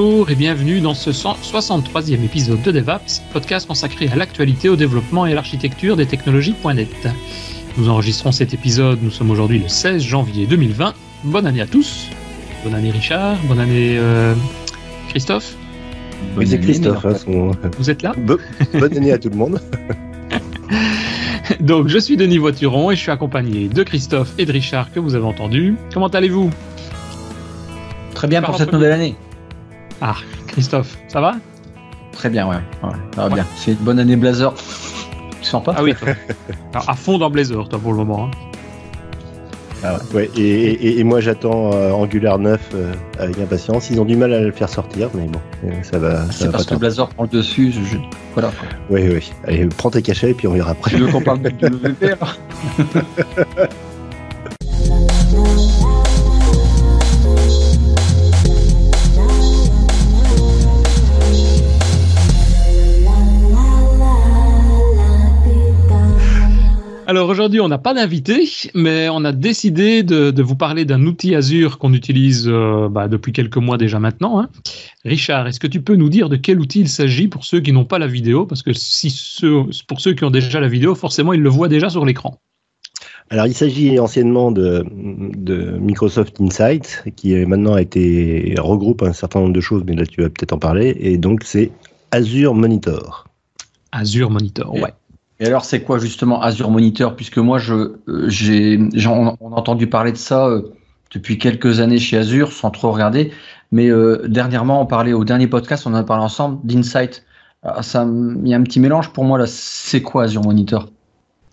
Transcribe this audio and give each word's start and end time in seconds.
Bonjour 0.00 0.30
et 0.30 0.36
bienvenue 0.36 0.78
dans 0.80 0.94
ce 0.94 1.10
63e 1.10 2.22
épisode 2.24 2.62
de 2.62 2.70
DevApps, 2.70 3.20
podcast 3.32 3.66
consacré 3.66 4.06
à 4.06 4.14
l'actualité, 4.14 4.68
au 4.68 4.76
développement 4.76 5.26
et 5.26 5.32
à 5.32 5.34
l'architecture 5.34 5.96
des 5.96 6.06
technologies.net. 6.06 7.08
Nous 7.76 7.88
enregistrons 7.88 8.30
cet 8.30 8.54
épisode, 8.54 9.00
nous 9.02 9.10
sommes 9.10 9.32
aujourd'hui 9.32 9.58
le 9.58 9.66
16 9.66 10.00
janvier 10.00 10.46
2020. 10.46 10.94
Bonne 11.24 11.48
année 11.48 11.62
à 11.62 11.66
tous. 11.66 12.06
Bonne 12.62 12.76
année 12.76 12.92
Richard, 12.92 13.38
bonne 13.48 13.58
année 13.58 13.96
euh, 13.98 14.34
Christophe. 15.08 15.56
Bonne 16.36 16.46
c'est 16.46 16.54
année, 16.54 16.62
Christophe. 16.64 17.04
hein, 17.04 17.14
son- 17.16 17.50
Vous 17.76 17.90
êtes 17.90 18.02
là 18.02 18.12
Bo- 18.16 18.38
Bonne 18.74 18.96
année 18.96 19.10
à 19.10 19.18
tout 19.18 19.30
le 19.30 19.36
monde. 19.36 19.60
Donc 21.58 21.88
je 21.88 21.98
suis 21.98 22.16
Denis 22.16 22.38
Voituron 22.38 22.92
et 22.92 22.94
je 22.94 23.00
suis 23.00 23.10
accompagné 23.10 23.66
de 23.66 23.82
Christophe 23.82 24.32
et 24.38 24.46
de 24.46 24.52
Richard 24.52 24.92
que 24.92 25.00
vous 25.00 25.16
avez 25.16 25.24
entendu. 25.26 25.74
Comment 25.92 26.06
allez-vous? 26.06 26.50
Très 28.14 28.28
bien 28.28 28.40
Par 28.40 28.50
pour 28.50 28.60
cette 28.60 28.72
nouvelle 28.72 28.92
année. 28.92 29.16
Ah, 30.00 30.14
Christophe, 30.46 30.96
ça 31.08 31.20
va? 31.20 31.36
Très 32.12 32.30
bien, 32.30 32.46
ouais. 32.48 32.56
ouais 32.82 32.90
ça 33.14 33.22
va 33.22 33.28
Ouais. 33.28 33.34
bien. 33.34 33.46
C'est 33.56 33.72
une 33.72 33.76
bonne 33.78 33.98
année 33.98 34.16
Blazer. 34.16 34.52
Tu 35.40 35.44
sens 35.48 35.62
pas? 35.62 35.74
Ah 35.76 35.82
oui. 35.82 35.94
toi. 35.94 36.08
Alors, 36.72 36.90
à 36.90 36.94
fond 36.94 37.18
dans 37.18 37.30
Blazor, 37.30 37.68
toi 37.68 37.78
pour 37.78 37.92
le 37.92 37.98
moment. 37.98 38.26
hein. 38.26 38.30
Ouais, 40.12 40.28
et, 40.36 40.40
et- 40.42 40.98
et 40.98 41.04
moi 41.04 41.20
j'attends 41.20 41.72
euh, 41.72 41.92
Angular 41.92 42.36
9 42.40 42.60
euh, 42.74 42.92
avec 43.20 43.38
impatience. 43.38 43.90
Ils 43.90 44.00
ont 44.00 44.04
du 44.04 44.16
mal 44.16 44.32
à 44.34 44.40
le 44.40 44.50
faire 44.50 44.68
sortir, 44.68 45.08
mais 45.14 45.26
bon, 45.28 45.38
euh, 45.66 45.70
ça 45.84 45.98
va. 46.00 46.24
C'est 46.32 46.50
parce 46.50 46.66
pas 46.66 46.74
que. 46.74 46.80
Blazer 46.80 47.08
prend 47.10 47.22
le 47.22 47.28
dessus. 47.28 47.70
Je... 47.70 47.80
je- 47.84 47.96
Voilà. 48.34 48.50
Oui, 48.90 49.02
oui. 49.08 49.30
Allez, 49.46 49.66
prends 49.66 49.90
tes 49.90 50.02
cachets 50.02 50.30
et 50.30 50.34
puis 50.34 50.48
on 50.48 50.52
verra 50.54 50.72
après. 50.72 50.90
Tu 50.90 50.96
veux 50.96 51.12
qu'on 51.12 51.20
parle 51.20 51.42
de 51.42 51.50
WP 51.50 52.16
alors 67.08 67.30
aujourd'hui, 67.30 67.58
on 67.62 67.68
n'a 67.68 67.78
pas 67.78 67.94
d'invité, 67.94 68.46
mais 68.74 69.08
on 69.08 69.24
a 69.24 69.32
décidé 69.32 70.02
de, 70.02 70.30
de 70.30 70.42
vous 70.42 70.56
parler 70.56 70.84
d'un 70.84 71.06
outil 71.06 71.34
Azure 71.34 71.78
qu'on 71.78 71.94
utilise 71.94 72.46
euh, 72.46 72.90
bah, 72.90 73.08
depuis 73.08 73.32
quelques 73.32 73.56
mois 73.56 73.78
déjà 73.78 73.98
maintenant. 73.98 74.38
hein. 74.38 74.50
Richard, 75.06 75.46
est-ce 75.46 75.58
que 75.58 75.66
tu 75.66 75.80
peux 75.80 75.96
nous 75.96 76.10
dire 76.10 76.28
de 76.28 76.36
quel 76.36 76.60
outil 76.60 76.80
il 76.80 76.88
s'agit 76.88 77.26
pour 77.26 77.46
ceux 77.46 77.60
qui 77.60 77.72
n'ont 77.72 77.86
pas 77.86 77.98
la 77.98 78.06
vidéo? 78.06 78.44
Parce 78.44 78.62
que 78.62 78.74
si 78.74 79.08
ceux, 79.08 79.62
pour 79.86 80.02
ceux 80.02 80.12
qui 80.12 80.24
ont 80.24 80.30
déjà 80.30 80.60
la 80.60 80.68
vidéo, 80.68 80.94
forcément, 80.94 81.32
ils 81.32 81.40
le 81.40 81.48
voient 81.48 81.68
déjà 81.68 81.88
sur 81.88 82.04
l'écran. 82.04 82.38
Alors, 83.30 83.46
il 83.46 83.54
s'agit 83.54 83.98
anciennement 83.98 84.52
de, 84.52 84.84
de 84.90 85.78
Microsoft 85.78 86.38
Insight, 86.42 87.04
qui 87.16 87.34
maintenant 87.46 87.72
a 87.72 87.80
été 87.80 88.54
regroupe 88.58 89.02
un 89.02 89.14
certain 89.14 89.40
nombre 89.40 89.54
de 89.54 89.60
choses, 89.62 89.82
mais 89.86 89.94
là 89.94 90.04
tu 90.04 90.20
vas 90.20 90.28
peut-être 90.28 90.52
en 90.52 90.58
parler. 90.58 90.94
Et 91.00 91.16
donc, 91.16 91.42
c'est 91.44 91.70
Azure 92.10 92.54
Monitor. 92.54 93.26
Azure 93.92 94.30
Monitor, 94.30 94.74
ouais. 94.74 94.92
Et 95.40 95.46
alors, 95.46 95.64
c'est 95.64 95.82
quoi 95.82 95.98
justement 95.98 96.42
Azure 96.42 96.70
Monitor? 96.70 97.14
Puisque 97.14 97.38
moi, 97.38 97.58
je, 97.58 97.74
euh, 98.08 98.28
j'ai, 98.28 98.78
on 99.06 99.28
a 99.28 99.36
entendu 99.40 99.86
parler 99.86 100.12
de 100.12 100.16
ça 100.16 100.46
euh, 100.46 100.74
depuis 101.12 101.38
quelques 101.38 101.80
années 101.80 101.98
chez 101.98 102.16
Azure, 102.16 102.52
sans 102.52 102.70
trop 102.70 102.90
regarder. 102.92 103.32
Mais 103.70 103.88
euh, 103.88 104.26
dernièrement, 104.26 104.82
on 104.82 104.86
parlait 104.86 105.12
au 105.12 105.24
dernier 105.24 105.46
podcast, 105.46 105.86
on 105.86 105.90
en 105.90 105.96
a 105.96 106.04
parlé 106.04 106.24
ensemble 106.24 106.58
d'Insight. 106.64 107.24
Ah, 107.62 107.80
il 107.94 108.48
y 108.48 108.54
a 108.54 108.56
un 108.56 108.62
petit 108.62 108.80
mélange 108.80 109.10
pour 109.12 109.24
moi 109.24 109.38
là. 109.38 109.46
C'est 109.46 110.02
quoi 110.02 110.24
Azure 110.24 110.42
Monitor? 110.42 110.88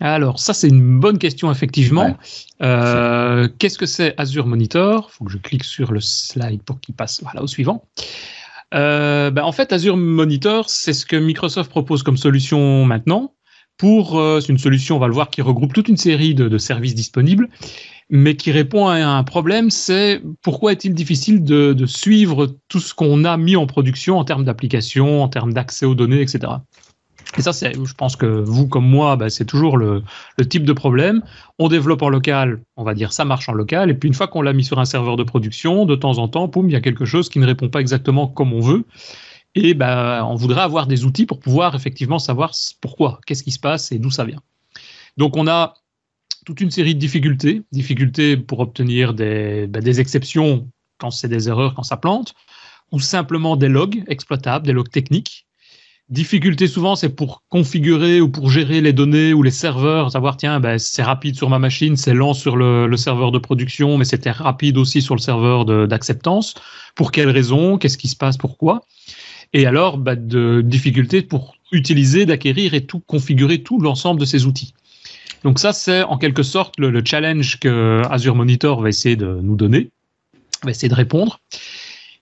Alors, 0.00 0.38
ça, 0.38 0.52
c'est 0.52 0.68
une 0.68 1.00
bonne 1.00 1.18
question, 1.18 1.50
effectivement. 1.50 2.06
Ouais. 2.06 2.16
Euh, 2.62 3.48
Qu'est-ce 3.58 3.78
que 3.78 3.86
c'est 3.86 4.14
Azure 4.18 4.46
Monitor? 4.46 5.08
Il 5.10 5.16
faut 5.16 5.24
que 5.24 5.32
je 5.32 5.38
clique 5.38 5.64
sur 5.64 5.92
le 5.92 6.00
slide 6.00 6.62
pour 6.62 6.80
qu'il 6.80 6.94
passe 6.94 7.22
voilà, 7.22 7.42
au 7.42 7.46
suivant. 7.46 7.84
Euh, 8.74 9.30
ben, 9.30 9.42
en 9.42 9.52
fait, 9.52 9.72
Azure 9.72 9.96
Monitor, 9.96 10.68
c'est 10.68 10.92
ce 10.92 11.06
que 11.06 11.16
Microsoft 11.16 11.70
propose 11.70 12.02
comme 12.02 12.16
solution 12.16 12.84
maintenant. 12.84 13.32
Pour, 13.76 14.18
euh, 14.18 14.40
une 14.40 14.58
solution, 14.58 14.96
on 14.96 14.98
va 14.98 15.08
le 15.08 15.14
voir, 15.14 15.28
qui 15.30 15.42
regroupe 15.42 15.72
toute 15.72 15.88
une 15.88 15.96
série 15.96 16.34
de, 16.34 16.56
services 16.58 16.94
disponibles, 16.94 17.48
mais 18.08 18.36
qui 18.36 18.50
répond 18.50 18.86
à 18.88 18.94
un 18.94 19.22
problème, 19.24 19.70
c'est 19.70 20.22
pourquoi 20.42 20.72
est-il 20.72 20.94
difficile 20.94 21.44
de, 21.44 21.86
suivre 21.86 22.56
tout 22.68 22.80
ce 22.80 22.94
qu'on 22.94 23.24
a 23.24 23.36
mis 23.36 23.56
en 23.56 23.66
production 23.66 24.18
en 24.18 24.24
termes 24.24 24.44
d'application, 24.44 25.22
en 25.22 25.28
termes 25.28 25.52
d'accès 25.52 25.84
aux 25.84 25.94
données, 25.94 26.22
etc. 26.22 26.52
Et 27.36 27.42
ça, 27.42 27.52
c'est, 27.52 27.74
je 27.74 27.94
pense 27.94 28.16
que 28.16 28.26
vous 28.26 28.66
comme 28.66 28.86
moi, 28.86 29.16
ben, 29.16 29.28
c'est 29.28 29.44
toujours 29.44 29.76
le, 29.76 30.02
le 30.38 30.48
type 30.48 30.64
de 30.64 30.72
problème. 30.72 31.22
On 31.58 31.68
développe 31.68 32.00
en 32.00 32.08
local, 32.08 32.60
on 32.76 32.84
va 32.84 32.94
dire 32.94 33.12
ça 33.12 33.24
marche 33.24 33.48
en 33.48 33.52
local, 33.52 33.90
et 33.90 33.94
puis 33.94 34.06
une 34.06 34.14
fois 34.14 34.28
qu'on 34.28 34.40
l'a 34.40 34.52
mis 34.52 34.64
sur 34.64 34.78
un 34.78 34.84
serveur 34.84 35.16
de 35.16 35.24
production, 35.24 35.84
de 35.84 35.96
temps 35.96 36.18
en 36.18 36.28
temps, 36.28 36.48
poum, 36.48 36.70
il 36.70 36.72
y 36.72 36.76
a 36.76 36.80
quelque 36.80 37.04
chose 37.04 37.28
qui 37.28 37.40
ne 37.40 37.46
répond 37.46 37.68
pas 37.68 37.80
exactement 37.80 38.26
comme 38.26 38.54
on 38.54 38.60
veut. 38.60 38.84
Et 39.56 39.72
ben, 39.72 40.22
on 40.24 40.34
voudrait 40.34 40.60
avoir 40.60 40.86
des 40.86 41.06
outils 41.06 41.24
pour 41.24 41.40
pouvoir 41.40 41.74
effectivement 41.74 42.18
savoir 42.18 42.52
pourquoi, 42.82 43.20
qu'est-ce 43.26 43.42
qui 43.42 43.52
se 43.52 43.58
passe 43.58 43.90
et 43.90 43.98
d'où 43.98 44.10
ça 44.10 44.24
vient. 44.24 44.42
Donc 45.16 45.34
on 45.34 45.46
a 45.46 45.74
toute 46.44 46.60
une 46.60 46.70
série 46.70 46.94
de 46.94 47.00
difficultés, 47.00 47.62
difficultés 47.72 48.36
pour 48.36 48.60
obtenir 48.60 49.14
des, 49.14 49.66
ben, 49.66 49.82
des 49.82 49.98
exceptions 49.98 50.68
quand 50.98 51.10
c'est 51.10 51.28
des 51.28 51.48
erreurs, 51.48 51.74
quand 51.74 51.84
ça 51.84 51.96
plante, 51.96 52.34
ou 52.92 53.00
simplement 53.00 53.56
des 53.56 53.68
logs 53.68 54.04
exploitables, 54.08 54.66
des 54.66 54.74
logs 54.74 54.90
techniques. 54.90 55.46
Difficulté 56.10 56.66
souvent, 56.68 56.94
c'est 56.94 57.08
pour 57.08 57.42
configurer 57.48 58.20
ou 58.20 58.28
pour 58.28 58.50
gérer 58.50 58.82
les 58.82 58.92
données 58.92 59.32
ou 59.32 59.42
les 59.42 59.50
serveurs, 59.50 60.12
savoir 60.12 60.36
tiens, 60.36 60.60
ben, 60.60 60.78
c'est 60.78 61.02
rapide 61.02 61.34
sur 61.34 61.48
ma 61.48 61.58
machine, 61.58 61.96
c'est 61.96 62.14
lent 62.14 62.34
sur 62.34 62.56
le, 62.56 62.86
le 62.86 62.96
serveur 62.98 63.32
de 63.32 63.38
production, 63.38 63.96
mais 63.96 64.04
c'était 64.04 64.30
rapide 64.30 64.76
aussi 64.76 65.00
sur 65.00 65.14
le 65.14 65.20
serveur 65.20 65.64
d'acceptance. 65.64 66.54
Pour 66.94 67.10
quelles 67.10 67.30
raisons 67.30 67.78
Qu'est-ce 67.78 67.98
qui 67.98 68.08
se 68.08 68.16
passe 68.16 68.36
Pourquoi? 68.36 68.82
Et 69.52 69.66
alors, 69.66 69.98
ben, 69.98 70.16
de 70.16 70.60
difficultés 70.60 71.22
pour 71.22 71.56
utiliser, 71.72 72.26
d'acquérir 72.26 72.74
et 72.74 72.84
tout 72.84 73.00
configurer 73.00 73.62
tout 73.62 73.80
l'ensemble 73.80 74.20
de 74.20 74.24
ces 74.26 74.46
outils. 74.46 74.74
Donc 75.44 75.58
ça, 75.58 75.72
c'est 75.72 76.02
en 76.02 76.18
quelque 76.18 76.42
sorte 76.42 76.78
le, 76.78 76.90
le 76.90 77.02
challenge 77.04 77.58
que 77.58 78.02
Azure 78.10 78.34
Monitor 78.34 78.80
va 78.80 78.88
essayer 78.88 79.16
de 79.16 79.38
nous 79.42 79.56
donner, 79.56 79.90
va 80.62 80.70
essayer 80.70 80.88
de 80.88 80.94
répondre. 80.94 81.40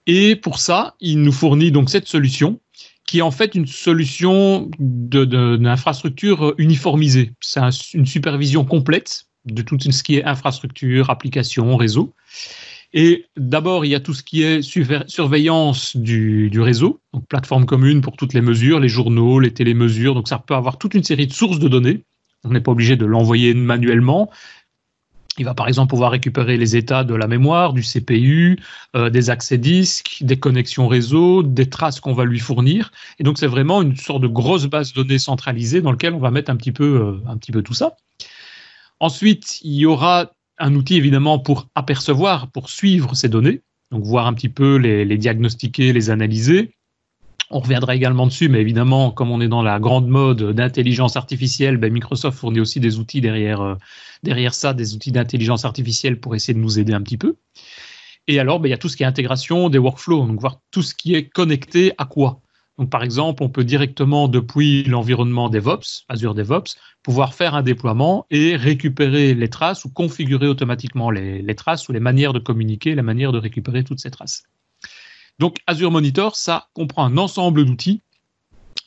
Et 0.06 0.36
pour 0.36 0.58
ça, 0.58 0.94
il 1.00 1.22
nous 1.22 1.32
fournit 1.32 1.72
donc 1.72 1.90
cette 1.90 2.08
solution 2.08 2.60
qui 3.06 3.18
est 3.18 3.22
en 3.22 3.30
fait 3.30 3.54
une 3.54 3.66
solution 3.66 4.70
d'infrastructure 4.78 6.54
uniformisée. 6.58 7.32
C'est 7.40 7.60
un- 7.60 7.70
une 7.94 8.06
supervision 8.06 8.64
complète 8.64 9.26
de 9.44 9.62
tout 9.62 9.78
ce 9.78 10.02
qui 10.02 10.16
est 10.16 10.24
infrastructure, 10.24 11.10
application, 11.10 11.76
réseau. 11.76 12.14
Et 12.96 13.26
d'abord, 13.36 13.84
il 13.84 13.88
y 13.88 13.94
a 13.96 14.00
tout 14.00 14.14
ce 14.14 14.22
qui 14.22 14.42
est 14.42 14.62
surve- 14.62 15.04
surveillance 15.08 15.96
du, 15.96 16.48
du 16.48 16.60
réseau, 16.60 17.00
donc 17.12 17.26
plateforme 17.26 17.66
commune 17.66 18.00
pour 18.00 18.16
toutes 18.16 18.34
les 18.34 18.40
mesures, 18.40 18.78
les 18.78 18.88
journaux, 18.88 19.40
les 19.40 19.52
télémesures. 19.52 20.14
Donc 20.14 20.28
ça 20.28 20.38
peut 20.38 20.54
avoir 20.54 20.78
toute 20.78 20.94
une 20.94 21.02
série 21.02 21.26
de 21.26 21.32
sources 21.32 21.58
de 21.58 21.66
données. 21.66 22.02
On 22.44 22.50
n'est 22.50 22.60
pas 22.60 22.70
obligé 22.70 22.94
de 22.94 23.04
l'envoyer 23.04 23.52
manuellement. 23.52 24.30
Il 25.38 25.44
va 25.44 25.54
par 25.54 25.66
exemple 25.66 25.90
pouvoir 25.90 26.12
récupérer 26.12 26.56
les 26.56 26.76
états 26.76 27.02
de 27.02 27.16
la 27.16 27.26
mémoire, 27.26 27.72
du 27.72 27.82
CPU, 27.82 28.60
euh, 28.94 29.10
des 29.10 29.28
accès 29.30 29.58
disques, 29.58 30.18
des 30.20 30.36
connexions 30.36 30.86
réseau, 30.86 31.42
des 31.42 31.68
traces 31.68 31.98
qu'on 31.98 32.12
va 32.12 32.24
lui 32.24 32.38
fournir. 32.38 32.92
Et 33.18 33.24
donc 33.24 33.38
c'est 33.38 33.48
vraiment 33.48 33.82
une 33.82 33.96
sorte 33.96 34.22
de 34.22 34.28
grosse 34.28 34.66
base 34.66 34.92
de 34.92 35.02
données 35.02 35.18
centralisée 35.18 35.80
dans 35.80 35.90
laquelle 35.90 36.14
on 36.14 36.20
va 36.20 36.30
mettre 36.30 36.52
un 36.52 36.56
petit 36.56 36.70
peu, 36.70 36.84
euh, 36.84 37.28
un 37.28 37.36
petit 37.36 37.50
peu 37.50 37.62
tout 37.62 37.74
ça. 37.74 37.96
Ensuite, 39.00 39.58
il 39.62 39.74
y 39.74 39.86
aura 39.86 40.30
un 40.58 40.74
outil 40.74 40.96
évidemment 40.96 41.38
pour 41.38 41.68
apercevoir, 41.74 42.50
pour 42.50 42.70
suivre 42.70 43.14
ces 43.14 43.28
données, 43.28 43.62
donc 43.90 44.04
voir 44.04 44.26
un 44.26 44.34
petit 44.34 44.48
peu 44.48 44.76
les, 44.76 45.18
diagnostiquer, 45.18 45.92
les 45.92 46.10
analyser. 46.10 46.74
On 47.50 47.60
reviendra 47.60 47.94
également 47.94 48.26
dessus, 48.26 48.48
mais 48.48 48.60
évidemment, 48.60 49.10
comme 49.10 49.30
on 49.30 49.40
est 49.40 49.48
dans 49.48 49.62
la 49.62 49.78
grande 49.78 50.08
mode 50.08 50.52
d'intelligence 50.52 51.16
artificielle, 51.16 51.76
ben, 51.76 51.92
Microsoft 51.92 52.38
fournit 52.38 52.60
aussi 52.60 52.80
des 52.80 52.98
outils 52.98 53.20
derrière, 53.20 53.60
euh, 53.60 53.74
derrière 54.22 54.54
ça, 54.54 54.72
des 54.72 54.94
outils 54.94 55.12
d'intelligence 55.12 55.64
artificielle 55.64 56.18
pour 56.18 56.34
essayer 56.34 56.54
de 56.54 56.58
nous 56.58 56.78
aider 56.78 56.94
un 56.94 57.02
petit 57.02 57.18
peu. 57.18 57.36
Et 58.26 58.40
alors, 58.40 58.60
ben, 58.60 58.68
il 58.68 58.70
y 58.70 58.74
a 58.74 58.78
tout 58.78 58.88
ce 58.88 58.96
qui 58.96 59.02
est 59.02 59.06
intégration 59.06 59.68
des 59.68 59.78
workflows, 59.78 60.26
donc 60.26 60.40
voir 60.40 60.58
tout 60.70 60.82
ce 60.82 60.94
qui 60.94 61.14
est 61.14 61.28
connecté 61.28 61.92
à 61.98 62.06
quoi? 62.06 62.40
Donc, 62.78 62.90
par 62.90 63.04
exemple, 63.04 63.42
on 63.42 63.48
peut 63.48 63.62
directement, 63.62 64.26
depuis 64.26 64.82
l'environnement 64.84 65.48
DevOps, 65.48 66.04
Azure 66.08 66.34
DevOps, 66.34 66.76
pouvoir 67.02 67.34
faire 67.34 67.54
un 67.54 67.62
déploiement 67.62 68.26
et 68.30 68.56
récupérer 68.56 69.34
les 69.34 69.48
traces 69.48 69.84
ou 69.84 69.90
configurer 69.90 70.48
automatiquement 70.48 71.10
les, 71.10 71.54
traces 71.54 71.88
ou 71.88 71.92
les 71.92 72.00
manières 72.00 72.32
de 72.32 72.40
communiquer, 72.40 72.94
la 72.96 73.02
manière 73.02 73.30
de 73.30 73.38
récupérer 73.38 73.84
toutes 73.84 74.00
ces 74.00 74.10
traces. 74.10 74.44
Donc, 75.38 75.58
Azure 75.66 75.92
Monitor, 75.92 76.34
ça 76.34 76.68
comprend 76.74 77.04
un 77.04 77.16
ensemble 77.16 77.64
d'outils 77.64 78.02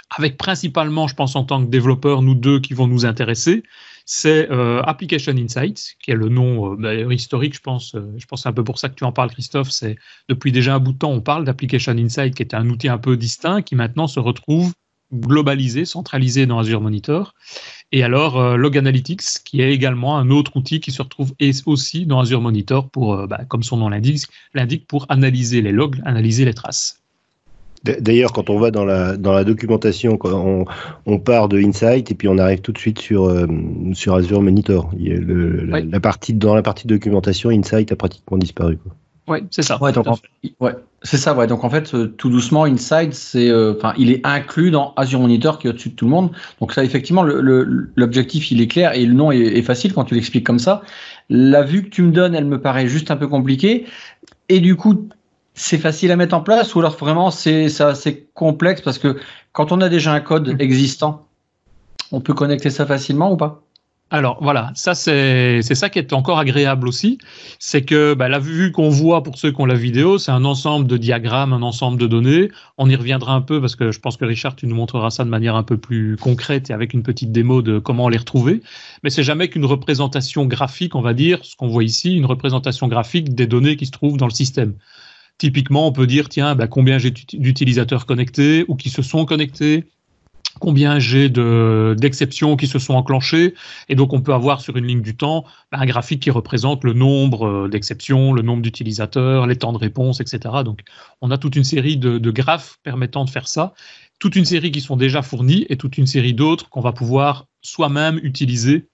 avec 0.10 0.38
principalement, 0.38 1.08
je 1.08 1.16
pense, 1.16 1.36
en 1.36 1.44
tant 1.44 1.64
que 1.64 1.70
développeur, 1.70 2.22
nous 2.22 2.36
deux 2.36 2.60
qui 2.60 2.74
vont 2.74 2.88
nous 2.88 3.06
intéresser, 3.06 3.64
c'est 4.10 4.50
euh, 4.52 4.82
Application 4.84 5.34
Insight, 5.36 5.98
qui 6.02 6.12
est 6.12 6.16
le 6.16 6.30
nom 6.30 6.74
euh, 6.74 6.78
d'ailleurs 6.78 7.12
historique, 7.12 7.54
je 7.56 7.60
pense. 7.60 7.94
euh, 7.94 8.14
je 8.18 8.26
pense 8.26 8.46
un 8.46 8.54
peu 8.54 8.64
pour 8.64 8.80
ça 8.80 8.88
que 8.88 8.96
tu 8.96 9.04
en 9.04 9.12
parles, 9.12 9.32
Christophe. 9.32 9.70
C'est 9.70 9.98
depuis 10.30 10.54
déjà 10.54 10.76
un 10.76 10.80
bout 10.80 10.94
de 10.94 10.98
temps, 10.98 11.12
on 11.12 11.20
parle 11.20 11.44
d'Application 11.44 11.92
Insight, 11.92 12.34
qui 12.34 12.42
est 12.42 12.54
un 12.54 12.70
outil 12.70 12.88
un 12.88 12.98
peu 12.98 13.18
distinct, 13.18 13.62
qui 13.64 13.76
maintenant 13.76 14.08
se 14.08 14.22
retrouve 14.22 14.74
globalisé, 15.14 15.84
centralisé 15.84 16.46
dans 16.46 16.60
Azure 16.60 16.80
Monitor. 16.80 17.34
Et 17.92 18.04
alors, 18.04 18.58
Log 18.58 18.78
Analytics, 18.78 19.44
qui 19.46 19.62
est 19.62 19.74
également 19.74 20.18
un 20.18 20.30
autre 20.30 20.56
outil 20.58 20.80
qui 20.80 20.92
se 20.92 21.02
retrouve 21.02 21.34
et- 21.40 21.52
aussi 21.66 22.06
dans 22.06 22.20
Azure 22.20 22.42
Monitor 22.42 22.90
bah, 23.28 23.46
comme 23.48 23.64
son 23.64 23.78
nom 23.78 23.90
l'indique, 23.90 24.88
pour 24.88 25.06
analyser 25.10 25.62
les 25.62 25.72
logs, 25.72 26.02
analyser 26.06 26.46
les 26.46 26.54
traces. 26.54 27.02
D'ailleurs, 27.84 28.34
quand 28.34 28.50
on 28.50 28.60
va 28.60 28.72
dans 28.72 28.86
la, 28.86 29.18
dans 29.18 29.34
la 29.34 29.44
documentation, 29.44 30.18
on, 30.24 30.66
on, 31.06 31.20
part 31.20 31.48
de 31.48 31.58
Insight 31.58 32.12
et 32.12 32.16
puis 32.16 32.28
on 32.28 32.38
arrive 32.38 32.62
tout 32.62 32.72
de 32.72 32.78
suite 32.78 33.00
sur, 33.00 33.26
euh, 33.26 33.48
sur 33.94 34.16
Azure 34.16 34.42
Monitor. 34.42 34.90
la, 34.98 36.00
partie, 36.00 36.34
dans 36.34 36.56
la 36.56 36.64
partie 36.64 36.88
documentation, 36.88 37.50
Insight 37.50 37.92
a 37.92 37.96
pratiquement 37.96 38.38
disparu. 38.38 38.78
Oui, 39.28 39.40
c'est 39.52 39.62
ça. 39.62 39.82
Ouais, 39.82 39.92
donc, 39.92 40.08
ouais, 40.62 40.72
c'est 41.04 41.18
ça. 41.18 41.36
Ouais. 41.36 41.48
Donc 41.48 41.66
en 41.66 41.70
fait, 41.70 41.94
euh, 41.94 42.08
tout 42.08 42.30
doucement, 42.30 42.64
Insight, 42.64 43.14
c'est, 43.14 43.50
euh, 43.50 43.74
enfin, 43.78 43.94
il 43.98 44.10
est 44.10 44.26
inclus 44.26 44.72
dans 44.72 44.94
Azure 44.96 45.20
Monitor 45.20 45.60
qui 45.60 45.68
est 45.68 45.70
au-dessus 45.70 45.90
de 45.90 45.96
tout 45.96 46.06
le 46.06 46.12
monde. 46.12 46.32
Donc 46.62 46.72
ça, 46.72 46.84
effectivement, 46.84 47.24
l'objectif, 47.24 48.52
il 48.52 48.62
est 48.62 48.68
clair 48.68 48.94
et 48.94 49.06
le 49.06 49.14
nom 49.14 49.32
est, 49.32 49.40
est 49.40 49.62
facile 49.64 49.94
quand 49.94 50.06
tu 50.06 50.16
l'expliques 50.16 50.46
comme 50.46 50.60
ça. 50.60 50.82
La 51.30 51.64
vue 51.64 51.84
que 51.84 51.90
tu 51.90 52.04
me 52.04 52.12
donnes, 52.12 52.36
elle 52.36 52.46
me 52.46 52.62
paraît 52.62 52.88
juste 52.88 53.12
un 53.12 53.18
peu 53.18 53.28
compliquée. 53.28 53.86
Et 54.48 54.62
du 54.62 54.78
coup, 54.78 55.10
c'est 55.58 55.80
facile 55.80 56.12
à 56.12 56.16
mettre 56.16 56.36
en 56.36 56.42
place 56.42 56.76
ou 56.76 56.80
alors 56.80 56.96
vraiment 56.96 57.32
c'est 57.32 57.82
assez 57.82 58.30
complexe 58.34 58.82
parce 58.82 59.00
que 59.00 59.20
quand 59.52 59.72
on 59.72 59.82
a 59.82 59.90
déjà 59.90 60.14
un 60.14 60.20
code 60.20 60.50
mm. 60.50 60.62
existant, 60.62 61.26
on 62.12 62.22
peut 62.22 62.34
connecter 62.34 62.70
ça 62.70 62.86
facilement 62.86 63.32
ou 63.32 63.38
pas? 63.38 63.64
Alors 64.10 64.38
voilà, 64.40 64.72
ça 64.74 64.96
c'est 64.96 65.62
ça 65.62 65.90
qui 65.90 66.00
est 66.00 66.14
encore 66.14 66.40
agréable 66.40 66.88
aussi, 66.88 67.18
c'est 67.60 67.82
que 67.82 68.14
bah, 68.14 68.30
la 68.30 68.40
vue 68.40 68.72
qu'on 68.72 68.88
voit 68.88 69.22
pour 69.22 69.38
ceux 69.38 69.52
qui 69.52 69.60
ont 69.60 69.66
la 69.66 69.76
vidéo, 69.76 70.18
c'est 70.18 70.32
un 70.32 70.46
ensemble 70.46 70.88
de 70.88 70.96
diagrammes, 70.96 71.52
un 71.52 71.62
ensemble 71.62 72.00
de 72.00 72.08
données. 72.08 72.50
On 72.78 72.90
y 72.90 72.96
reviendra 72.96 73.34
un 73.34 73.42
peu 73.42 73.60
parce 73.60 73.76
que 73.76 73.92
je 73.92 74.00
pense 74.00 74.16
que 74.16 74.24
Richard, 74.24 74.56
tu 74.56 74.66
nous 74.66 74.76
montreras 74.76 75.10
ça 75.10 75.26
de 75.26 75.30
manière 75.30 75.58
un 75.58 75.64
peu 75.64 75.76
plus 75.76 76.16
concrète 76.16 76.70
et 76.70 76.74
avec 76.74 76.94
une 76.94 77.04
petite 77.04 77.34
démo 77.34 77.62
de 77.62 77.80
comment 77.80 78.08
les 78.08 78.18
retrouver. 78.18 78.62
Mais 79.04 79.10
c'est 79.10 79.24
jamais 79.24 79.50
qu'une 79.50 79.66
représentation 79.66 80.46
graphique, 80.46 80.96
on 80.96 81.02
va 81.02 81.14
dire, 81.14 81.44
ce 81.44 81.58
qu'on 81.58 81.68
voit 81.68 81.84
ici, 81.84 82.16
une 82.16 82.26
représentation 82.26 82.88
graphique 82.88 83.36
des 83.36 83.48
données 83.48 83.76
qui 83.76 83.88
se 83.88 83.92
trouvent 83.92 84.16
dans 84.16 84.28
le 84.28 84.32
système. 84.32 84.76
Typiquement, 85.38 85.88
on 85.88 85.92
peut 85.92 86.08
dire, 86.08 86.30
tiens, 86.30 86.56
bah, 86.56 86.68
combien 86.68 86.98
j'ai 86.98 87.12
d'utilisateurs 87.12 88.06
connectés 88.06 88.66
ou 88.68 88.76
qui 88.76 88.90
se 88.90 89.04
sont 89.04 89.26
connectés, 89.26 89.86
combien 90.60 91.00
j'ai 91.00 91.30
d'exceptions 91.30 92.58
qui 92.58 92.68
se 92.68 92.80
sont 92.80 92.94
enclenchées. 92.94 93.54
Et 93.90 93.96
donc, 93.96 94.14
on 94.14 94.22
peut 94.22 94.34
avoir 94.34 94.62
sur 94.62 94.78
une 94.78 94.86
ligne 94.86 95.02
du 95.02 95.16
temps 95.16 95.46
bah, 95.72 95.80
un 95.80 95.86
graphique 95.86 96.22
qui 96.22 96.32
représente 96.32 96.84
le 96.84 96.94
nombre 96.94 97.48
euh, 97.48 97.68
d'exceptions, 97.68 98.34
le 98.34 98.42
nombre 98.42 98.62
d'utilisateurs, 98.62 99.48
les 99.48 99.56
temps 99.56 99.74
de 99.74 99.78
réponse, 99.78 100.20
etc. 100.20 100.40
Donc, 100.66 100.82
on 101.22 101.32
a 101.32 101.38
toute 101.38 101.56
une 101.56 101.64
série 101.64 101.98
de, 101.98 102.32
graphes 102.32 102.78
permettant 102.84 103.26
de 103.26 103.30
faire 103.30 103.48
ça, 103.48 103.74
toute 104.20 104.36
une 104.36 104.46
série 104.46 104.72
qui 104.72 104.82
sont 104.82 104.98
déjà 104.98 105.22
fournis 105.22 105.66
et 105.70 105.78
toute 105.78 105.98
une 105.98 106.08
série 106.08 106.34
d'autres 106.34 106.70
qu'on 106.70 106.82
va 106.82 106.92
pouvoir 106.92 107.46
soi-même 107.62 108.20
utiliser 108.24 108.88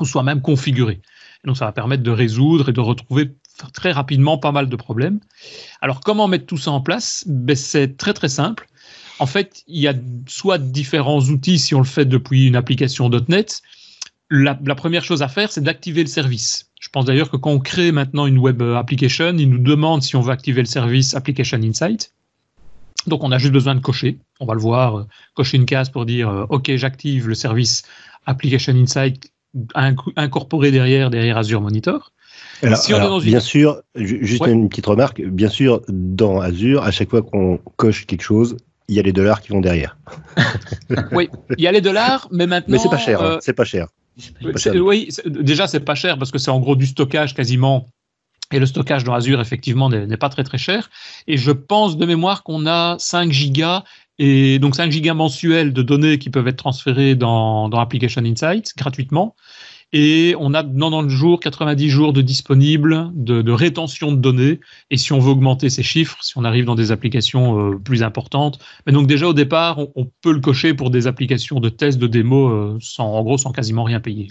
ou 0.00 0.04
soi-même 0.04 0.40
configurer. 0.40 1.00
Donc, 1.44 1.56
ça 1.56 1.64
va 1.64 1.72
permettre 1.72 2.02
de 2.02 2.10
résoudre 2.10 2.68
et 2.68 2.72
de 2.72 2.80
retrouver 2.80 3.30
très 3.72 3.92
rapidement 3.92 4.38
pas 4.38 4.52
mal 4.52 4.68
de 4.68 4.76
problèmes. 4.76 5.20
Alors, 5.80 6.00
comment 6.00 6.28
mettre 6.28 6.46
tout 6.46 6.56
ça 6.56 6.70
en 6.70 6.80
place? 6.80 7.24
Ben, 7.26 7.56
C'est 7.56 7.96
très 7.96 8.12
très 8.12 8.28
simple. 8.28 8.68
En 9.18 9.26
fait, 9.26 9.62
il 9.68 9.80
y 9.80 9.88
a 9.88 9.94
soit 10.26 10.58
différents 10.58 11.20
outils 11.20 11.58
si 11.58 11.74
on 11.74 11.78
le 11.78 11.84
fait 11.84 12.04
depuis 12.04 12.46
une 12.46 12.56
application 12.56 13.08
.NET. 13.28 13.62
La, 14.30 14.54
première 14.54 15.04
chose 15.04 15.22
à 15.22 15.28
faire, 15.28 15.52
c'est 15.52 15.60
d'activer 15.62 16.02
le 16.02 16.08
service. 16.08 16.70
Je 16.80 16.88
pense 16.88 17.04
d'ailleurs 17.04 17.30
que 17.30 17.36
quand 17.36 17.50
on 17.50 17.60
crée 17.60 17.92
maintenant 17.92 18.26
une 18.26 18.38
web 18.38 18.62
application, 18.62 19.36
il 19.36 19.50
nous 19.50 19.58
demande 19.58 20.02
si 20.02 20.16
on 20.16 20.22
veut 20.22 20.32
activer 20.32 20.62
le 20.62 20.66
service 20.66 21.14
Application 21.14 21.58
Insight. 21.62 22.12
Donc, 23.06 23.22
on 23.22 23.30
a 23.30 23.38
juste 23.38 23.52
besoin 23.52 23.74
de 23.74 23.80
cocher. 23.80 24.18
On 24.40 24.46
va 24.46 24.54
le 24.54 24.60
voir, 24.60 24.98
euh, 24.98 25.06
cocher 25.34 25.56
une 25.56 25.66
case 25.66 25.90
pour 25.90 26.06
dire 26.06 26.28
euh, 26.28 26.46
OK, 26.48 26.74
j'active 26.76 27.28
le 27.28 27.34
service 27.34 27.82
Application 28.26 28.74
Insight 28.74 29.30
incorporé 30.16 30.70
derrière, 30.70 31.10
derrière 31.10 31.36
Azure 31.36 31.60
Monitor 31.60 32.12
bien 32.62 33.40
sûr, 33.40 33.82
juste 33.94 34.46
une 34.46 34.68
petite 34.68 34.86
remarque, 34.86 35.22
bien 35.22 35.48
sûr, 35.48 35.82
dans 35.88 36.40
Azure, 36.40 36.82
à 36.82 36.90
chaque 36.90 37.10
fois 37.10 37.22
qu'on 37.22 37.58
coche 37.76 38.06
quelque 38.06 38.22
chose, 38.22 38.56
il 38.88 38.96
y 38.96 38.98
a 38.98 39.02
les 39.02 39.12
dollars 39.12 39.40
qui 39.40 39.50
vont 39.50 39.60
derrière. 39.60 39.96
oui, 41.12 41.28
il 41.56 41.64
y 41.64 41.66
a 41.66 41.72
les 41.72 41.80
dollars, 41.80 42.28
mais 42.30 42.46
maintenant. 42.46 42.72
Mais 42.72 42.78
c'est 42.78 42.88
pas 42.88 42.98
cher, 42.98 43.22
hein, 43.22 43.32
euh, 43.32 43.38
c'est 43.40 43.52
pas 43.52 43.64
cher. 43.64 43.88
Oui, 44.74 45.08
déjà 45.26 45.66
c'est 45.66 45.80
pas 45.80 45.94
cher 45.94 46.18
parce 46.18 46.30
que 46.30 46.38
c'est 46.38 46.50
en 46.50 46.60
gros 46.60 46.76
du 46.76 46.86
stockage 46.86 47.34
quasiment. 47.34 47.88
Et 48.52 48.58
le 48.58 48.66
stockage 48.66 49.02
dans 49.04 49.14
Azure, 49.14 49.40
effectivement, 49.40 49.88
n'est 49.88 50.16
pas 50.18 50.28
très 50.28 50.44
très 50.44 50.58
cher. 50.58 50.90
Et 51.26 51.38
je 51.38 51.52
pense 51.52 51.96
de 51.96 52.04
mémoire 52.04 52.42
qu'on 52.42 52.66
a 52.66 52.96
5 52.98 53.32
gigas 53.32 53.82
et 54.18 54.58
donc 54.58 54.76
5 54.76 54.92
gigas 54.92 55.14
mensuels 55.14 55.72
de 55.72 55.80
données 55.80 56.18
qui 56.18 56.28
peuvent 56.28 56.46
être 56.46 56.56
transférées 56.56 57.14
dans, 57.14 57.70
dans 57.70 57.80
Application 57.80 58.22
Insight 58.22 58.72
gratuitement 58.76 59.34
et 59.92 60.34
on 60.38 60.54
a 60.54 60.64
90 60.64 61.10
jours, 61.10 61.40
90 61.40 61.90
jours 61.90 62.12
de 62.12 62.22
disponibles 62.22 63.10
de, 63.14 63.52
rétention 63.52 64.12
de 64.12 64.16
données. 64.16 64.60
Et 64.90 64.96
si 64.96 65.12
on 65.12 65.18
veut 65.18 65.30
augmenter 65.30 65.68
ces 65.68 65.82
chiffres, 65.82 66.18
si 66.22 66.38
on 66.38 66.44
arrive 66.44 66.64
dans 66.64 66.74
des 66.74 66.92
applications 66.92 67.72
euh, 67.72 67.78
plus 67.78 68.02
importantes, 68.02 68.58
mais 68.86 68.92
donc 68.92 69.06
déjà 69.06 69.26
au 69.26 69.34
départ, 69.34 69.78
on, 69.94 70.10
peut 70.22 70.32
le 70.32 70.40
cocher 70.40 70.72
pour 70.72 70.90
des 70.90 71.06
applications 71.06 71.60
de 71.60 71.68
test, 71.68 71.98
de 71.98 72.06
démo, 72.06 72.48
euh, 72.48 72.78
sans, 72.80 73.06
en 73.06 73.22
gros, 73.22 73.36
sans 73.36 73.52
quasiment 73.52 73.84
rien 73.84 74.00
payer. 74.00 74.28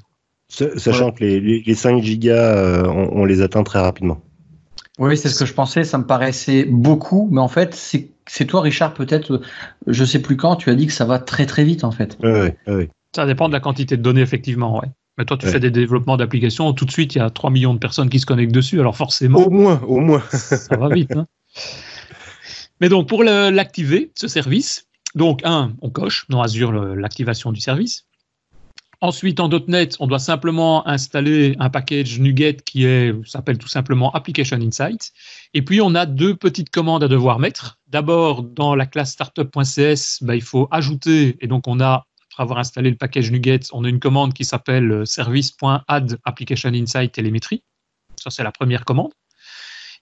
Sachant 0.49 1.11
que 1.11 1.23
les, 1.23 1.75
5 1.75 2.01
gigas, 2.01 2.35
euh, 2.35 2.83
on, 2.87 3.23
les 3.23 3.41
atteint 3.41 3.63
très 3.63 3.79
rapidement. 3.79 4.21
Oui, 4.99 5.15
c'est 5.15 5.29
ce 5.29 5.39
que 5.39 5.45
je 5.45 5.53
pensais. 5.53 5.83
Ça 5.83 5.97
me 5.97 6.05
paraissait 6.05 6.65
beaucoup, 6.65 7.29
mais 7.31 7.39
en 7.39 7.47
fait, 7.47 7.73
c'est 7.73 8.45
toi, 8.45 8.61
Richard, 8.61 8.93
peut-être, 8.93 9.41
je 9.87 10.03
sais 10.03 10.21
plus 10.21 10.35
quand, 10.35 10.57
tu 10.57 10.69
as 10.69 10.75
dit 10.75 10.87
que 10.87 10.93
ça 10.93 11.05
va 11.05 11.19
très 11.19 11.45
très 11.45 11.63
vite, 11.63 11.83
en 11.83 11.91
fait. 11.91 12.17
Oui, 12.21 12.49
oui. 12.67 12.89
Ça 13.15 13.25
dépend 13.25 13.47
de 13.47 13.53
la 13.53 13.59
quantité 13.59 13.95
de 13.95 14.01
données, 14.01 14.21
effectivement. 14.21 14.79
Ouais. 14.79 14.87
Mais 15.21 15.25
toi, 15.25 15.37
tu 15.37 15.45
fais 15.45 15.59
des 15.59 15.69
développements 15.69 16.17
d'applications, 16.17 16.73
tout 16.73 16.83
de 16.85 16.89
suite, 16.89 17.13
il 17.13 17.19
y 17.19 17.21
a 17.21 17.29
3 17.29 17.51
millions 17.51 17.75
de 17.75 17.79
personnes 17.79 18.09
qui 18.09 18.19
se 18.19 18.25
connectent 18.25 18.55
dessus, 18.55 18.79
alors 18.79 18.97
forcément. 18.97 19.37
Au 19.37 19.51
moins, 19.51 19.79
au 19.83 19.99
moins. 19.99 20.23
ça 20.31 20.75
va 20.77 20.89
vite. 20.89 21.15
Hein. 21.15 21.27
Mais 22.79 22.89
donc, 22.89 23.07
pour 23.07 23.23
l'activer, 23.23 24.11
ce 24.15 24.27
service, 24.27 24.87
donc, 25.13 25.41
un, 25.43 25.73
on 25.83 25.91
coche 25.91 26.25
dans 26.29 26.41
Azure 26.41 26.71
l'activation 26.71 27.51
du 27.51 27.61
service. 27.61 28.07
Ensuite, 28.99 29.39
en 29.39 29.47
.NET, 29.67 29.95
on 29.99 30.07
doit 30.07 30.17
simplement 30.17 30.87
installer 30.87 31.55
un 31.59 31.69
package 31.69 32.19
NuGet 32.19 32.57
qui 32.65 32.87
s'appelle 33.23 33.59
tout 33.59 33.67
simplement 33.67 34.11
Application 34.13 34.57
Insight. 34.57 35.11
Et 35.53 35.61
puis, 35.61 35.81
on 35.81 35.93
a 35.93 36.07
deux 36.07 36.35
petites 36.35 36.71
commandes 36.71 37.03
à 37.03 37.07
devoir 37.07 37.37
mettre. 37.37 37.77
D'abord, 37.85 38.41
dans 38.41 38.73
la 38.73 38.87
classe 38.87 39.11
startup.cs, 39.11 40.23
ben, 40.23 40.33
il 40.33 40.41
faut 40.41 40.67
ajouter, 40.71 41.37
et 41.41 41.45
donc 41.45 41.67
on 41.67 41.79
a 41.79 42.07
après 42.31 42.43
avoir 42.43 42.59
installé 42.59 42.89
le 42.89 42.95
package 42.95 43.31
NuGet, 43.31 43.59
on 43.73 43.83
a 43.83 43.89
une 43.89 43.99
commande 43.99 44.33
qui 44.33 44.45
s'appelle 44.45 44.91
euh, 44.91 45.05
service.add 45.05 46.17
application 46.23 46.69
insight 46.69 47.11
télémétrie. 47.11 47.63
Ça, 48.15 48.29
c'est 48.29 48.43
la 48.43 48.51
première 48.51 48.85
commande. 48.85 49.11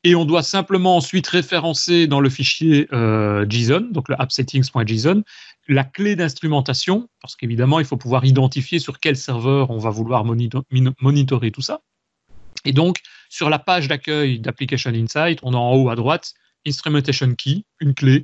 Et 0.04 0.16
on 0.16 0.24
doit 0.24 0.44
simplement 0.44 0.96
ensuite 0.96 1.28
référencer 1.28 2.08
dans 2.08 2.22
le 2.22 2.30
fichier 2.30 2.88
euh, 2.94 3.46
JSON, 3.50 3.90
donc 3.92 4.08
le 4.08 4.22
appsettings.json, 4.22 5.24
la 5.68 5.84
clé 5.84 6.16
d'instrumentation, 6.16 7.10
parce 7.22 7.36
qu'évidemment, 7.36 7.80
il 7.80 7.86
faut 7.86 7.98
pouvoir 7.98 8.24
identifier 8.24 8.80
sur 8.80 9.00
quel 9.00 9.18
serveur 9.18 9.72
on 9.72 9.78
va 9.78 9.90
vouloir 9.90 10.24
monitorer 10.24 11.52
tout 11.52 11.62
ça. 11.62 11.82
Et 12.64 12.72
donc, 12.72 13.00
sur 13.30 13.50
la 13.50 13.60
page 13.60 13.88
d'accueil 13.88 14.40
d'Application 14.40 14.92
Insight, 14.92 15.40
on 15.44 15.54
a 15.54 15.58
en 15.58 15.76
haut 15.76 15.90
à 15.90 15.96
droite 15.96 16.34
Instrumentation 16.66 17.34
Key, 17.36 17.64
une 17.80 17.94
clé 17.94 18.24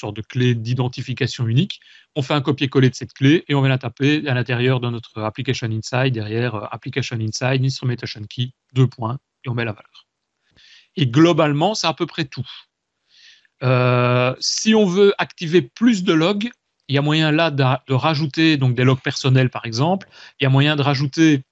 sorte 0.00 0.16
de 0.16 0.22
clé 0.22 0.54
d'identification 0.54 1.46
unique. 1.46 1.80
On 2.16 2.22
fait 2.22 2.34
un 2.34 2.40
copier-coller 2.40 2.90
de 2.90 2.94
cette 2.94 3.12
clé 3.12 3.44
et 3.48 3.54
on 3.54 3.60
va 3.60 3.68
la 3.68 3.78
taper 3.78 4.26
à 4.26 4.34
l'intérieur 4.34 4.80
de 4.80 4.90
notre 4.90 5.22
application 5.22 5.68
inside, 5.68 6.12
derrière 6.12 6.54
euh, 6.54 6.66
application 6.70 7.16
inside, 7.20 7.64
instrumentation 7.64 8.22
key, 8.28 8.50
deux 8.72 8.86
points, 8.86 9.18
et 9.44 9.48
on 9.48 9.54
met 9.54 9.64
la 9.64 9.72
valeur. 9.72 10.06
Et 10.96 11.06
globalement, 11.06 11.74
c'est 11.74 11.86
à 11.86 11.94
peu 11.94 12.06
près 12.06 12.24
tout. 12.24 12.48
Euh, 13.62 14.34
si 14.40 14.74
on 14.74 14.86
veut 14.86 15.14
activer 15.18 15.62
plus 15.62 16.02
de 16.02 16.12
logs, 16.12 16.50
il 16.88 16.94
y 16.94 16.98
a 16.98 17.02
moyen 17.02 17.30
là 17.30 17.50
de, 17.50 17.92
rajouter 17.92 18.56
donc 18.56 18.74
des 18.74 18.84
logs 18.84 19.00
personnels 19.00 19.50
par 19.50 19.64
exemple. 19.64 20.08
Il 20.40 20.44
y 20.44 20.46
a 20.46 20.50
moyen 20.50 20.74
de 20.76 20.82
rajouter 20.82 21.44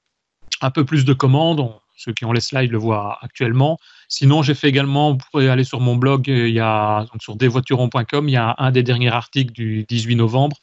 un 0.61 0.71
peu 0.71 0.85
plus 0.85 1.05
de 1.05 1.13
commandes. 1.13 1.73
Ceux 1.99 2.13
qui 2.13 2.25
ont 2.25 2.33
les 2.33 2.41
slides 2.41 2.71
le 2.71 2.79
voient 2.79 3.19
actuellement. 3.21 3.79
Sinon, 4.09 4.43
j'ai 4.43 4.55
fait 4.55 4.69
également, 4.69 5.13
vous 5.13 5.19
pouvez 5.33 5.49
aller 5.49 5.65
sur 5.65 5.81
mon 5.81 5.97
blog, 5.97 6.31
euh, 6.31 6.49
il 6.49 6.55
y 6.55 6.61
a, 6.61 7.05
sur 7.21 7.37
desvoituron.com, 7.37 8.29
il 8.29 8.33
y 8.33 8.37
a 8.37 8.55
un 8.57 8.71
des 8.71 8.85
derniers 8.85 9.11
articles 9.11 9.53
du 9.53 9.85
18 9.85 10.17
novembre 10.17 10.57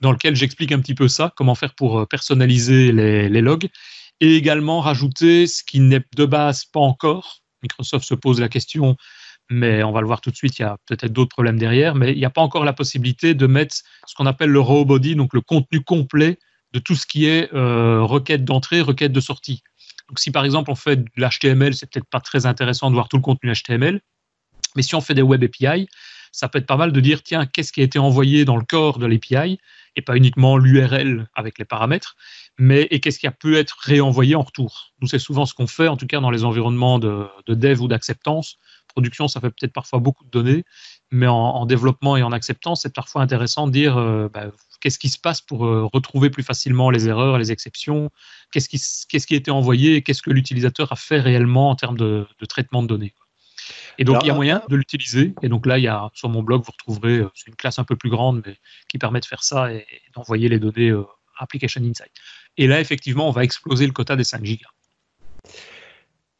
dans 0.00 0.12
lequel 0.12 0.34
j'explique 0.34 0.72
un 0.72 0.80
petit 0.80 0.94
peu 0.94 1.06
ça, 1.06 1.32
comment 1.36 1.54
faire 1.54 1.74
pour 1.74 2.00
euh, 2.00 2.06
personnaliser 2.06 2.90
les, 2.92 3.40
logs, 3.42 3.68
et 4.20 4.36
également 4.36 4.80
rajouter 4.80 5.46
ce 5.46 5.62
qui 5.62 5.80
n'est 5.80 6.04
de 6.16 6.24
base 6.24 6.64
pas 6.64 6.80
encore. 6.80 7.42
Microsoft 7.62 8.06
se 8.06 8.14
pose 8.14 8.40
la 8.40 8.48
question, 8.48 8.96
mais 9.50 9.82
on 9.82 9.92
va 9.92 10.00
le 10.00 10.06
voir 10.06 10.20
tout 10.20 10.30
de 10.30 10.36
suite, 10.36 10.58
il 10.58 10.62
y 10.62 10.64
a 10.64 10.78
peut-être 10.86 11.12
d'autres 11.12 11.30
problèmes 11.30 11.58
derrière, 11.58 11.94
mais 11.94 12.12
il 12.12 12.18
n'y 12.18 12.24
a 12.24 12.30
pas 12.30 12.40
encore 12.40 12.64
la 12.64 12.72
possibilité 12.72 13.34
de 13.34 13.46
mettre 13.46 13.76
ce 14.06 14.14
qu'on 14.14 14.26
appelle 14.26 14.50
le 14.50 14.60
raw 14.60 14.84
body, 14.84 15.16
donc 15.16 15.34
le 15.34 15.42
contenu 15.42 15.82
complet 15.82 16.38
de 16.72 16.78
tout 16.78 16.94
ce 16.94 17.06
qui 17.06 17.26
est 17.26 17.52
euh, 17.54 18.02
requête 18.02 18.44
d'entrée, 18.44 18.80
requête 18.80 19.12
de 19.12 19.20
sortie. 19.20 19.62
Donc, 20.08 20.18
si 20.18 20.30
par 20.30 20.44
exemple 20.44 20.70
on 20.70 20.74
fait 20.74 20.96
de 20.96 21.06
l'HTML, 21.16 21.74
c'est 21.74 21.90
peut-être 21.90 22.08
pas 22.08 22.20
très 22.20 22.46
intéressant 22.46 22.90
de 22.90 22.94
voir 22.94 23.08
tout 23.08 23.16
le 23.16 23.22
contenu 23.22 23.52
HTML. 23.52 24.00
Mais 24.76 24.82
si 24.82 24.94
on 24.94 25.00
fait 25.00 25.14
des 25.14 25.22
web 25.22 25.42
API, 25.42 25.88
ça 26.32 26.48
peut 26.48 26.58
être 26.58 26.66
pas 26.66 26.76
mal 26.76 26.92
de 26.92 27.00
dire 27.00 27.22
tiens, 27.22 27.46
qu'est-ce 27.46 27.72
qui 27.72 27.80
a 27.80 27.84
été 27.84 27.98
envoyé 27.98 28.44
dans 28.44 28.56
le 28.56 28.64
corps 28.64 28.98
de 28.98 29.06
l'API 29.06 29.58
et 29.96 30.02
pas 30.02 30.16
uniquement 30.16 30.56
l'URL 30.56 31.28
avec 31.34 31.58
les 31.58 31.64
paramètres, 31.64 32.16
mais 32.58 32.82
et 32.90 33.00
qu'est-ce 33.00 33.18
qui 33.18 33.26
a 33.26 33.32
pu 33.32 33.56
être 33.56 33.76
réenvoyé 33.80 34.34
en 34.34 34.42
retour. 34.42 34.92
Nous, 35.00 35.08
c'est 35.08 35.18
souvent 35.18 35.46
ce 35.46 35.54
qu'on 35.54 35.66
fait, 35.66 35.88
en 35.88 35.96
tout 35.96 36.06
cas 36.06 36.20
dans 36.20 36.30
les 36.30 36.44
environnements 36.44 36.98
de, 36.98 37.26
dev 37.48 37.80
ou 37.80 37.88
d'acceptance. 37.88 38.58
Production, 38.88 39.28
ça 39.28 39.40
fait 39.40 39.50
peut-être 39.50 39.72
parfois 39.72 39.98
beaucoup 39.98 40.24
de 40.24 40.30
données, 40.30 40.64
mais 41.10 41.26
en, 41.26 41.66
développement 41.66 42.16
et 42.16 42.22
en 42.22 42.32
acceptance, 42.32 42.82
c'est 42.82 42.94
parfois 42.94 43.22
intéressant 43.22 43.66
de 43.66 43.72
dire 43.72 43.96
euh, 43.96 44.28
bah, 44.32 44.46
qu'est-ce 44.80 44.98
qui 44.98 45.08
se 45.08 45.18
passe 45.18 45.40
pour 45.40 45.66
euh, 45.66 45.88
retrouver 45.92 46.30
plus 46.30 46.42
facilement 46.42 46.90
les 46.90 47.08
erreurs, 47.08 47.38
les 47.38 47.52
exceptions, 47.52 48.10
qu'est-ce 48.52 48.68
qui, 48.68 48.80
qu'est-ce 49.08 49.26
qui 49.26 49.34
a 49.34 49.36
été 49.36 49.50
envoyé, 49.50 50.02
qu'est-ce 50.02 50.22
que 50.22 50.30
l'utilisateur 50.30 50.92
a 50.92 50.96
fait 50.96 51.20
réellement 51.20 51.70
en 51.70 51.76
termes 51.76 51.96
de, 51.96 52.26
traitement 52.48 52.82
de 52.82 52.88
données. 52.88 53.14
Et 53.98 54.04
donc, 54.04 54.22
il 54.22 54.28
y 54.28 54.30
a 54.30 54.34
moyen 54.34 54.62
de 54.68 54.76
l'utiliser. 54.76 55.34
Et 55.42 55.48
donc 55.48 55.66
là, 55.66 55.78
il 55.78 55.84
y 55.84 55.88
a, 55.88 56.08
sur 56.14 56.28
mon 56.28 56.42
blog, 56.42 56.62
vous 56.64 56.72
retrouverez 56.72 57.18
euh, 57.18 57.30
une 57.46 57.56
classe 57.56 57.78
un 57.78 57.84
peu 57.84 57.96
plus 57.96 58.10
grande, 58.10 58.42
mais 58.46 58.56
qui 58.88 58.98
permet 58.98 59.20
de 59.20 59.26
faire 59.26 59.42
ça 59.42 59.72
et, 59.72 59.86
d'envoyer 60.14 60.48
les 60.48 60.58
données 60.58 60.92
Application 61.38 61.82
Insight. 61.82 62.12
Et 62.56 62.66
là, 62.66 62.80
effectivement, 62.80 63.28
on 63.28 63.32
va 63.32 63.44
exploser 63.44 63.86
le 63.86 63.92
quota 63.92 64.16
des 64.16 64.24
5 64.24 64.44
gigas. 64.44 64.68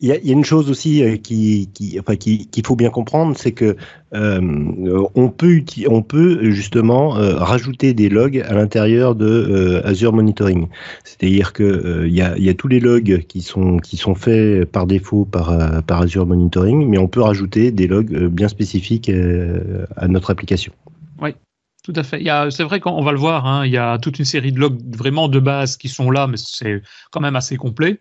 Il 0.01 0.09
y, 0.09 0.13
a, 0.13 0.33
une 0.33 0.45
chose 0.45 0.71
aussi 0.71 1.03
euh, 1.03 1.17
qui, 1.17 1.71
qui, 1.75 2.01
qu'il 2.47 2.65
faut 2.67 2.77
bien 2.77 2.91
comprendre, 2.91 3.37
c'est 3.37 3.51
que 3.51 3.77
euh, 4.15 5.09
on 5.17 5.29
peut 5.29 5.65
on 5.89 6.03
peut 6.03 6.51
justement 6.53 7.17
euh, 7.17 7.35
rajouter 7.35 7.95
des 7.95 8.09
logs 8.09 8.39
à 8.49 8.55
l'intérieur 8.55 9.17
de 9.17 9.83
Azure 9.85 10.13
Monitoring. 10.13 10.69
C'est-à-dire 11.03 11.53
que 11.53 12.05
il 12.07 12.15
y, 12.15 12.23
a, 12.23 12.39
y, 12.39 12.49
a, 12.49 12.55
tous 12.55 12.69
les 12.69 12.79
logs 12.79 13.25
qui 13.27 13.43
sont 13.43 13.79
qui 13.79 13.97
sont 13.97 14.15
faits 14.15 14.71
par 14.71 14.87
défaut 14.87 15.25
par 15.25 15.83
par 15.83 16.03
Azure 16.03 16.27
Monitoring, 16.27 16.89
mais 16.89 16.99
on 16.99 17.09
peut 17.09 17.23
rajouter 17.23 17.73
des 17.73 17.89
logs 17.89 18.29
bien 18.29 18.47
spécifiques 18.47 19.11
à 19.97 20.07
notre 20.07 20.31
application. 20.31 20.73
Oui. 21.21 21.31
Tout 21.83 21.93
à 21.97 22.05
fait. 22.05 22.23
C'est 22.51 22.65
vrai 22.65 22.79
qu'on 22.79 23.03
va 23.03 23.13
le 23.13 23.19
voir, 23.19 23.47
hein, 23.47 23.67
il 23.67 23.73
y 23.73 23.79
a 23.79 23.99
toute 23.99 24.19
une 24.19 24.25
série 24.25 24.53
de 24.53 24.61
logs 24.61 24.79
vraiment 24.95 25.27
de 25.29 25.41
base 25.41 25.77
qui 25.77 25.89
sont 25.89 26.11
là, 26.11 26.27
mais 26.29 26.37
c'est 26.37 26.83
quand 27.11 27.21
même 27.21 27.35
assez 27.35 27.57
complet. 27.57 28.01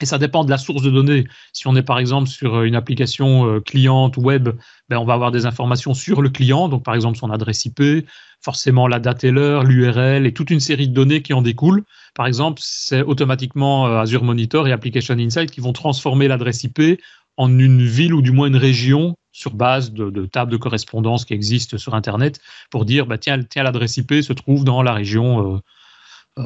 Et 0.00 0.06
ça 0.06 0.18
dépend 0.18 0.44
de 0.44 0.50
la 0.50 0.58
source 0.58 0.82
de 0.82 0.90
données. 0.90 1.26
Si 1.52 1.66
on 1.66 1.74
est 1.74 1.82
par 1.82 1.98
exemple 1.98 2.28
sur 2.28 2.56
euh, 2.56 2.64
une 2.64 2.76
application 2.76 3.46
euh, 3.46 3.60
cliente 3.60 4.16
web, 4.16 4.50
ben 4.88 4.98
on 4.98 5.04
va 5.04 5.14
avoir 5.14 5.30
des 5.32 5.46
informations 5.46 5.94
sur 5.94 6.22
le 6.22 6.30
client, 6.30 6.68
donc 6.68 6.84
par 6.84 6.94
exemple 6.94 7.18
son 7.18 7.30
adresse 7.30 7.64
IP, 7.64 8.06
forcément 8.40 8.86
la 8.86 9.00
date 9.00 9.24
et 9.24 9.30
l'heure, 9.30 9.64
l'URL 9.64 10.26
et 10.26 10.32
toute 10.32 10.50
une 10.50 10.60
série 10.60 10.88
de 10.88 10.94
données 10.94 11.22
qui 11.22 11.32
en 11.32 11.42
découlent. 11.42 11.84
Par 12.14 12.26
exemple, 12.26 12.60
c'est 12.64 13.02
automatiquement 13.02 13.86
euh, 13.86 14.00
Azure 14.00 14.22
Monitor 14.22 14.68
et 14.68 14.72
Application 14.72 15.14
Insight 15.18 15.50
qui 15.50 15.60
vont 15.60 15.72
transformer 15.72 16.28
l'adresse 16.28 16.62
IP 16.64 17.00
en 17.36 17.58
une 17.58 17.84
ville 17.84 18.14
ou 18.14 18.22
du 18.22 18.32
moins 18.32 18.46
une 18.46 18.56
région 18.56 19.16
sur 19.32 19.54
base 19.54 19.92
de, 19.92 20.26
tables 20.26 20.50
de 20.50 20.56
correspondance 20.56 21.24
qui 21.24 21.34
existent 21.34 21.78
sur 21.78 21.94
Internet 21.94 22.40
pour 22.70 22.84
dire 22.84 23.06
bah, 23.06 23.18
tiens, 23.18 23.40
tiens 23.42 23.62
l'adresse 23.62 23.96
IP 23.96 24.22
se 24.22 24.32
trouve 24.32 24.64
dans 24.64 24.82
la 24.82 24.92
région 24.92 25.60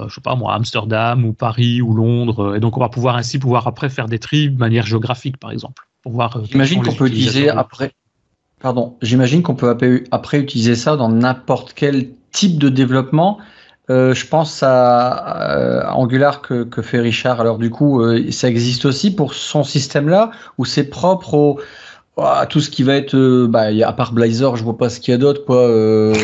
je 0.09 0.15
sais 0.15 0.21
pas 0.21 0.35
moi, 0.35 0.55
Amsterdam 0.55 1.25
ou 1.25 1.33
Paris 1.33 1.83
ou 1.83 1.95
Londres. 1.95 2.57
Et 2.57 2.61
donc, 2.61 2.77
on 2.77 2.81
va 2.81 2.89
pouvoir 2.89 3.17
ainsi 3.17 3.39
pouvoir 3.39 3.67
après 3.67 3.89
faire 3.89 4.07
des 4.07 4.19
tris 4.19 4.51
de 4.51 4.59
manière 4.59 4.87
géographique, 4.87 5.37
par 5.37 5.51
exemple. 5.51 5.87
Euh, 6.07 6.11
j'imagine 6.51 6.83
qu'on 6.83 6.95
peut 6.95 7.07
utiliser 7.07 7.49
après. 7.49 7.93
Pardon, 8.61 8.97
j'imagine 9.03 9.43
qu'on 9.43 9.55
peut 9.55 9.77
après 10.11 10.39
utiliser 10.39 10.77
ça 10.77 10.97
dans 10.97 11.09
n'importe 11.09 11.73
quel 11.75 12.11
type 12.31 12.59
de 12.59 12.69
développement. 12.69 13.39
Euh, 13.91 14.15
je 14.15 14.27
pense 14.27 14.63
à, 14.63 15.93
Angular 15.95 16.41
que, 16.43 16.67
fait 16.83 17.01
Richard. 17.01 17.41
Alors 17.41 17.59
du 17.59 17.71
coup, 17.71 18.03
ça 18.31 18.49
existe 18.49 18.85
aussi 18.85 19.15
pour 19.15 19.35
son 19.35 19.65
système-là 19.65 20.31
ou 20.59 20.65
c'est 20.65 20.85
propre 20.85 21.35
au, 21.35 21.61
à 22.17 22.47
tout 22.47 22.61
ce 22.61 22.71
qui 22.71 22.85
va 22.85 22.95
être, 22.95 23.47
bah, 23.47 23.67
à 23.85 23.93
part 23.93 24.13
Blazor, 24.13 24.57
je 24.57 24.63
vois 24.63 24.79
pas 24.79 24.91
ce 24.91 25.01
qu'il 25.01 25.13
y 25.13 25.15
a 25.15 25.19
d'autre, 25.19 25.45
quoi. 25.45 25.69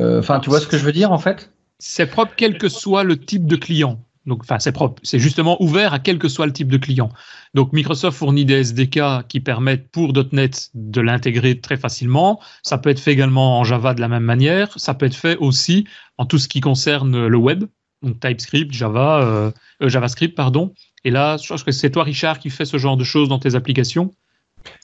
Enfin, 0.00 0.38
tu 0.38 0.48
vois 0.48 0.60
ce 0.60 0.68
que 0.68 0.78
je 0.78 0.84
veux 0.84 0.92
dire 0.92 1.10
en 1.10 1.18
fait? 1.18 1.50
C'est 1.78 2.06
propre 2.06 2.32
quel 2.36 2.58
que 2.58 2.68
soit 2.68 3.04
le 3.04 3.18
type 3.18 3.46
de 3.46 3.56
client. 3.56 4.04
Donc, 4.26 4.42
enfin, 4.42 4.58
c'est 4.58 4.72
propre. 4.72 5.00
C'est 5.04 5.18
justement 5.18 5.60
ouvert 5.62 5.94
à 5.94 5.98
quel 5.98 6.18
que 6.18 6.28
soit 6.28 6.46
le 6.46 6.52
type 6.52 6.68
de 6.68 6.76
client. 6.76 7.10
Donc, 7.54 7.72
Microsoft 7.72 8.18
fournit 8.18 8.44
des 8.44 8.62
SDK 8.62 9.26
qui 9.26 9.40
permettent 9.40 9.88
pour 9.90 10.12
.NET 10.32 10.70
de 10.74 11.00
l'intégrer 11.00 11.58
très 11.58 11.78
facilement. 11.78 12.38
Ça 12.62 12.76
peut 12.76 12.90
être 12.90 13.00
fait 13.00 13.12
également 13.12 13.58
en 13.58 13.64
Java 13.64 13.94
de 13.94 14.00
la 14.00 14.08
même 14.08 14.24
manière. 14.24 14.78
Ça 14.78 14.92
peut 14.92 15.06
être 15.06 15.16
fait 15.16 15.36
aussi 15.38 15.86
en 16.18 16.26
tout 16.26 16.38
ce 16.38 16.46
qui 16.46 16.60
concerne 16.60 17.26
le 17.26 17.36
web, 17.38 17.64
donc 18.02 18.20
TypeScript, 18.20 18.72
Java, 18.72 19.22
euh, 19.22 19.50
euh, 19.82 19.88
JavaScript, 19.88 20.36
pardon. 20.36 20.74
Et 21.04 21.10
là, 21.10 21.36
je 21.38 21.48
pense 21.48 21.62
que 21.62 21.72
c'est 21.72 21.90
toi, 21.90 22.02
Richard, 22.04 22.38
qui 22.38 22.50
fais 22.50 22.64
ce 22.64 22.76
genre 22.76 22.96
de 22.96 23.04
choses 23.04 23.28
dans 23.28 23.38
tes 23.38 23.54
applications. 23.54 24.14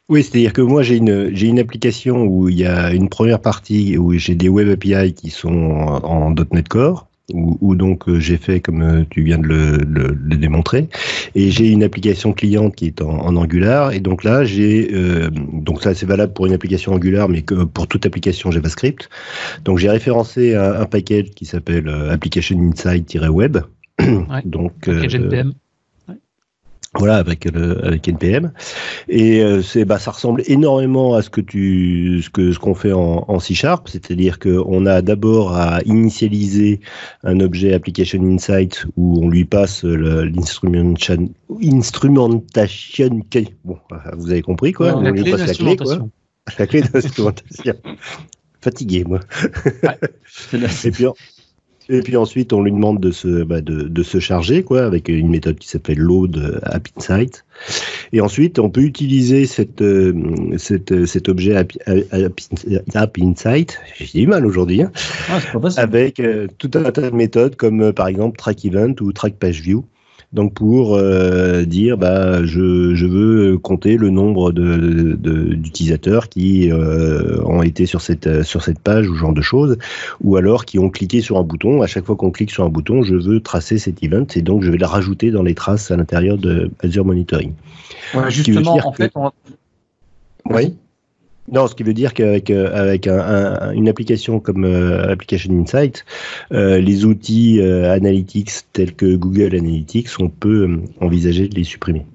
Oui, 0.08 0.22
c'est-à-dire 0.22 0.52
que 0.52 0.60
moi 0.60 0.82
j'ai 0.82 0.96
une 0.96 1.34
j'ai 1.34 1.46
une 1.46 1.58
application 1.58 2.24
où 2.24 2.48
il 2.50 2.58
y 2.58 2.66
a 2.66 2.92
une 2.92 3.08
première 3.08 3.40
partie 3.40 3.96
où 3.96 4.12
j'ai 4.12 4.34
des 4.34 4.50
web 4.50 4.68
API 4.68 5.14
qui 5.14 5.30
sont 5.30 5.48
en, 5.48 6.34
.NET 6.52 6.68
Core 6.68 7.08
où, 7.32 7.74
donc 7.74 8.06
euh, 8.06 8.20
j'ai 8.20 8.36
fait 8.36 8.60
comme 8.60 8.82
euh, 8.82 9.04
tu 9.08 9.22
viens 9.22 9.38
de 9.38 9.46
le, 9.46 10.36
démontrer. 10.36 10.88
Et 11.34 11.50
j'ai 11.50 11.70
une 11.70 11.82
application 11.82 12.34
cliente 12.34 12.74
qui 12.76 12.86
est 12.86 13.00
en, 13.00 13.34
Angular. 13.36 13.92
Et 13.92 14.00
donc 14.00 14.24
là 14.24 14.44
j'ai 14.44 14.90
euh, 14.92 15.30
donc 15.30 15.82
ça 15.82 15.94
c'est 15.94 16.06
valable 16.06 16.34
pour 16.34 16.46
une 16.46 16.52
application 16.52 16.92
Angular 16.92 17.28
mais 17.28 17.40
que 17.40 17.64
pour 17.64 17.86
toute 17.88 18.04
application 18.04 18.50
JavaScript. 18.50 19.08
Donc 19.64 19.78
j'ai 19.78 19.88
référencé 19.88 20.54
un, 20.54 20.84
package 20.84 21.30
qui 21.30 21.46
s'appelle 21.46 21.88
Application 22.10 22.58
Insight-Web. 22.60 23.58
Donc. 24.44 24.88
Voilà, 26.96 27.16
avec 27.16 27.44
le, 27.46 27.84
avec 27.84 28.06
NPM. 28.06 28.52
Et 29.08 29.40
euh, 29.40 29.62
c'est, 29.62 29.84
bah, 29.84 29.98
ça 29.98 30.12
ressemble 30.12 30.42
énormément 30.46 31.14
à 31.14 31.22
ce 31.22 31.30
que 31.30 31.40
tu, 31.40 32.22
ce 32.22 32.30
que, 32.30 32.52
ce 32.52 32.58
qu'on 32.58 32.74
fait 32.74 32.92
en, 32.92 33.24
en 33.26 33.40
C 33.40 33.54
Sharp, 33.54 33.88
c'est-à-dire 33.88 34.38
qu'on 34.38 34.86
a 34.86 35.02
d'abord 35.02 35.56
à 35.56 35.80
initialiser 35.84 36.80
un 37.24 37.40
objet 37.40 37.72
application 37.74 38.22
insight 38.22 38.86
où 38.96 39.20
on 39.24 39.28
lui 39.28 39.44
passe 39.44 39.82
l'instrumentation, 39.82 41.30
instrumentation, 41.62 43.22
bon, 43.64 43.78
vous 44.16 44.30
avez 44.30 44.42
compris 44.42 44.72
quoi, 44.72 44.96
on 44.96 45.10
lui 45.10 45.30
passe 45.30 45.46
la 45.46 45.54
clé 45.54 45.76
quoi, 45.76 45.98
la 46.58 46.66
clé 46.66 46.82
d'instrumentation. 46.82 47.74
Fatigué 48.60 49.04
moi. 49.04 49.20
Ouais, 49.82 49.98
et 50.84 50.90
puis 50.90 51.06
et 51.88 52.00
puis 52.00 52.16
ensuite, 52.16 52.52
on 52.52 52.62
lui 52.62 52.72
demande 52.72 53.00
de 53.00 53.10
se, 53.10 53.44
bah, 53.44 53.60
de, 53.60 53.82
de, 53.82 54.02
se 54.02 54.18
charger, 54.18 54.62
quoi, 54.62 54.84
avec 54.84 55.08
une 55.08 55.28
méthode 55.28 55.58
qui 55.58 55.68
s'appelle 55.68 55.98
load 55.98 56.60
app 56.64 56.88
insight. 56.96 57.44
Et 58.12 58.20
ensuite, 58.20 58.58
on 58.58 58.70
peut 58.70 58.82
utiliser 58.82 59.46
cette, 59.46 59.82
euh, 59.82 60.12
cette, 60.56 61.06
cet 61.06 61.28
objet 61.28 61.56
app, 61.56 61.72
app, 62.94 63.18
insight. 63.18 63.80
J'ai 63.98 64.20
du 64.20 64.26
mal 64.26 64.46
aujourd'hui, 64.46 64.82
hein, 64.82 64.92
ah, 65.28 65.40
avec 65.76 66.20
euh, 66.20 66.46
tout 66.58 66.70
un 66.74 66.90
tas 66.90 67.10
de 67.10 67.16
méthodes 67.16 67.56
comme 67.56 67.82
euh, 67.82 67.92
par 67.92 68.08
exemple 68.08 68.38
track 68.38 68.64
event 68.64 68.94
ou 69.00 69.12
track 69.12 69.34
page 69.34 69.60
view 69.60 69.84
donc 70.34 70.52
pour 70.52 70.96
euh, 70.96 71.62
dire, 71.64 71.96
bah, 71.96 72.44
je, 72.44 72.94
je, 72.94 73.06
veux 73.06 73.56
compter 73.56 73.96
le 73.96 74.10
nombre 74.10 74.50
d'utilisateurs 74.50 75.16
de, 75.16 75.54
d'utilisateurs 75.54 76.28
qui 76.28 76.72
euh, 76.72 77.40
ont 77.44 77.62
été 77.62 77.86
sur 77.86 78.00
cette, 78.00 78.42
sur 78.42 78.62
cette 78.62 78.80
page 78.80 79.08
ou 79.08 79.14
genre 79.14 79.32
de 79.32 79.40
choses, 79.40 79.78
ou 80.22 80.36
alors 80.36 80.64
qui 80.64 80.80
ont 80.80 80.90
cliqué 80.90 81.20
sur 81.20 81.38
un 81.38 81.44
bouton. 81.44 81.82
À 81.82 81.86
chaque 81.86 82.04
fois 82.04 82.16
qu'on 82.16 82.32
clique 82.32 82.50
sur 82.50 82.64
un 82.64 82.68
bouton, 82.68 83.04
je 83.04 83.14
veux 83.14 83.40
tracer 83.40 83.78
cet 83.78 84.02
event 84.02 84.26
et 84.34 84.42
donc 84.42 84.64
je 84.64 84.72
vais 84.72 84.76
le 84.76 84.86
rajouter 84.86 85.30
dans 85.30 85.44
les 85.44 85.54
traces 85.54 85.92
à 85.92 85.96
l'intérieur 85.96 86.36
de 86.36 86.68
Azure 86.80 87.04
Monitoring. 87.04 87.52
justement, 88.28 88.80
en 88.84 88.92
fait, 88.92 89.12
on... 89.14 89.30
oui. 90.50 90.74
Non, 91.52 91.66
ce 91.66 91.74
qui 91.74 91.82
veut 91.82 91.92
dire 91.92 92.14
qu'avec 92.14 92.50
euh, 92.50 92.74
avec 92.74 93.06
un, 93.06 93.70
une 93.72 93.88
application 93.88 94.40
comme 94.40 94.64
euh, 94.64 95.12
Application 95.12 95.52
Insight, 95.60 96.04
euh, 96.52 96.78
les 96.78 97.04
outils 97.04 97.60
analytics 97.60 98.50
tels 98.72 98.94
que 98.94 99.14
Google 99.16 99.54
Analytics, 99.54 100.08
on 100.20 100.28
peut 100.28 100.80
envisager 101.00 101.48
de 101.48 101.54
les 101.54 101.64
supprimer. 101.64 102.06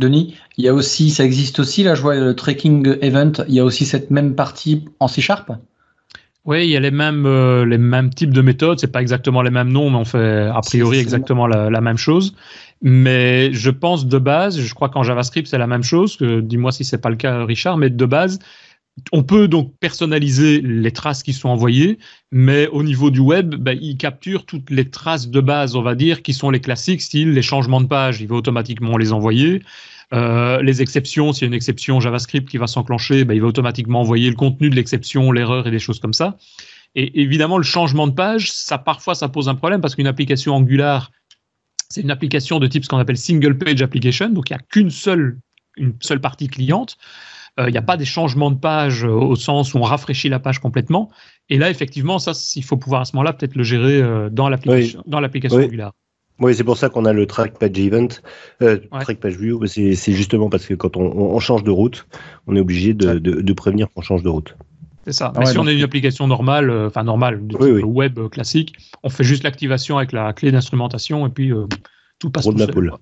Denis, 0.00 0.34
il 0.56 0.64
y 0.64 0.68
a 0.68 0.74
aussi, 0.74 1.10
ça 1.10 1.24
existe 1.24 1.60
aussi, 1.60 1.82
là 1.82 1.94
je 1.94 2.02
vois 2.02 2.16
le 2.16 2.34
tracking 2.34 2.96
event, 3.00 3.32
il 3.48 3.54
y 3.54 3.60
a 3.60 3.64
aussi 3.64 3.84
cette 3.84 4.10
même 4.10 4.34
partie 4.34 4.84
en 4.98 5.08
C 5.08 5.20
Sharp? 5.20 5.52
Oui, 6.44 6.64
il 6.64 6.70
y 6.70 6.76
a 6.76 6.80
les 6.80 6.90
mêmes, 6.90 7.26
les 7.64 7.78
mêmes 7.78 8.10
types 8.10 8.32
de 8.32 8.42
méthodes. 8.42 8.78
C'est 8.78 8.92
pas 8.92 9.00
exactement 9.00 9.42
les 9.42 9.50
mêmes 9.50 9.70
noms, 9.70 9.90
mais 9.90 9.96
on 9.96 10.04
fait 10.04 10.50
a 10.52 10.60
priori 10.60 10.98
exactement 10.98 11.46
la, 11.46 11.70
la, 11.70 11.80
même 11.80 11.96
chose. 11.96 12.34
Mais 12.82 13.52
je 13.52 13.70
pense 13.70 14.06
de 14.06 14.18
base, 14.18 14.60
je 14.60 14.74
crois 14.74 14.90
qu'en 14.90 15.02
JavaScript 15.02 15.48
c'est 15.48 15.58
la 15.58 15.66
même 15.66 15.82
chose. 15.82 16.18
Dis-moi 16.20 16.70
si 16.70 16.84
c'est 16.84 16.98
pas 16.98 17.10
le 17.10 17.16
cas, 17.16 17.44
Richard. 17.44 17.78
Mais 17.78 17.88
de 17.88 18.04
base, 18.04 18.38
on 19.12 19.22
peut 19.22 19.48
donc 19.48 19.74
personnaliser 19.80 20.60
les 20.60 20.92
traces 20.92 21.22
qui 21.22 21.32
sont 21.32 21.48
envoyées, 21.48 21.98
mais 22.30 22.68
au 22.68 22.82
niveau 22.82 23.10
du 23.10 23.20
web, 23.20 23.54
ben, 23.56 23.76
il 23.80 23.96
capture 23.96 24.46
toutes 24.46 24.70
les 24.70 24.88
traces 24.88 25.28
de 25.28 25.40
base, 25.40 25.74
on 25.76 25.82
va 25.82 25.94
dire, 25.94 26.22
qui 26.22 26.32
sont 26.32 26.50
les 26.50 26.60
classiques, 26.60 27.02
style 27.02 27.32
les 27.32 27.42
changements 27.42 27.80
de 27.80 27.86
page, 27.86 28.20
il 28.20 28.28
va 28.28 28.36
automatiquement 28.36 28.96
les 28.96 29.12
envoyer. 29.12 29.62
Euh, 30.12 30.62
les 30.62 30.82
exceptions, 30.82 31.32
s'il 31.32 31.42
y 31.42 31.44
a 31.46 31.48
une 31.48 31.54
exception 31.54 32.00
JavaScript 32.00 32.48
qui 32.48 32.58
va 32.58 32.66
s'enclencher, 32.66 33.24
ben, 33.24 33.34
il 33.34 33.40
va 33.40 33.48
automatiquement 33.48 34.00
envoyer 34.00 34.28
le 34.28 34.36
contenu 34.36 34.70
de 34.70 34.76
l'exception, 34.76 35.32
l'erreur 35.32 35.66
et 35.66 35.70
des 35.70 35.78
choses 35.78 35.98
comme 35.98 36.12
ça. 36.12 36.36
Et 36.94 37.22
évidemment, 37.22 37.58
le 37.58 37.64
changement 37.64 38.06
de 38.06 38.12
page, 38.12 38.52
ça 38.52 38.78
parfois 38.78 39.14
ça 39.14 39.28
pose 39.28 39.48
un 39.48 39.54
problème 39.54 39.80
parce 39.80 39.94
qu'une 39.94 40.06
application 40.06 40.54
Angular 40.54 41.10
c'est 41.94 42.00
une 42.00 42.10
application 42.10 42.58
de 42.58 42.66
type 42.66 42.84
ce 42.84 42.88
qu'on 42.88 42.98
appelle 42.98 43.16
single 43.16 43.56
page 43.56 43.80
application, 43.82 44.28
donc 44.28 44.50
il 44.50 44.54
n'y 44.54 44.58
a 44.58 44.62
qu'une 44.68 44.90
seule, 44.90 45.38
une 45.76 45.94
seule 46.00 46.20
partie 46.20 46.48
cliente. 46.48 46.96
Euh, 47.60 47.68
il 47.68 47.72
n'y 47.72 47.78
a 47.78 47.82
pas 47.82 47.96
des 47.96 48.04
changements 48.04 48.50
de 48.50 48.58
page 48.58 49.04
euh, 49.04 49.10
au 49.10 49.36
sens 49.36 49.74
où 49.74 49.78
on 49.78 49.82
rafraîchit 49.82 50.28
la 50.28 50.40
page 50.40 50.58
complètement. 50.58 51.10
Et 51.48 51.56
là, 51.56 51.70
effectivement, 51.70 52.18
ça, 52.18 52.32
il 52.56 52.64
faut 52.64 52.76
pouvoir 52.76 53.02
à 53.02 53.04
ce 53.04 53.14
moment-là 53.14 53.32
peut-être 53.32 53.54
le 53.54 53.62
gérer 53.62 54.02
euh, 54.02 54.28
dans 54.28 54.48
l'application, 54.48 55.04
dans 55.06 55.20
l'application 55.20 55.58
Angular. 55.58 55.92
Oui, 56.40 56.54
c'est 56.54 56.64
pour 56.64 56.76
ça 56.76 56.88
qu'on 56.88 57.04
a 57.04 57.12
le 57.12 57.26
track 57.26 57.58
page 57.58 57.78
event, 57.78 58.08
euh, 58.60 58.78
track 59.00 59.20
page 59.20 59.36
view. 59.36 59.64
C'est 59.66 60.12
justement 60.12 60.50
parce 60.50 60.66
que 60.66 60.74
quand 60.74 60.96
on, 60.96 61.38
change 61.38 61.62
de 61.62 61.70
route, 61.70 62.06
on 62.46 62.56
est 62.56 62.60
obligé 62.60 62.92
de, 62.92 63.52
prévenir 63.52 63.88
qu'on 63.94 64.02
change 64.02 64.22
de 64.22 64.28
route. 64.28 64.56
C'est 65.04 65.12
ça. 65.12 65.32
Mais 65.38 65.46
si 65.46 65.58
on 65.58 65.66
a 65.66 65.72
une 65.72 65.82
application 65.82 66.26
normale, 66.26 66.70
euh, 66.70 66.86
enfin 66.86 67.04
normale, 67.04 67.46
de 67.46 67.56
type 67.56 67.84
web 67.84 68.18
euh, 68.18 68.28
classique, 68.28 68.74
on 69.02 69.10
fait 69.10 69.22
juste 69.22 69.42
l'activation 69.42 69.98
avec 69.98 70.12
la 70.12 70.32
clé 70.32 70.50
d'instrumentation 70.50 71.26
et 71.26 71.28
puis 71.28 71.52
tout 72.18 72.30
passe 72.30 72.44
tout 72.44 72.56
seul, 72.56 72.92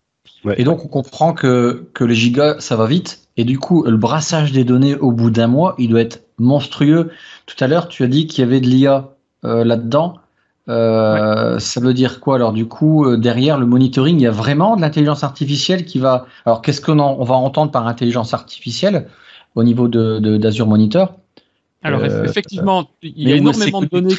Et 0.57 0.65
donc 0.65 0.85
on 0.85 0.89
comprend 0.89 1.33
que, 1.33 1.89
que 1.95 2.05
les 2.05 2.15
gigas, 2.15 2.57
ça 2.59 2.77
va 2.77 2.87
vite. 2.87 3.29
Et 3.37 3.45
du 3.45 3.59
coup, 3.59 3.85
le 3.85 3.97
brassage 3.97 4.53
des 4.53 4.65
données 4.65 4.97
au 4.97 5.11
bout 5.11 5.31
d'un 5.31 5.47
mois, 5.47 5.75
il 5.79 5.89
doit 5.89 6.01
être 6.03 6.25
monstrueux. 6.39 7.12
Tout 7.47 7.57
à 7.65 7.69
l'heure, 7.69 7.89
tu 7.89 8.03
as 8.03 8.09
dit 8.09 8.27
qu'il 8.27 8.45
y 8.45 8.47
avait 8.47 8.61
de 8.61 8.67
l'IA 8.67 9.15
là-dedans. 9.43 10.22
Euh, 10.69 11.59
ça 11.59 11.81
veut 11.81 11.92
dire 11.92 12.21
quoi 12.21 12.37
alors 12.37 12.52
du 12.52 12.66
coup 12.66 13.04
euh, 13.04 13.16
derrière 13.16 13.59
le 13.59 13.66
monitoring 13.66 14.21
il 14.21 14.23
y 14.23 14.28
a 14.28 14.31
vraiment 14.31 14.76
de 14.76 14.81
l'intelligence 14.81 15.25
artificielle 15.25 15.85
qui 15.85 15.99
va 15.99 16.26
alors 16.47 16.62
qu'est-ce 16.62 16.81
qu'on 16.81 17.00
on 17.00 17.25
va 17.25 17.35
entendre 17.35 17.73
par 17.73 17.88
intelligence 17.88 18.33
artificielle 18.33 19.09
au 19.57 19.64
niveau 19.64 19.88
de 19.88 20.21
d'Azure 20.38 20.69
Monitor? 20.69 21.16
Alors 21.83 22.02
euh, 22.04 22.23
effectivement 22.23 22.88
il 23.02 23.28
y 23.28 23.33
a 23.33 23.37
énormément 23.37 23.81
de 23.81 23.87
données 23.87 24.14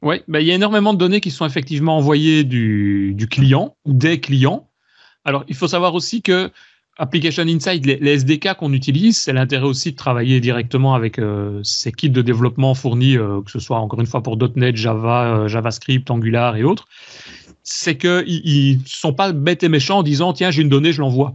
ouais 0.00 0.24
bah, 0.28 0.40
il 0.40 0.46
y 0.46 0.50
a 0.50 0.54
énormément 0.54 0.94
de 0.94 0.98
données 0.98 1.20
qui 1.20 1.30
sont 1.30 1.44
effectivement 1.44 1.98
envoyées 1.98 2.42
du, 2.44 3.12
du 3.14 3.28
client 3.28 3.76
ou 3.84 3.92
des 3.92 4.20
clients. 4.20 4.66
Alors 5.26 5.44
il 5.46 5.54
faut 5.54 5.68
savoir 5.68 5.94
aussi 5.94 6.22
que 6.22 6.50
Application 7.00 7.44
Insight, 7.46 7.86
les, 7.86 8.18
SDK 8.18 8.54
qu'on 8.54 8.72
utilise, 8.72 9.16
c'est 9.16 9.32
l'intérêt 9.32 9.66
aussi 9.66 9.92
de 9.92 9.96
travailler 9.96 10.40
directement 10.40 10.96
avec 10.96 11.20
euh, 11.20 11.60
ces 11.62 11.92
kits 11.92 12.10
de 12.10 12.22
développement 12.22 12.74
fournis, 12.74 13.16
euh, 13.16 13.40
que 13.40 13.52
ce 13.52 13.60
soit 13.60 13.78
encore 13.78 14.00
une 14.00 14.06
fois 14.06 14.20
pour 14.20 14.36
.NET, 14.56 14.76
Java, 14.76 15.26
euh, 15.26 15.48
JavaScript, 15.48 16.10
Angular 16.10 16.56
et 16.56 16.64
autres. 16.64 16.86
C'est 17.62 17.96
qu'ils 17.96 18.78
ne 18.78 18.84
sont 18.84 19.12
pas 19.12 19.30
bêtes 19.30 19.62
et 19.62 19.68
méchants 19.68 19.98
en 19.98 20.02
disant 20.02 20.32
tiens 20.32 20.50
j'ai 20.50 20.62
une 20.62 20.68
donnée, 20.68 20.92
je 20.92 21.00
l'envoie. 21.00 21.34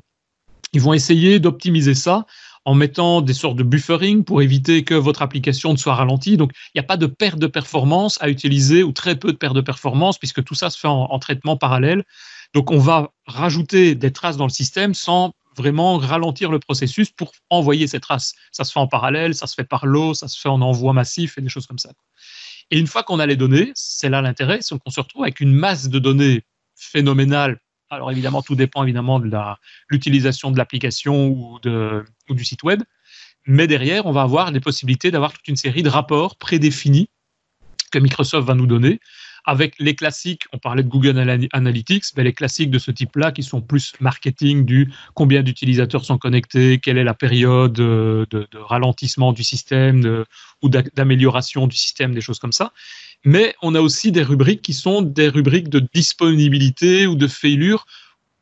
Ils 0.74 0.82
vont 0.82 0.94
essayer 0.94 1.40
d'optimiser 1.40 1.94
ça 1.94 2.26
en 2.66 2.76
mettant 2.76 3.22
des 3.22 3.34
sortes 3.34 3.56
de 3.56 3.64
buffering 3.64 4.26
pour 4.26 4.42
éviter 4.42 4.84
que 4.84 4.96
votre 4.96 5.22
application 5.22 5.72
ne 5.72 5.78
soit 5.78 5.96
ralentie. 5.96 6.36
Donc, 6.36 6.52
il 6.74 6.78
n'y 6.78 6.82
a 6.82 6.88
pas 6.88 6.98
de 6.98 7.06
perte 7.06 7.40
de 7.40 7.48
performance 7.48 8.18
à 8.22 8.30
utiliser 8.30 8.84
ou 8.84 8.92
très 8.92 9.16
peu 9.16 9.32
de 9.32 9.38
perte 9.38 9.56
de 9.56 9.62
performance 9.62 10.18
puisque 10.18 10.44
tout 10.44 10.56
ça 10.56 10.70
se 10.70 10.80
fait 10.80 10.88
en 10.88 11.20
traitement 11.20 11.56
parallèle. 11.56 12.04
Donc, 12.54 12.72
on 12.72 12.80
va 12.80 13.12
rajouter 13.28 13.96
des 13.96 14.12
traces 14.12 14.38
dans 14.38 14.46
le 14.46 14.52
système 14.52 14.94
sans 14.94 15.34
vraiment 15.56 15.98
ralentir 15.98 16.52
le 16.52 16.60
processus 16.60 17.10
pour 17.10 17.34
envoyer 17.50 17.88
ces 17.88 18.00
traces. 18.00 18.34
Ça 18.52 18.64
se 18.64 18.72
fait 18.72 18.80
en 18.80 18.88
parallèle, 18.88 19.36
ça 19.36 19.48
se 19.48 19.56
fait 19.56 19.64
par 19.64 19.86
l'eau, 19.86 20.14
ça 20.14 20.28
se 20.28 20.40
fait 20.40 20.50
en 20.50 20.62
envoi 20.62 20.94
massif 20.94 21.38
et 21.38 21.42
des 21.42 21.50
choses 21.50 21.68
comme 21.68 21.80
ça. 21.80 21.92
Et 22.72 22.80
une 22.80 22.88
fois 22.88 23.04
qu'on 23.04 23.20
a 23.20 23.26
les 23.26 23.36
données, 23.36 23.72
c'est 23.76 24.10
là 24.10 24.22
l'intérêt, 24.22 24.60
c'est 24.62 24.78
qu'on 24.78 24.90
se 24.90 25.00
retrouve 25.00 25.24
avec 25.24 25.40
une 25.40 25.54
masse 25.54 25.90
de 25.90 26.00
données 26.00 26.44
phénoménale. 26.76 27.60
Alors 27.90 28.12
évidemment, 28.12 28.42
tout 28.42 28.56
dépend 28.56 28.84
évidemment 28.84 29.20
de 29.20 29.30
l'utilisation 29.90 30.50
de 30.52 30.58
l'application 30.58 31.28
ou, 31.28 31.60
ou 32.30 32.34
du 32.34 32.44
site 32.44 32.64
web. 32.64 32.82
Mais 33.46 33.68
derrière, 33.68 34.06
on 34.06 34.12
va 34.12 34.22
avoir 34.22 34.52
les 34.52 34.60
possibilités 34.60 35.12
d'avoir 35.12 35.34
toute 35.34 35.48
une 35.48 35.58
série 35.58 35.84
de 35.84 35.90
rapports 35.90 36.38
prédéfinis 36.38 37.10
que 37.92 38.00
Microsoft 38.00 38.48
va 38.48 38.56
nous 38.56 38.68
donner 38.68 39.00
avec 39.46 39.76
les 39.80 39.96
classiques, 39.96 40.44
on 40.54 40.58
parlait 40.58 40.84
de 40.84 40.88
Google 40.88 41.48
Analytics, 41.52 42.06
mais 42.16 42.24
les 42.24 42.34
classiques 42.34 42.70
de 42.70 42.80
ce 42.80 42.92
type-là 42.92 43.32
qui 43.32 43.44
sont 43.44 43.62
plus 43.62 43.94
marketing 44.00 44.66
du 44.66 44.92
combien 45.14 45.44
d'utilisateurs 45.44 46.06
sont 46.06 46.18
connectés, 46.18 46.80
quelle 46.80 46.98
est 46.98 47.04
la 47.04 47.14
période 47.14 47.80
euh, 47.80 48.26
de, 48.30 48.48
ralentissement 48.54 49.34
du 49.34 49.44
système 49.44 50.26
ou 50.62 50.70
d'amélioration 50.70 51.68
du 51.68 51.76
système, 51.76 52.14
des 52.14 52.22
choses 52.22 52.40
comme 52.40 52.52
ça. 52.52 52.72
Mais 53.26 53.56
on 53.62 53.76
a 53.76 53.82
aussi 53.82 54.12
des 54.12 54.24
rubriques 54.24 54.62
qui 54.62 54.74
sont 54.74 55.02
des 55.02 55.30
rubriques 55.30 55.70
de 55.70 55.86
disponibilité 55.94 57.08
ou 57.08 57.16
de 57.16 57.28
failure 57.28 57.86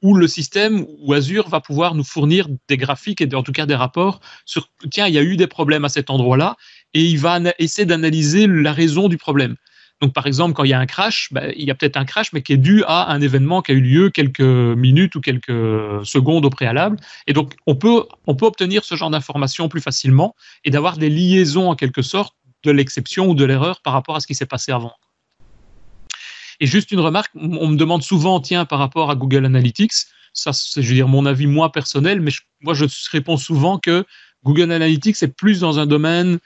où 0.02 0.16
le 0.16 0.28
système 0.28 0.86
ou 1.00 1.14
Azure 1.14 1.48
va 1.48 1.62
pouvoir 1.62 1.94
nous 1.94 2.04
fournir 2.04 2.48
des 2.68 2.78
graphiques 2.78 3.22
et 3.22 3.36
en 3.36 3.44
tout 3.44 3.52
cas 3.52 3.66
des 3.66 3.76
rapports 3.76 4.20
sur 4.46 4.70
tiens, 4.90 5.08
il 5.08 5.14
y 5.14 5.20
a 5.20 5.24
eu 5.24 5.38
des 5.38 5.48
problèmes 5.48 5.86
à 5.86 5.90
cet 5.90 6.10
endroit-là 6.10 6.58
et 6.94 7.04
il 7.04 7.20
va 7.20 7.40
essayer 7.60 7.86
d'analyser 7.86 8.48
la 8.48 8.74
raison 8.74 9.08
du 9.08 9.18
problème. 9.18 9.56
Donc, 10.02 10.14
par 10.14 10.26
exemple, 10.26 10.56
quand 10.56 10.64
il 10.64 10.72
y 10.72 10.74
a 10.74 10.80
un 10.80 10.88
crash, 10.88 11.30
ben, 11.32 11.54
il 11.56 11.64
y 11.64 11.72
a 11.72 11.76
peut-être 11.76 11.96
un 11.96 12.06
crash, 12.06 12.34
mais 12.34 12.42
qui 12.42 12.54
est 12.54 12.58
dû 12.58 12.84
à 12.88 13.12
un 13.12 13.22
événement 13.22 13.62
qui 13.62 13.72
a 13.72 13.76
eu 13.76 13.82
lieu 13.82 14.10
quelques 14.10 14.42
minutes 14.42 15.14
ou 15.16 15.22
quelques 15.22 16.06
secondes 16.06 16.44
au 16.44 16.50
préalable. 16.50 16.98
Et 17.28 17.34
donc, 17.34 17.54
on 17.68 17.76
peut, 17.76 18.06
on 18.26 18.36
peut 18.36 18.48
obtenir 18.48 18.84
ce 18.84 18.96
genre 18.96 19.12
d'informations 19.12 19.70
plus 19.70 19.82
facilement 19.82 20.36
et 20.66 20.72
d'avoir 20.72 20.98
des 20.98 21.10
liaisons, 21.10 21.70
en 21.70 21.76
quelque 21.76 22.02
sorte, 22.02 22.36
de 22.64 22.72
l'exception 22.72 23.28
ou 23.28 23.36
de 23.36 23.46
l'erreur 23.46 23.82
par 23.82 23.94
rapport 23.94 24.16
à 24.16 24.20
ce 24.20 24.28
qui 24.28 24.34
s'est 24.34 24.48
passé 24.48 24.72
avant. 24.72 24.94
Et 26.60 26.66
juste 26.66 26.92
une 26.92 27.00
remarque, 27.00 27.32
on 27.36 27.68
me 27.68 27.76
demande 27.76 28.02
souvent, 28.02 28.40
tiens, 28.40 28.66
par 28.66 28.80
rapport 28.80 29.12
à 29.12 29.16
Google 29.16 29.46
Analytics, 29.46 29.94
ça, 30.34 30.54
c'est, 30.54 30.82
je 30.82 30.88
veux 30.88 30.96
dire, 30.96 31.08
mon 31.08 31.26
avis 31.26 31.48
moi 31.48 31.72
personnel, 31.72 32.22
mais 32.22 32.32
moi, 32.62 32.74
je 32.74 32.86
réponds 33.12 33.38
souvent 33.38 33.78
que 33.78 34.06
Google 34.44 34.72
Analytics 34.72 35.22
est 35.22 35.28
plus 35.28 35.60
dans 35.60 35.80
un 35.80 35.86
domaine 35.86 36.40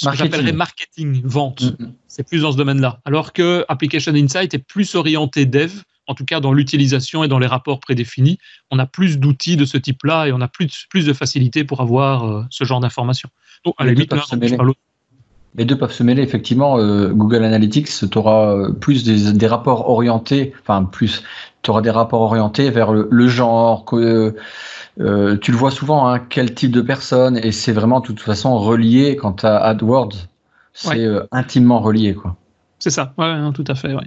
ce 0.00 0.08
que 0.08 0.16
j'appellerais 0.16 0.52
marketing, 0.52 1.20
vente. 1.24 1.62
Mm, 1.62 1.84
mm. 1.84 1.92
C'est 2.08 2.26
plus 2.26 2.42
dans 2.42 2.52
ce 2.52 2.56
domaine-là. 2.56 3.00
Alors 3.04 3.32
que 3.32 3.64
Application 3.68 4.14
Insight 4.14 4.54
est 4.54 4.58
plus 4.58 4.94
orienté 4.94 5.44
dev, 5.44 5.72
en 6.06 6.14
tout 6.14 6.24
cas 6.24 6.40
dans 6.40 6.52
l'utilisation 6.52 7.22
et 7.22 7.28
dans 7.28 7.38
les 7.38 7.46
rapports 7.46 7.80
prédéfinis. 7.80 8.38
On 8.70 8.78
a 8.78 8.86
plus 8.86 9.18
d'outils 9.18 9.56
de 9.56 9.64
ce 9.64 9.76
type-là 9.76 10.26
et 10.26 10.32
on 10.32 10.40
a 10.40 10.48
plus, 10.48 10.86
plus 10.88 11.04
de 11.04 11.12
facilité 11.12 11.64
pour 11.64 11.80
avoir 11.80 12.24
euh, 12.24 12.44
ce 12.50 12.64
genre 12.64 12.80
d'informations. 12.80 13.28
Donc, 13.64 13.74
à 13.78 13.84
la 13.84 13.92
limite, 13.92 14.12
les 15.56 15.64
deux 15.64 15.76
peuvent 15.76 15.92
se 15.92 16.02
mêler, 16.02 16.22
effectivement. 16.22 16.78
Euh, 16.78 17.08
Google 17.08 17.44
Analytics, 17.44 17.88
tu 18.10 18.18
auras 18.18 18.54
euh, 18.54 18.72
plus 18.72 19.04
des, 19.04 19.46
rapports 19.46 19.88
orientés, 19.88 20.52
enfin, 20.62 20.84
plus, 20.84 21.22
tu 21.62 21.70
auras 21.70 21.82
des 21.82 21.90
rapports 21.90 22.20
orientés 22.20 22.70
vers 22.70 22.92
le, 22.92 23.28
genre, 23.28 23.84
que, 23.84 24.36
euh, 25.00 25.36
tu 25.38 25.50
le 25.50 25.56
vois 25.56 25.70
souvent, 25.70 26.08
hein, 26.08 26.20
quel 26.20 26.54
type 26.54 26.70
de 26.70 26.80
personne, 26.80 27.36
et 27.36 27.52
c'est 27.52 27.72
vraiment 27.72 28.00
de 28.00 28.06
toute 28.06 28.20
façon 28.20 28.58
relié 28.58 29.16
quant 29.16 29.36
à 29.42 29.56
AdWords, 29.56 30.28
c'est 30.72 31.06
intimement 31.32 31.80
relié, 31.80 32.14
quoi. 32.14 32.36
C'est 32.78 32.90
ça, 32.90 33.12
ouais, 33.18 33.52
tout 33.52 33.64
à 33.66 33.74
fait, 33.74 33.92
ouais. 33.92 34.06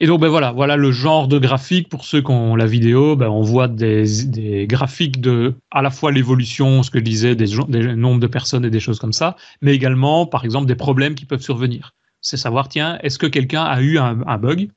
Et 0.00 0.06
donc, 0.06 0.20
ben 0.20 0.28
voilà, 0.28 0.52
voilà 0.52 0.76
le 0.76 0.90
genre 0.90 1.28
de 1.28 1.38
graphique. 1.38 1.88
Pour 1.88 2.04
ceux 2.04 2.20
qui 2.20 2.30
ont 2.30 2.56
la 2.56 2.66
vidéo, 2.66 3.16
ben 3.16 3.28
on 3.28 3.42
voit 3.42 3.68
des, 3.68 4.66
graphiques 4.68 5.20
de 5.20 5.54
à 5.70 5.82
la 5.82 5.90
fois 5.90 6.12
l'évolution, 6.12 6.82
ce 6.82 6.90
que 6.90 6.98
je 6.98 7.04
disais, 7.04 7.36
des, 7.36 7.46
nombres 7.94 8.20
de 8.20 8.26
personnes 8.26 8.64
et 8.64 8.70
des 8.70 8.80
choses 8.80 8.98
comme 8.98 9.12
ça, 9.12 9.36
mais 9.62 9.74
également, 9.74 10.26
par 10.26 10.44
exemple, 10.44 10.66
des 10.66 10.74
problèmes 10.74 11.14
qui 11.14 11.26
peuvent 11.26 11.42
survenir. 11.42 11.94
C'est 12.20 12.36
savoir, 12.36 12.68
tiens, 12.68 12.98
est-ce 13.02 13.18
que 13.18 13.26
quelqu'un 13.26 13.62
a 13.62 13.80
eu 13.80 13.98
un, 13.98 14.38
bug? 14.38 14.70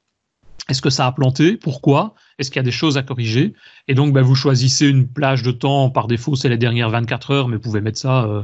Est-ce 0.70 0.82
que 0.82 0.90
ça 0.90 1.08
a 1.08 1.12
planté? 1.12 1.56
Pourquoi? 1.56 2.14
Est-ce 2.38 2.52
qu'il 2.52 2.58
y 2.58 2.60
a 2.60 2.64
des 2.64 2.72
choses 2.72 2.98
à 2.98 3.04
corriger? 3.04 3.54
Et 3.88 3.96
donc, 3.96 4.14
ben, 4.14 4.22
vous 4.22 4.36
choisissez 4.36 4.88
une 4.88 5.08
plage 5.08 5.44
de 5.44 5.52
temps. 5.52 5.90
Par 5.90 6.08
défaut, 6.08 6.36
c'est 6.36 6.50
les 6.50 6.58
dernières 6.58 6.90
24 6.90 7.32
heures, 7.32 7.48
mais 7.48 7.56
vous 7.56 7.62
pouvez 7.62 7.82
mettre 7.82 8.00
ça 8.00 8.26
euh, 8.26 8.44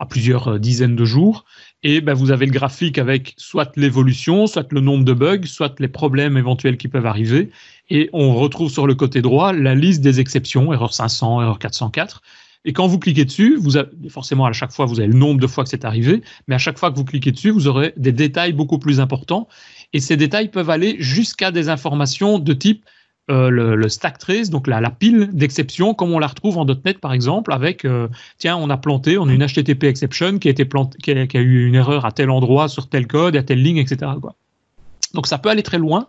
à 0.00 0.06
plusieurs 0.06 0.48
euh, 0.48 0.58
dizaines 0.58 0.96
de 0.96 1.04
jours. 1.04 1.44
Et 1.86 2.00
ben, 2.00 2.14
vous 2.14 2.30
avez 2.30 2.46
le 2.46 2.52
graphique 2.52 2.96
avec 2.96 3.34
soit 3.36 3.76
l'évolution, 3.76 4.46
soit 4.46 4.72
le 4.72 4.80
nombre 4.80 5.04
de 5.04 5.12
bugs, 5.12 5.44
soit 5.44 5.78
les 5.80 5.88
problèmes 5.88 6.38
éventuels 6.38 6.78
qui 6.78 6.88
peuvent 6.88 7.04
arriver. 7.04 7.50
Et 7.90 8.08
on 8.14 8.34
retrouve 8.34 8.70
sur 8.70 8.86
le 8.86 8.94
côté 8.94 9.20
droit 9.20 9.52
la 9.52 9.74
liste 9.74 10.00
des 10.00 10.18
exceptions, 10.18 10.72
erreur 10.72 10.94
500, 10.94 11.42
erreur 11.42 11.58
404. 11.58 12.22
Et 12.64 12.72
quand 12.72 12.86
vous 12.86 12.98
cliquez 12.98 13.26
dessus, 13.26 13.56
vous 13.58 13.76
avez, 13.76 13.90
forcément 14.08 14.46
à 14.46 14.52
chaque 14.52 14.72
fois, 14.72 14.86
vous 14.86 14.98
avez 14.98 15.08
le 15.08 15.18
nombre 15.18 15.38
de 15.38 15.46
fois 15.46 15.64
que 15.64 15.70
c'est 15.70 15.84
arrivé, 15.84 16.22
mais 16.48 16.54
à 16.54 16.58
chaque 16.58 16.78
fois 16.78 16.90
que 16.90 16.96
vous 16.96 17.04
cliquez 17.04 17.30
dessus, 17.30 17.50
vous 17.50 17.66
aurez 17.66 17.92
des 17.98 18.12
détails 18.12 18.54
beaucoup 18.54 18.78
plus 18.78 18.98
importants. 18.98 19.46
Et 19.92 20.00
ces 20.00 20.16
détails 20.16 20.48
peuvent 20.48 20.70
aller 20.70 20.96
jusqu'à 20.98 21.50
des 21.50 21.68
informations 21.68 22.38
de 22.38 22.52
type 22.54 22.86
euh, 23.30 23.48
le, 23.48 23.88
stack 23.88 24.18
trace, 24.18 24.50
donc 24.50 24.66
la, 24.66 24.82
la 24.82 24.90
pile 24.90 25.30
d'exceptions, 25.32 25.94
comme 25.94 26.12
on 26.12 26.18
la 26.18 26.26
retrouve 26.26 26.58
en 26.58 26.66
.NET 26.66 26.98
par 26.98 27.14
exemple, 27.14 27.54
avec 27.54 27.86
euh, 27.86 28.08
tiens, 28.36 28.56
on 28.56 28.68
a 28.68 28.76
planté, 28.76 29.16
on 29.16 29.28
a 29.28 29.32
une 29.32 29.46
HTTP 29.46 29.84
exception 29.84 30.38
qui 30.38 30.48
a, 30.48 30.50
été 30.50 30.66
planté, 30.66 30.98
qui 30.98 31.36
a, 31.36 31.40
eu 31.40 31.66
une 31.66 31.74
erreur 31.74 32.04
à 32.04 32.12
tel 32.12 32.28
endroit, 32.28 32.68
sur 32.68 32.88
tel 32.88 33.06
code, 33.06 33.34
à 33.36 33.42
telle 33.42 33.62
ligne, 33.62 33.78
etc. 33.78 34.12
Quoi. 34.20 34.34
Donc 35.14 35.26
ça 35.26 35.38
peut 35.38 35.48
aller 35.48 35.62
très 35.62 35.78
loin. 35.78 36.08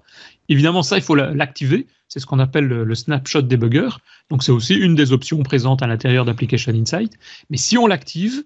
Évidemment, 0.50 0.84
ça, 0.84 0.98
il 0.98 1.04
faut 1.04 1.16
l'activer. 1.16 1.88
C'est 2.10 2.20
ce 2.20 2.26
qu'on 2.26 2.40
appelle 2.40 2.66
le, 2.66 2.84
le, 2.84 2.96
snapshot 2.96 3.44
debugger. 3.44 3.90
Donc 4.30 4.44
c'est 4.44 4.52
aussi 4.52 4.76
une 4.76 4.96
des 4.96 5.14
options 5.14 5.42
présentes 5.42 5.82
à 5.82 5.88
l'intérieur 5.88 6.26
d'Application 6.26 6.74
Insight. 6.74 7.14
Mais 7.50 7.58
si 7.58 7.78
on 7.78 7.88
l'active, 7.88 8.44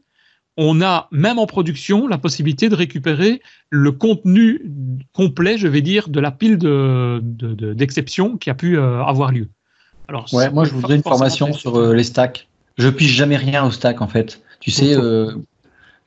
on 0.62 0.82
a, 0.82 1.08
même 1.12 1.40
en 1.40 1.46
production, 1.46 2.06
la 2.06 2.18
possibilité 2.18 2.68
de 2.68 2.76
récupérer 2.76 3.42
le 3.70 3.94
contenu 3.94 4.62
complet, 5.14 5.58
je 5.58 5.70
vais 5.70 5.82
dire, 5.82 6.10
de 6.10 6.20
la 6.20 6.32
pile 6.32 6.58
d'exceptions 6.58 8.32
de, 8.32 8.38
qui 8.38 8.50
a 8.50 8.56
pu 8.56 8.78
euh, 8.78 9.02
avoir 9.06 9.32
lieu. 9.32 9.48
Alors, 10.10 10.28
ouais, 10.34 10.50
moi, 10.50 10.66
je 10.66 10.74
voudrais 10.74 10.98
une 10.98 11.04
formation 11.04 11.54
sur 11.54 11.78
euh, 11.78 11.94
les 11.94 12.04
stacks. 12.04 12.50
Je 12.78 12.90
pige 12.90 13.12
jamais 13.12 13.38
rien 13.38 13.64
au 13.66 13.72
stack, 13.72 14.02
en 14.02 14.10
fait. 14.10 14.42
Tu 14.60 14.70
sais, 14.70 14.94
euh, 14.98 15.32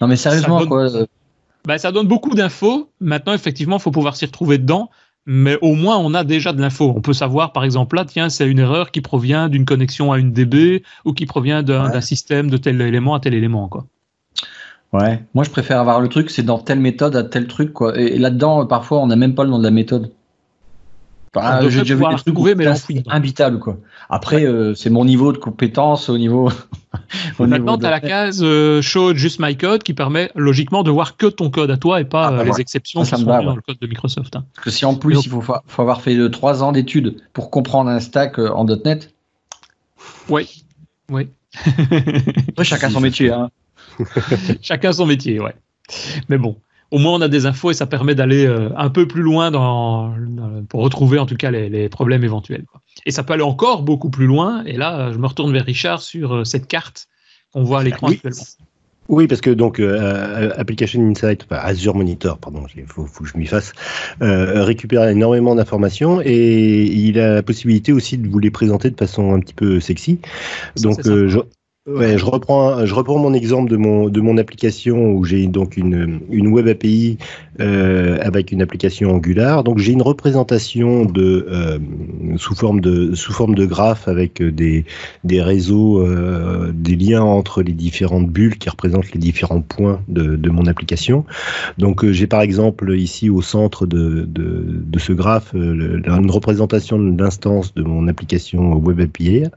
non 0.02 0.06
mais 0.06 0.16
sérieusement, 0.16 0.58
ça 0.58 0.66
donne, 0.66 0.90
quoi. 0.90 1.06
Ben, 1.64 1.78
ça 1.78 1.90
donne 1.90 2.06
beaucoup 2.06 2.34
d'infos. 2.34 2.90
Maintenant, 3.00 3.32
effectivement, 3.32 3.76
il 3.76 3.82
faut 3.82 3.90
pouvoir 3.90 4.16
s'y 4.16 4.26
retrouver 4.26 4.58
dedans. 4.58 4.90
Mais 5.24 5.56
au 5.62 5.74
moins, 5.74 5.96
on 5.96 6.12
a 6.12 6.24
déjà 6.24 6.52
de 6.52 6.60
l'info. 6.60 6.92
On 6.94 7.00
peut 7.00 7.12
savoir, 7.14 7.52
par 7.52 7.64
exemple, 7.64 7.96
là, 7.96 8.04
tiens, 8.04 8.28
c'est 8.28 8.46
une 8.46 8.58
erreur 8.58 8.90
qui 8.90 9.00
provient 9.00 9.48
d'une 9.48 9.64
connexion 9.64 10.12
à 10.12 10.18
une 10.18 10.32
DB 10.32 10.82
ou 11.06 11.14
qui 11.14 11.24
provient 11.24 11.62
d'un 11.62 12.00
système 12.02 12.50
de 12.50 12.58
tel 12.58 12.80
élément 12.82 13.14
à 13.14 13.20
tel 13.20 13.32
élément, 13.32 13.68
quoi. 13.68 13.86
Ouais, 14.92 15.22
moi 15.34 15.42
je 15.42 15.50
préfère 15.50 15.80
avoir 15.80 16.00
le 16.00 16.08
truc, 16.08 16.30
c'est 16.30 16.42
dans 16.42 16.58
telle 16.58 16.80
méthode 16.80 17.16
à 17.16 17.24
tel 17.24 17.46
truc, 17.46 17.72
quoi. 17.72 17.98
Et, 17.98 18.18
là-dedans, 18.18 18.66
parfois, 18.66 19.00
on 19.00 19.06
n'a 19.06 19.16
même 19.16 19.34
pas 19.34 19.44
le 19.44 19.50
nom 19.50 19.58
de 19.58 19.64
la 19.64 19.70
méthode. 19.70 20.12
Enfin, 21.34 21.60
j'ai 21.70 21.80
déjà 21.80 21.94
vu 21.94 22.04
des 22.06 22.16
trucs 22.16 22.34
trouver, 22.34 22.54
mais 22.54 22.66
imbitable 23.08 23.58
quoi. 23.58 23.78
Après, 24.10 24.44
euh, 24.44 24.74
c'est 24.74 24.90
mon 24.90 25.06
niveau 25.06 25.32
de 25.32 25.38
compétence 25.38 26.10
au 26.10 26.18
niveau. 26.18 26.50
au 27.38 27.46
Maintenant, 27.46 27.78
tu 27.78 27.86
as 27.86 27.90
la 27.90 28.00
case 28.00 28.42
euh, 28.42 28.82
show 28.82 29.14
just 29.14 29.40
my 29.40 29.56
code 29.56 29.82
qui 29.82 29.94
permet 29.94 30.30
logiquement 30.34 30.82
de 30.82 30.90
voir 30.90 31.16
que 31.16 31.26
ton 31.26 31.48
code 31.48 31.70
à 31.70 31.78
toi 31.78 32.02
et 32.02 32.04
pas 32.04 32.26
ah, 32.26 32.32
bah, 32.32 32.44
les 32.44 32.60
exceptions 32.60 33.02
qui 33.02 33.08
sont 33.08 33.22
dans 33.22 33.54
le 33.54 33.62
code 33.62 33.78
de 33.80 33.86
Microsoft. 33.86 34.36
Hein. 34.36 34.44
Parce 34.54 34.64
que 34.66 34.70
si 34.70 34.84
en 34.84 34.94
plus 34.94 35.24
il 35.24 35.30
faut, 35.30 35.40
faut, 35.40 35.82
avoir 35.82 36.02
fait 36.02 36.30
trois 36.30 36.62
ans 36.62 36.72
d'études 36.72 37.16
pour 37.32 37.50
comprendre 37.50 37.88
un 37.88 38.00
stack 38.00 38.38
en 38.38 38.66
.NET. 38.66 39.14
Oui, 40.28 40.64
oui. 41.08 41.28
chacun 42.62 42.90
son 42.90 43.00
métier. 43.00 43.30
Hein. 43.30 43.50
chacun 44.62 44.92
son 44.92 45.06
métier, 45.06 45.40
ouais. 45.40 45.54
Mais 46.28 46.38
bon, 46.38 46.56
au 46.92 46.98
moins 46.98 47.14
on 47.14 47.20
a 47.22 47.28
des 47.28 47.46
infos 47.46 47.70
et 47.70 47.74
ça 47.74 47.86
permet 47.86 48.14
d'aller 48.14 48.46
euh, 48.46 48.68
un 48.76 48.90
peu 48.90 49.08
plus 49.08 49.22
loin 49.22 49.50
dans, 49.50 50.14
pour 50.68 50.82
retrouver 50.82 51.18
en 51.18 51.26
tout 51.26 51.36
cas 51.36 51.50
les, 51.50 51.88
problèmes 51.88 52.22
éventuels. 52.22 52.64
Et 53.06 53.10
ça 53.10 53.24
peut 53.24 53.32
aller 53.32 53.42
encore 53.42 53.82
beaucoup 53.82 54.10
plus 54.10 54.26
loin. 54.26 54.62
Et 54.64 54.76
là, 54.76 55.10
je 55.10 55.18
me 55.18 55.26
retourne 55.26 55.52
vers 55.52 55.64
Richard 55.64 56.02
sur 56.02 56.34
euh, 56.34 56.44
cette 56.44 56.68
carte 56.68 57.08
qu'on 57.52 57.64
voit 57.64 57.80
à 57.80 57.82
l'écran 57.82 58.08
actuellement. 58.08 58.42
Oui, 59.08 59.26
parce 59.26 59.40
que 59.40 59.50
donc 59.50 59.80
euh, 59.80 60.52
Application 60.56 61.02
Insight, 61.02 61.44
enfin 61.44 61.60
Azure 61.60 61.94
Monitor, 61.94 62.38
pardon, 62.38 62.64
il 62.76 62.86
faut, 62.86 63.04
que 63.04 63.26
je 63.26 63.36
m'y 63.36 63.46
fasse, 63.46 63.72
récupère 64.20 65.08
énormément 65.08 65.54
d'informations 65.56 66.20
et 66.24 66.84
il 66.84 67.18
a 67.18 67.34
la 67.34 67.42
possibilité 67.42 67.92
aussi 67.92 68.16
de 68.16 68.28
vous 68.28 68.38
les 68.38 68.52
présenter 68.52 68.90
de 68.90 68.96
façon 68.96 69.34
un 69.34 69.40
petit 69.40 69.54
peu 69.54 69.80
sexy. 69.80 70.20
Donc, 70.76 71.00
je, 71.04 71.40
Ouais, 71.84 72.16
je 72.16 72.24
reprends, 72.24 73.18
mon 73.18 73.34
exemple 73.34 73.68
de 73.68 73.76
mon, 73.76 74.36
application 74.38 75.14
où 75.14 75.24
j'ai 75.24 75.48
donc 75.48 75.76
une, 75.76 76.20
une 76.30 76.46
web 76.46 76.68
API 76.68 77.18
euh, 77.58 78.18
avec 78.20 78.52
une 78.52 78.62
application 78.62 79.10
Angular. 79.10 79.64
Donc 79.64 79.78
j'ai 79.78 79.90
une 79.90 80.02
représentation 80.02 81.04
de 81.04 81.44
euh, 81.50 81.80
sous 82.36 82.54
forme 82.54 82.80
de 82.80 83.16
sous 83.16 83.32
forme 83.32 83.56
de 83.56 83.66
graphe 83.66 84.06
avec 84.06 84.40
des, 84.40 84.84
des 85.24 85.42
réseaux, 85.42 86.06
euh, 86.06 86.70
des 86.72 86.94
liens 86.94 87.22
entre 87.22 87.62
les 87.62 87.72
différentes 87.72 88.28
bulles 88.28 88.58
qui 88.58 88.70
représentent 88.70 89.10
les 89.10 89.18
différents 89.18 89.60
points 89.60 90.00
de, 90.06 90.50
mon 90.50 90.66
application. 90.66 91.24
Donc 91.78 92.08
j'ai 92.08 92.28
par 92.28 92.42
exemple 92.42 92.96
ici 92.96 93.28
au 93.28 93.42
centre 93.42 93.86
de, 93.86 94.24
de, 94.24 94.98
ce 95.00 95.12
graphe 95.12 95.52
une 95.52 96.30
représentation 96.30 96.96
de 96.96 97.20
l'instance 97.20 97.74
de 97.74 97.82
mon 97.82 98.06
application 98.06 98.74
web 98.76 99.00
API 99.00 99.50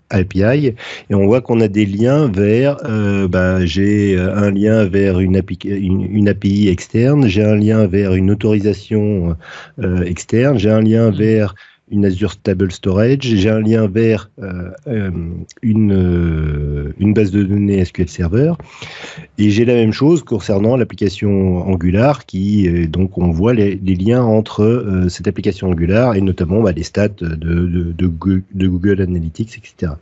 et 1.09 1.13
on 1.13 1.27
voit 1.27 1.41
qu'on 1.41 1.61
a 1.61 1.67
des 1.67 1.85
liens 1.85 2.14
vers, 2.23 2.77
euh, 2.85 3.27
bah, 3.27 3.65
j'ai 3.65 4.17
euh, 4.17 4.35
un 4.35 4.51
lien 4.51 4.85
vers 4.85 5.19
une, 5.19 5.37
API, 5.37 5.57
une, 5.63 6.29
API 6.29 6.69
externe, 6.69 7.27
j'ai 7.27 7.43
un 7.43 7.55
lien 7.55 7.85
vers 7.87 8.13
une 8.13 8.31
autorisation 8.31 9.35
euh, 9.83 10.03
externe, 10.03 10.57
j'ai 10.57 10.71
un 10.71 10.81
lien 10.81 11.11
mmh. 11.11 11.15
vers 11.15 11.55
une 11.91 12.05
Azure 12.05 12.31
Stable 12.31 12.71
Storage, 12.71 13.21
j'ai 13.21 13.49
un 13.49 13.59
lien 13.59 13.87
vers 13.87 14.29
une, 15.61 16.93
une 16.97 17.13
base 17.13 17.31
de 17.31 17.43
données 17.43 17.83
SQL 17.85 18.09
Server, 18.09 18.53
et 19.37 19.49
j'ai 19.51 19.65
la 19.65 19.75
même 19.75 19.93
chose 19.93 20.23
concernant 20.23 20.77
l'application 20.77 21.57
Angular, 21.67 22.25
qui 22.25 22.87
donc 22.87 23.17
on 23.17 23.29
voit 23.29 23.53
les, 23.53 23.75
liens 23.75 24.23
entre 24.23 25.05
cette 25.09 25.27
application 25.27 25.69
Angular 25.69 26.15
et 26.15 26.21
notamment 26.21 26.61
bah, 26.61 26.71
les 26.71 26.83
stats 26.83 27.09
de, 27.09 27.35
de, 27.35 27.93
de, 27.93 28.67
Google 28.67 29.01
Analytics, 29.01 29.57
etc. 29.57 29.93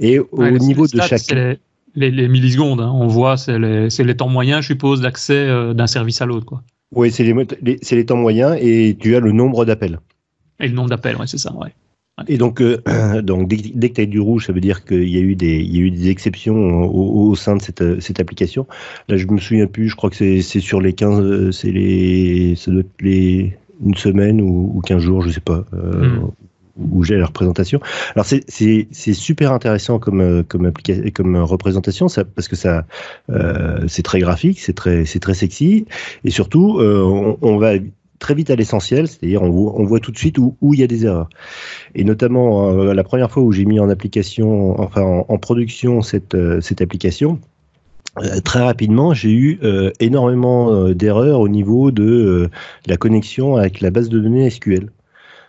Et 0.00 0.18
au 0.18 0.50
niveau 0.50 0.86
de 0.86 1.00
chaque. 1.00 1.58
Les, 1.94 2.10
les, 2.10 2.26
millisecondes, 2.28 2.80
hein. 2.80 2.90
on 2.94 3.06
voit, 3.06 3.36
c'est 3.36 3.58
les, 3.58 3.88
les, 3.88 4.16
temps 4.16 4.28
moyens, 4.28 4.62
je 4.62 4.68
suppose, 4.68 5.02
d'accès 5.02 5.36
euh, 5.36 5.74
d'un 5.74 5.86
service 5.86 6.22
à 6.22 6.26
l'autre. 6.26 6.46
quoi. 6.46 6.62
Oui, 6.94 7.10
c'est 7.10 7.22
les, 7.22 7.34
les, 7.62 8.06
temps 8.06 8.16
moyens 8.16 8.56
et 8.60 8.96
tu 8.98 9.14
as 9.14 9.20
le 9.20 9.32
nombre 9.32 9.66
d'appels. 9.66 9.98
Et 10.60 10.68
le 10.68 10.74
nombre 10.74 10.90
d'appels, 10.90 11.16
ouais, 11.16 11.26
c'est 11.26 11.38
ça, 11.38 11.52
ouais. 11.54 11.72
Et 12.28 12.38
donc, 12.38 12.60
euh, 12.60 12.78
donc 13.22 13.48
dès, 13.48 13.88
que 13.88 13.94
tu 13.94 14.00
as 14.00 14.06
du 14.06 14.20
rouge, 14.20 14.46
ça 14.46 14.52
veut 14.52 14.60
dire 14.60 14.84
qu'il 14.84 15.08
y 15.08 15.16
a 15.16 15.20
eu 15.20 15.34
des, 15.34 15.58
il 15.58 15.76
y 15.76 15.78
a 15.78 15.82
eu 15.82 15.90
des 15.90 16.10
exceptions 16.10 16.82
au, 16.84 17.30
au 17.30 17.34
sein 17.34 17.56
de 17.56 17.62
cette, 17.62 18.00
cette, 18.00 18.20
application. 18.20 18.66
Là, 19.08 19.16
je 19.16 19.26
me 19.26 19.38
souviens 19.38 19.66
plus, 19.66 19.88
je 19.88 19.96
crois 19.96 20.10
que 20.10 20.16
c'est 20.16 20.60
sur 20.60 20.80
les 20.80 20.92
15, 20.92 21.50
c'est 21.50 21.70
les, 21.70 22.54
ça 22.56 22.70
doit 22.70 22.80
être 22.80 23.00
les, 23.00 23.56
une 23.84 23.96
semaine 23.96 24.40
ou, 24.40 24.72
ou 24.74 24.80
15 24.80 25.02
jours, 25.02 25.22
je 25.22 25.30
sais 25.30 25.40
pas. 25.40 25.64
Euh, 25.74 26.18
hmm 26.20 26.30
où 26.78 27.04
j'ai 27.04 27.16
la 27.16 27.26
représentation. 27.26 27.80
Alors 28.14 28.26
c'est 28.26 29.12
super 29.12 29.52
intéressant 29.52 29.98
comme 29.98 30.20
euh, 30.20 30.42
comme 30.42 30.66
application 30.66 31.04
comme 31.14 31.36
représentation 31.36 32.08
ça, 32.08 32.24
parce 32.24 32.48
que 32.48 32.56
ça 32.56 32.84
euh, 33.30 33.86
c'est 33.88 34.02
très 34.02 34.20
graphique, 34.20 34.60
c'est 34.60 34.72
très 34.72 35.04
c'est 35.04 35.20
très 35.20 35.34
sexy 35.34 35.86
et 36.24 36.30
surtout 36.30 36.78
euh, 36.78 37.02
on, 37.02 37.38
on, 37.42 37.58
va 37.58 37.74
très 38.22 38.34
vite 38.34 38.50
à 38.50 38.56
l'essentiel, 38.56 39.06
c'est-à-dire 39.08 39.42
on, 39.42 39.84
voit 39.84 40.00
tout 40.00 40.12
de 40.12 40.16
suite 40.16 40.38
où, 40.38 40.56
il 40.72 40.80
y 40.80 40.82
a 40.82 40.86
des 40.86 41.04
erreurs. 41.04 41.28
Et 41.94 42.04
notamment 42.04 42.70
euh, 42.70 42.94
la 42.94 43.04
première 43.04 43.30
fois 43.30 43.42
où 43.42 43.52
j'ai 43.52 43.66
mis 43.66 43.78
en 43.80 43.90
application, 43.90 44.80
enfin 44.80 45.02
en, 45.02 45.38
production 45.38 46.00
cette 46.00 46.36
cette 46.60 46.80
application. 46.80 47.38
Très 48.44 48.60
rapidement, 48.60 49.14
j'ai 49.14 49.32
eu 49.32 49.58
énormément 50.00 50.90
d'erreurs 50.90 51.40
au 51.40 51.48
niveau 51.48 51.90
de 51.90 52.50
la 52.86 52.96
connexion 52.98 53.56
avec 53.56 53.80
la 53.80 53.90
base 53.90 54.10
de 54.10 54.18
données 54.20 54.50
SQL. 54.50 54.90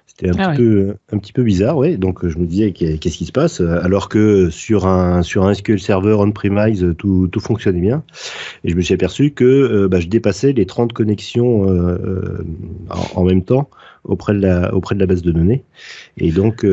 C'était 0.05 0.29
un, 0.29 0.33
ah 0.37 0.51
petit 0.51 0.57
peu, 0.57 0.95
un 1.11 1.17
petit 1.17 1.33
peu 1.33 1.41
bizarre, 1.41 1.77
ouais. 1.77 1.97
Donc 1.97 2.27
je 2.27 2.37
me 2.37 2.45
disais 2.45 2.71
qu'est-ce 2.71 3.17
qui 3.17 3.25
se 3.25 3.31
passe? 3.31 3.61
Alors 3.61 4.09
que 4.09 4.49
sur 4.51 4.85
un 4.85 5.23
sur 5.23 5.45
un 5.45 5.53
SQL 5.53 5.79
Server 5.79 6.13
on-premise 6.13 6.93
tout, 6.97 7.27
tout 7.31 7.39
fonctionnait 7.39 7.81
bien. 7.81 8.03
Et 8.63 8.69
je 8.69 8.75
me 8.75 8.81
suis 8.81 8.93
aperçu 8.93 9.31
que 9.31 9.43
euh, 9.43 9.87
bah, 9.87 9.99
je 9.99 10.07
dépassais 10.07 10.53
les 10.53 10.65
30 10.65 10.93
connexions 10.93 11.67
euh, 11.67 11.97
euh, 12.05 12.43
en, 13.15 13.23
même 13.23 13.43
temps 13.43 13.69
auprès 14.03 14.33
de 14.33 14.39
la 14.39 14.73
auprès 14.75 14.93
de 14.93 14.99
la 14.99 15.07
base 15.07 15.23
de 15.23 15.31
données. 15.31 15.63
Et 16.17 16.31
donc 16.31 16.65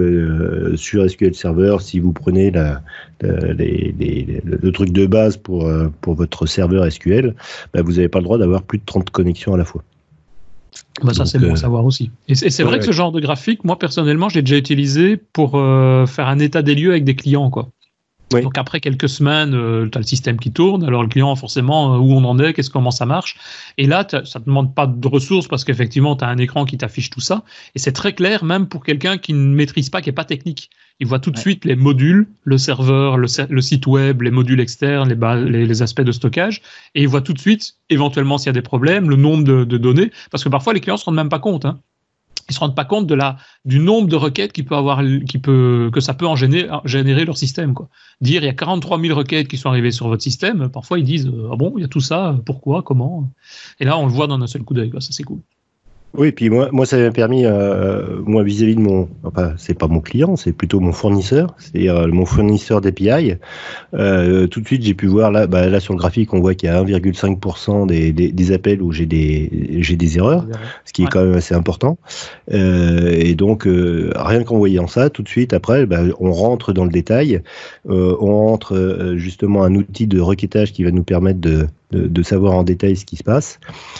sur 0.74 1.08
SQL 1.08 1.34
Server, 1.34 1.76
si 1.80 1.98
vous 1.98 2.12
prenez 2.12 2.50
la, 2.50 2.82
les, 3.22 3.94
les, 3.98 4.42
le 4.44 4.72
truc 4.72 4.90
de 4.90 5.06
base 5.06 5.38
pour 5.38 5.70
pour 6.02 6.14
votre 6.14 6.44
serveur 6.44 6.90
SQL, 6.90 7.34
bah, 7.72 7.80
vous 7.82 7.92
n'avez 7.92 8.08
pas 8.08 8.18
le 8.18 8.24
droit 8.24 8.36
d'avoir 8.36 8.62
plus 8.62 8.78
de 8.78 8.84
30 8.84 9.08
connexions 9.10 9.54
à 9.54 9.56
la 9.56 9.64
fois. 9.64 9.82
Bah, 11.02 11.14
ça, 11.14 11.24
c'est 11.24 11.38
bon 11.38 11.50
à 11.50 11.52
euh, 11.52 11.56
savoir 11.56 11.84
aussi. 11.84 12.10
Et 12.28 12.34
c'est 12.34 12.62
vrai 12.62 12.78
que 12.78 12.84
ce 12.84 12.92
genre 12.92 13.12
de 13.12 13.20
graphique, 13.20 13.64
moi, 13.64 13.78
personnellement, 13.78 14.28
j'ai 14.28 14.42
déjà 14.42 14.56
utilisé 14.56 15.16
pour 15.16 15.56
euh, 15.56 16.06
faire 16.06 16.28
un 16.28 16.38
état 16.38 16.62
des 16.62 16.74
lieux 16.74 16.90
avec 16.90 17.04
des 17.04 17.16
clients, 17.16 17.50
quoi. 17.50 17.70
Donc 18.30 18.58
après 18.58 18.80
quelques 18.80 19.08
semaines, 19.08 19.54
euh, 19.54 19.88
tu 19.90 19.98
as 19.98 20.00
le 20.00 20.06
système 20.06 20.38
qui 20.38 20.52
tourne, 20.52 20.84
alors 20.84 21.02
le 21.02 21.08
client 21.08 21.34
forcément 21.34 21.96
où 21.96 22.12
on 22.12 22.24
en 22.24 22.38
est, 22.38 22.52
qu'est-ce 22.52 22.70
comment 22.70 22.92
ça 22.92 23.04
marche. 23.04 23.36
Et 23.76 23.86
là, 23.86 24.06
ça 24.08 24.38
ne 24.38 24.44
demande 24.44 24.74
pas 24.74 24.86
de 24.86 25.08
ressources 25.08 25.48
parce 25.48 25.64
qu'effectivement, 25.64 26.14
tu 26.14 26.24
as 26.24 26.28
un 26.28 26.38
écran 26.38 26.64
qui 26.64 26.78
t'affiche 26.78 27.10
tout 27.10 27.20
ça. 27.20 27.42
Et 27.74 27.80
c'est 27.80 27.92
très 27.92 28.12
clair, 28.12 28.44
même 28.44 28.68
pour 28.68 28.84
quelqu'un 28.84 29.18
qui 29.18 29.32
ne 29.32 29.54
maîtrise 29.54 29.90
pas, 29.90 30.00
qui 30.00 30.08
n'est 30.08 30.14
pas 30.14 30.24
technique. 30.24 30.70
Il 31.00 31.06
voit 31.06 31.18
tout 31.18 31.30
de 31.30 31.38
suite 31.38 31.64
les 31.64 31.76
modules, 31.76 32.28
le 32.44 32.58
serveur, 32.58 33.16
le, 33.16 33.26
site 33.26 33.86
web, 33.86 34.20
les 34.20 34.30
modules 34.30 34.60
externes, 34.60 35.08
les, 35.08 35.66
les, 35.66 35.82
aspects 35.82 36.02
de 36.02 36.12
stockage, 36.12 36.60
et 36.94 37.02
il 37.02 37.08
voit 37.08 37.22
tout 37.22 37.32
de 37.32 37.38
suite, 37.38 37.74
éventuellement, 37.88 38.36
s'il 38.36 38.48
y 38.48 38.50
a 38.50 38.52
des 38.52 38.60
problèmes, 38.60 39.08
le 39.08 39.16
nombre 39.16 39.44
de, 39.44 39.78
données, 39.78 40.10
parce 40.30 40.44
que 40.44 40.50
parfois 40.50 40.74
les 40.74 40.80
clients 40.80 40.98
se 40.98 41.06
rendent 41.06 41.16
même 41.16 41.30
pas 41.30 41.38
compte. 41.38 41.64
Hein. 41.64 41.80
Ils 42.48 42.54
se 42.54 42.58
rendent 42.58 42.74
pas 42.74 42.84
compte 42.84 43.06
de 43.06 43.14
la 43.14 43.36
du 43.64 43.78
nombre 43.78 44.08
de 44.08 44.16
requêtes 44.16 44.52
qui 44.52 44.64
peut 44.64 44.74
avoir, 44.74 45.02
qui 45.28 45.38
peut 45.38 45.88
que 45.92 46.00
ça 46.00 46.14
peut 46.14 46.26
en 46.26 46.34
générer, 46.34 47.24
leur 47.24 47.36
système. 47.38 47.74
Quoi. 47.74 47.88
Dire 48.20 48.42
il 48.42 48.46
y 48.46 48.48
a 48.48 48.54
43 48.54 49.00
000 49.00 49.16
requêtes 49.16 49.46
qui 49.46 49.56
sont 49.56 49.68
arrivées 49.68 49.92
sur 49.92 50.08
votre 50.08 50.22
système, 50.22 50.68
parfois 50.68 50.98
ils 50.98 51.04
disent 51.04 51.30
ah 51.52 51.56
bon 51.56 51.74
il 51.76 51.82
y 51.82 51.84
a 51.84 51.88
tout 51.88 52.00
ça, 52.00 52.36
pourquoi, 52.44 52.82
comment? 52.82 53.30
Et 53.78 53.84
là 53.84 53.96
on 53.98 54.06
le 54.06 54.12
voit 54.12 54.26
dans 54.26 54.40
un 54.40 54.46
seul 54.48 54.62
coup 54.62 54.74
d'œil. 54.74 54.90
Ça 54.98 55.08
c'est 55.12 55.22
cool. 55.22 55.40
Oui, 56.12 56.32
puis 56.32 56.50
moi, 56.50 56.68
moi 56.72 56.86
ça 56.86 56.98
m'a 56.98 57.12
permis, 57.12 57.46
euh, 57.46 58.20
moi 58.24 58.42
vis-à-vis 58.42 58.74
de 58.74 58.80
mon, 58.80 59.08
enfin 59.22 59.52
c'est 59.58 59.74
pas 59.74 59.86
mon 59.86 60.00
client, 60.00 60.34
c'est 60.34 60.52
plutôt 60.52 60.80
mon 60.80 60.90
fournisseur, 60.90 61.54
c'est-à-dire 61.56 61.96
euh, 61.96 62.08
mon 62.08 62.24
fournisseur 62.24 62.80
d'API. 62.80 63.34
Euh, 63.94 64.48
tout 64.48 64.60
de 64.60 64.66
suite, 64.66 64.82
j'ai 64.82 64.94
pu 64.94 65.06
voir 65.06 65.30
là, 65.30 65.46
bah, 65.46 65.68
là 65.68 65.78
sur 65.78 65.94
le 65.94 65.98
graphique, 65.98 66.34
on 66.34 66.40
voit 66.40 66.56
qu'il 66.56 66.68
y 66.68 66.72
a 66.72 66.82
1,5% 66.82 67.86
des, 67.86 68.12
des, 68.12 68.32
des, 68.32 68.52
appels 68.52 68.82
où 68.82 68.90
j'ai 68.90 69.06
des, 69.06 69.78
j'ai 69.78 69.94
des 69.94 70.18
erreurs, 70.18 70.46
ce 70.84 70.92
qui 70.92 71.04
est 71.04 71.06
quand 71.06 71.22
même 71.22 71.34
assez 71.34 71.54
important. 71.54 71.96
Euh, 72.52 73.12
et 73.12 73.36
donc 73.36 73.68
euh, 73.68 74.10
rien 74.16 74.42
qu'en 74.42 74.58
voyant 74.58 74.88
ça, 74.88 75.10
tout 75.10 75.22
de 75.22 75.28
suite 75.28 75.52
après, 75.52 75.86
bah, 75.86 76.00
on 76.18 76.32
rentre 76.32 76.72
dans 76.72 76.84
le 76.84 76.90
détail, 76.90 77.40
on 77.88 78.48
rentre 78.48 79.14
justement 79.14 79.62
un 79.62 79.76
outil 79.76 80.08
de 80.08 80.20
requêtage 80.20 80.72
qui 80.72 80.82
va 80.82 80.90
nous 80.90 81.04
permettre 81.04 81.40
de 81.40 81.68
de, 81.92 82.22
savoir 82.22 82.54
en 82.54 82.62
détail 82.62 82.96
ce 82.96 83.04
qui 83.04 83.16
se 83.16 83.24
passe. 83.24 83.58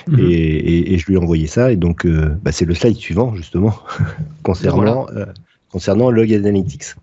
Mhm. 0.09 0.19
Et, 0.21 0.99
je 0.99 1.07
lui 1.07 1.15
ai 1.15 1.19
envoyé 1.19 1.47
ça. 1.47 1.73
Et 1.73 1.77
donc, 1.77 2.07
euh, 2.07 2.37
bah, 2.43 2.53
c'est 2.53 2.65
le 2.65 2.75
slide 2.75 2.97
suivant, 2.97 3.35
justement, 3.35 3.75
concernant, 4.43 5.07
euh, 5.15 5.27
concernant 5.71 6.11
Log 6.11 6.33
Analytics. 6.33 6.95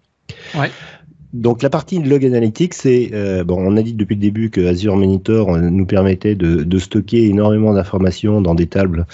Donc 1.33 1.61
la 1.61 1.69
partie 1.69 1.99
log 1.99 2.25
analytics, 2.25 2.73
c'est 2.73 3.09
euh, 3.13 3.43
bon, 3.43 3.57
on 3.59 3.75
a 3.75 3.81
dit 3.81 3.93
depuis 3.93 4.15
le 4.15 4.21
début 4.21 4.49
que 4.49 4.65
Azure 4.65 4.95
Monitor 4.95 5.55
euh, 5.55 5.59
nous 5.59 5.85
permettait 5.85 6.35
de, 6.35 6.79
stocker 6.79 7.25
énormément 7.25 7.73
d'informations 7.73 8.39
dans 8.39 8.55
des 8.55 8.67
tables, 8.67 9.05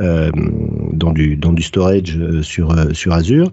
euh, 0.00 0.30
dans 0.92 1.12
du 1.12 1.36
dans 1.36 1.52
du 1.52 1.62
storage 1.62 2.18
sur 2.42 2.74
sur 2.94 3.12
Azure. 3.12 3.52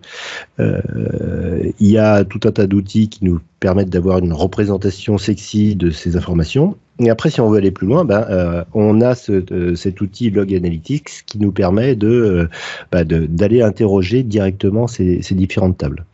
Il 0.59 1.73
y 1.79 1.97
a 1.97 2.23
tout 2.23 2.41
un 2.43 2.51
tas 2.51 2.67
d'outils 2.67 3.09
qui 3.09 3.25
nous 3.25 3.39
permettent 3.59 3.89
d'avoir 3.89 4.19
une 4.19 4.33
représentation 4.33 5.17
sexy 5.17 5.75
de 5.75 5.89
ces 5.89 6.15
informations. 6.15 6.77
Et 6.99 7.09
après, 7.09 7.31
si 7.31 7.41
on 7.41 7.49
veut 7.49 7.57
aller 7.57 7.71
plus 7.71 7.87
loin, 7.87 8.05
ben, 8.05 8.65
on 8.73 9.01
a 9.01 9.15
ce, 9.15 9.73
cet 9.75 10.01
outil 10.01 10.29
Log 10.29 10.53
Analytics 10.53 11.23
qui 11.25 11.39
nous 11.39 11.51
permet 11.51 11.95
de 11.95 12.47
bah, 12.91 13.03
d'aller 13.05 13.61
interroger 13.63 14.21
directement 14.21 14.85
ces 14.87 15.21
différentes 15.31 15.77
tables. 15.77 16.05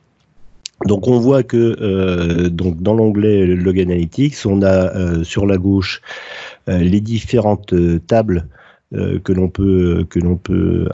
Donc 0.86 1.08
on 1.08 1.20
voit 1.20 1.44
que 1.44 1.76
euh, 1.82 2.50
donc 2.50 2.82
dans 2.82 2.94
l'onglet 2.94 3.46
Log 3.46 3.80
Analytics, 3.80 4.46
on 4.46 4.62
a 4.62 4.96
euh, 4.96 5.24
sur 5.24 5.46
la 5.46 5.58
gauche 5.58 6.02
euh, 6.70 6.78
les 6.80 7.02
différentes 7.02 7.74
tables 8.08 8.48
que 8.92 9.34
l'on 9.34 9.50
peut 9.50 10.04
que 10.10 10.18
l'on 10.18 10.36
peut 10.36 10.89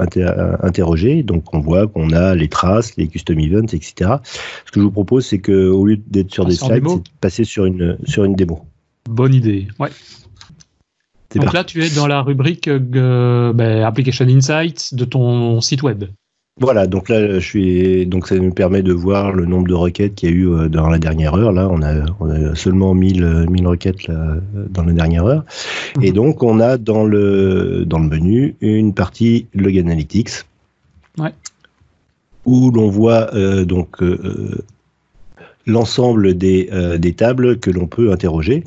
interroger. 0.59 1.23
Donc 1.23 1.53
on 1.53 1.61
voit 1.61 1.87
qu'on 1.87 2.11
a 2.11 2.35
les 2.35 2.49
traces, 2.49 2.97
les 2.97 3.07
custom 3.07 3.39
events, 3.39 3.71
etc. 3.71 4.15
Ce 4.65 4.71
que 4.73 4.81
je 4.81 4.85
vous 4.85 4.91
propose, 4.91 5.25
c'est 5.25 5.39
que 5.39 5.69
au 5.69 5.85
lieu 5.85 5.97
d'être 6.07 6.33
sur 6.33 6.45
des 6.45 6.55
slides, 6.55 6.85
c'est 6.85 6.97
de 6.97 7.09
passer 7.21 7.45
sur 7.45 7.63
une 7.63 7.97
sur 8.03 8.25
une 8.25 8.35
démo. 8.35 8.65
Bonne 9.09 9.33
idée. 9.33 9.69
Ouais. 9.79 9.91
Donc 11.35 11.53
là, 11.53 11.63
tu 11.63 11.85
es 11.85 11.89
dans 11.89 12.07
la 12.07 12.21
rubrique 12.21 12.69
ben, 12.69 13.83
Application 13.85 14.25
Insights 14.27 14.93
de 14.93 15.05
ton 15.05 15.61
site 15.61 15.81
web. 15.81 16.03
Voilà, 16.61 16.87
donc 16.87 17.09
là, 17.09 17.37
je 17.37 17.45
suis, 17.45 18.05
donc 18.05 18.27
ça 18.27 18.35
nous 18.37 18.53
permet 18.53 18.81
de 18.81 18.93
voir 18.93 19.33
le 19.33 19.45
nombre 19.45 19.67
de 19.67 19.73
requêtes 19.73 20.15
qu'il 20.15 20.29
y 20.29 20.31
a 20.31 20.35
eu 20.35 20.49
euh, 20.49 20.69
dans 20.69 20.87
la 20.87 20.99
dernière 20.99 21.35
heure. 21.35 21.51
Là, 21.51 21.67
on 21.69 21.81
a, 21.81 22.05
on 22.21 22.29
a 22.29 22.55
seulement 22.55 22.93
1000, 22.93 23.47
1000 23.49 23.67
requêtes 23.67 24.07
là, 24.07 24.37
dans 24.69 24.83
la 24.83 24.93
dernière 24.93 25.25
heure. 25.25 25.43
Et 26.01 26.11
mhm. 26.11 26.15
donc, 26.15 26.43
on 26.43 26.61
a 26.61 26.77
dans 26.77 27.03
le, 27.03 27.83
dans 27.85 27.99
le 27.99 28.07
menu 28.07 28.55
une 28.61 28.93
partie 28.93 29.47
Log 29.53 29.77
Analytics. 29.77 30.45
Ouais. 31.17 31.33
Où 32.45 32.71
l'on 32.71 32.89
voit 32.89 33.33
euh, 33.33 33.65
donc 33.65 34.01
euh, 34.01 34.63
l'ensemble 35.65 36.35
des, 36.35 36.69
euh, 36.71 36.97
des, 36.97 37.13
tables 37.13 37.59
que 37.59 37.71
l'on 37.71 37.87
peut 37.87 38.11
interroger. 38.11 38.63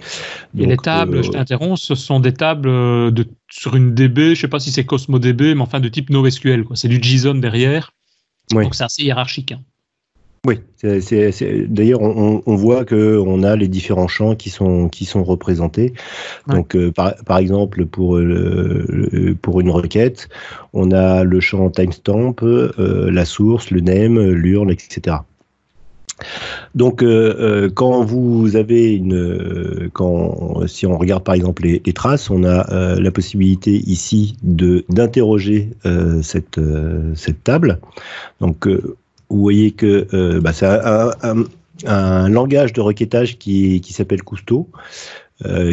Et 0.58 0.66
les 0.66 0.76
tables, 0.76 1.22
je 1.22 1.30
t'interromps, 1.30 1.80
ce 1.80 1.94
sont 1.94 2.20
des 2.20 2.32
tables 2.32 2.68
de, 2.68 3.26
sur 3.50 3.76
une 3.76 3.94
DB, 3.94 4.26
je 4.26 4.30
ne 4.30 4.34
sais 4.34 4.48
pas 4.48 4.60
si 4.60 4.70
c'est 4.70 4.84
Cosmo 4.84 5.18
DB, 5.18 5.54
mais 5.54 5.60
enfin 5.60 5.80
de 5.80 5.88
type 5.88 6.10
NoSQL. 6.10 6.64
C'est 6.74 6.88
du 6.88 7.00
JSON 7.02 7.36
derrière. 7.36 7.92
Donc 8.50 8.74
c'est 8.74 8.84
assez 8.84 9.02
hiérarchique. 9.02 9.52
Hein. 9.52 9.60
Oui, 10.46 10.60
d'ailleurs 11.68 12.00
on, 12.00 12.42
on, 12.46 12.54
voit 12.54 12.84
que 12.84 13.18
on 13.18 13.42
a 13.42 13.56
les 13.56 13.66
différents 13.66 14.06
champs 14.06 14.36
qui 14.36 14.50
sont 14.50 14.88
qui 14.88 15.04
sont 15.04 15.24
représentés. 15.24 15.94
Donc 16.46 16.76
euh, 16.76 16.92
par, 16.92 17.16
par, 17.26 17.38
exemple 17.38 17.86
pour 17.86 18.16
euh, 18.16 19.36
pour 19.42 19.60
une 19.60 19.70
requête, 19.70 20.28
on 20.72 20.92
a 20.92 21.24
le 21.24 21.40
champ 21.40 21.68
timestamp, 21.70 22.36
euh, 22.42 23.10
la 23.10 23.24
source, 23.24 23.70
le 23.70 23.80
name, 23.80 24.30
l'url, 24.30 24.70
etc. 24.70 25.16
Donc, 26.74 27.02
euh, 27.02 27.34
euh, 27.38 27.70
quand 27.72 28.04
vous 28.04 28.56
avez 28.56 28.94
une, 28.94 29.14
euh, 29.14 29.88
quand 29.92 30.66
si 30.66 30.86
on 30.86 30.98
regarde 30.98 31.24
par 31.24 31.34
exemple 31.34 31.62
les, 31.62 31.92
traces, 31.92 32.30
on 32.30 32.44
a 32.44 32.98
la 32.98 33.10
possibilité 33.10 33.82
ici 33.86 34.36
de 34.42 34.84
d'interroger 34.88 35.70
cette 36.22 36.60
cette 37.14 37.44
table. 37.44 37.78
Donc, 38.40 38.66
vous 38.66 39.40
voyez 39.40 39.72
que 39.72 40.38
bah, 40.38 40.52
c'est 40.52 40.66
un, 40.66 42.28
langage 42.28 42.72
de 42.72 42.80
requêtage 42.80 43.38
qui 43.38 43.80
qui 43.80 43.92
s'appelle 43.92 44.22
Cousteau. 44.22 44.68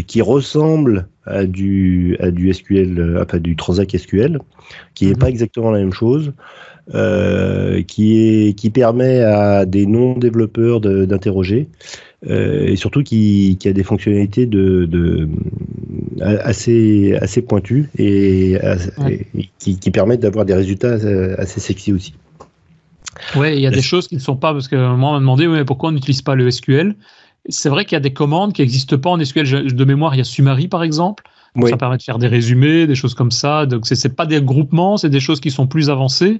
qui 0.08 0.22
ressemble 0.22 1.08
à 1.26 1.46
du, 1.46 2.16
à 2.20 2.30
du 2.30 2.54
SQL, 2.54 3.20
enfin 3.22 3.40
du 3.40 3.56
Transact 3.56 3.98
SQL, 3.98 4.40
qui 4.94 5.08
n'est 5.08 5.14
mhm. 5.14 5.18
pas 5.18 5.30
exactement 5.30 5.72
la 5.72 5.80
même 5.80 5.94
chose. 5.94 6.34
Euh, 6.94 7.82
qui, 7.82 8.20
est, 8.20 8.54
qui 8.54 8.70
permet 8.70 9.20
à 9.22 9.66
des 9.66 9.88
non-développeurs 9.88 10.80
d'interroger 10.82 11.68
euh, 12.28 12.68
et 12.68 12.76
surtout 12.76 13.02
qui, 13.02 13.58
qui, 13.60 13.68
a 13.68 13.74
des 13.74 13.82
fonctionnalités 13.82 14.46
de, 14.46 14.86
de 14.86 15.28
assez, 16.22 17.18
assez 17.20 17.42
pointues 17.42 17.90
et, 17.98 18.60
qui, 19.58 19.80
qui, 19.80 19.90
permettent 19.90 20.20
d'avoir 20.20 20.46
des 20.46 20.54
résultats 20.54 20.94
assez 21.40 21.60
sexy 21.60 21.92
aussi. 21.92 22.14
Ouais, 23.36 23.58
il 23.58 23.62
y 23.64 23.68
a 23.68 23.72
des 23.72 23.82
choses 23.82 24.08
qui 24.08 24.16
ne 24.16 24.22
sont 24.22 24.36
pas, 24.36 24.54
parce 24.54 24.68
que 24.68 24.76
moi, 24.76 25.10
on 25.10 25.14
m'a 25.14 25.20
demandé 25.20 25.66
pourquoi 25.66 25.90
on 25.90 25.94
n'utilise 25.94 26.22
pas 26.22 26.36
le 26.36 26.52
SQL? 26.52 26.96
C'est 27.50 27.70
vrai 27.70 27.86
qu'il 27.86 27.94
y 27.94 27.98
a 27.98 28.02
des 28.02 28.14
commandes 28.14 28.54
qui 28.54 28.62
n'existent 28.62 29.00
pas 29.00 29.10
en 29.10 29.24
SQL. 29.24 29.74
De 29.74 29.86
mémoire, 29.86 30.14
il 30.14 30.20
y 30.20 30.22
a 30.22 30.24
Summary, 30.24 30.68
par 30.68 30.84
exemple. 30.84 31.24
Ça 31.64 31.78
permet 31.78 31.98
de 31.98 32.04
faire 32.04 32.18
des 32.18 32.28
résumés, 32.28 32.86
des 32.88 32.96
choses 32.96 33.14
comme 33.14 33.32
ça. 33.32 33.66
Donc, 33.66 33.86
c'est 33.86 34.16
pas 34.16 34.26
des 34.26 34.42
groupements, 34.42 34.98
c'est 34.98 35.10
des 35.10 35.20
choses 35.20 35.40
qui 35.40 35.52
sont 35.52 35.68
plus 35.68 35.90
avancées. 35.90 36.40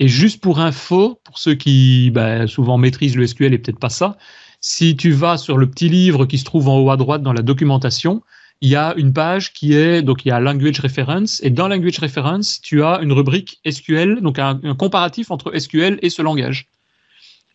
Et 0.00 0.08
juste 0.08 0.40
pour 0.40 0.60
info, 0.60 1.20
pour 1.24 1.38
ceux 1.38 1.54
qui 1.54 2.10
bah, 2.10 2.46
souvent 2.46 2.76
maîtrisent 2.76 3.16
le 3.16 3.26
SQL 3.26 3.54
et 3.54 3.58
peut-être 3.58 3.78
pas 3.78 3.90
ça, 3.90 4.16
si 4.60 4.96
tu 4.96 5.12
vas 5.12 5.36
sur 5.36 5.58
le 5.58 5.70
petit 5.70 5.88
livre 5.88 6.26
qui 6.26 6.38
se 6.38 6.44
trouve 6.44 6.68
en 6.68 6.78
haut 6.78 6.90
à 6.90 6.96
droite 6.96 7.22
dans 7.22 7.32
la 7.32 7.42
documentation, 7.42 8.22
il 8.60 8.70
y 8.70 8.76
a 8.76 8.94
une 8.96 9.12
page 9.12 9.52
qui 9.52 9.74
est, 9.74 10.02
donc 10.02 10.24
il 10.24 10.28
y 10.28 10.30
a 10.30 10.40
Language 10.40 10.80
Reference, 10.80 11.40
et 11.44 11.50
dans 11.50 11.68
Language 11.68 11.98
Reference, 11.98 12.60
tu 12.60 12.82
as 12.82 13.00
une 13.02 13.12
rubrique 13.12 13.60
SQL, 13.68 14.20
donc 14.22 14.38
un, 14.38 14.58
comparatif 14.74 15.30
entre 15.30 15.56
SQL 15.56 15.98
et 16.02 16.10
ce 16.10 16.22
langage. 16.22 16.68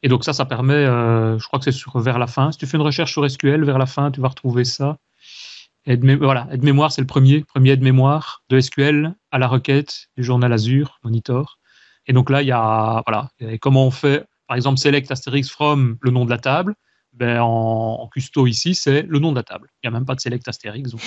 Et 0.04 0.10
donc 0.10 0.24
ça, 0.24 0.34
ça 0.34 0.46
permet, 0.46 0.74
euh, 0.74 1.38
je 1.38 1.48
crois 1.48 1.60
que 1.60 1.66
c'est 1.66 1.72
sur 1.72 1.98
vers 2.00 2.18
la 2.18 2.28
fin. 2.28 2.52
Si 2.52 2.58
tu 2.58 2.66
fais 2.66 2.78
une 2.78 2.84
recherche 2.84 3.12
sur 3.12 3.30
SQL, 3.30 3.64
vers 3.64 3.78
la 3.78 3.86
fin, 3.86 4.12
tu 4.12 4.20
vas 4.22 4.30
retrouver 4.30 4.64
ça. 4.64 4.98
Aide, 5.86 6.06
voilà, 6.18 6.48
aide 6.52 6.64
mémoire, 6.64 6.92
c'est 6.92 7.02
le 7.02 7.08
premier, 7.08 7.44
premier 7.44 7.72
aide 7.72 7.82
mémoire 7.82 8.44
de 8.50 8.60
SQL 8.60 9.16
à 9.32 9.40
la 9.40 9.48
requête 9.48 10.08
du 10.16 10.24
journal 10.24 10.54
Azure 10.54 11.00
Monitor. 11.04 11.60
Et 12.08 12.14
donc 12.14 12.30
là, 12.30 12.42
il 12.42 12.48
y 12.48 12.52
a, 12.52 13.04
voilà, 13.08 13.30
comment 13.62 13.88
on 13.88 13.92
fait, 13.92 14.26
par 14.48 14.58
exemple, 14.58 14.78
select 14.78 15.10
asterisk 15.12 15.52
from 15.52 15.98
le 16.02 16.12
nom 16.12 16.26
de 16.26 16.30
la 16.30 16.38
table. 16.38 16.76
Ben, 17.14 17.42
en, 17.42 17.98
en 18.00 18.08
custo 18.08 18.48
ici, 18.48 18.74
c'est 18.74 19.02
le 19.02 19.20
nom 19.20 19.32
de 19.32 19.38
la 19.38 19.44
table. 19.44 19.70
Il 19.84 19.90
n'y 19.90 19.96
a 19.96 19.98
même 19.98 20.06
pas 20.06 20.16
de 20.16 20.22
select 20.22 20.48
asterisk, 20.48 20.92
donc 20.92 21.02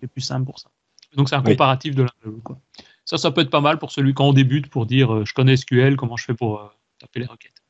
c'est 0.00 0.08
plus 0.08 0.22
simple 0.22 0.44
pour 0.44 0.58
ça. 0.58 0.70
Donc 1.16 1.28
c'est 1.28 1.36
un 1.36 1.42
comparatif 1.42 1.94
de 1.94 2.02
l'un 2.02 2.10
de 2.24 2.30
l'autre. 2.30 2.56
Ça, 3.04 3.18
ça 3.18 3.30
peut 3.30 3.40
être 3.40 3.50
pas 3.50 3.60
mal 3.60 3.78
pour 3.78 3.90
celui 3.90 4.14
quand 4.14 4.28
on 4.28 4.32
débute 4.32 4.68
pour 4.68 4.86
dire 4.86 5.14
euh, 5.14 5.24
je 5.24 5.32
connais 5.32 5.56
SQL, 5.56 5.96
comment 5.96 6.16
je 6.16 6.24
fais 6.24 6.34
pour 6.34 6.60
euh, 6.60 6.66
taper 6.98 7.20
les 7.20 7.26
requêtes. 7.26 7.62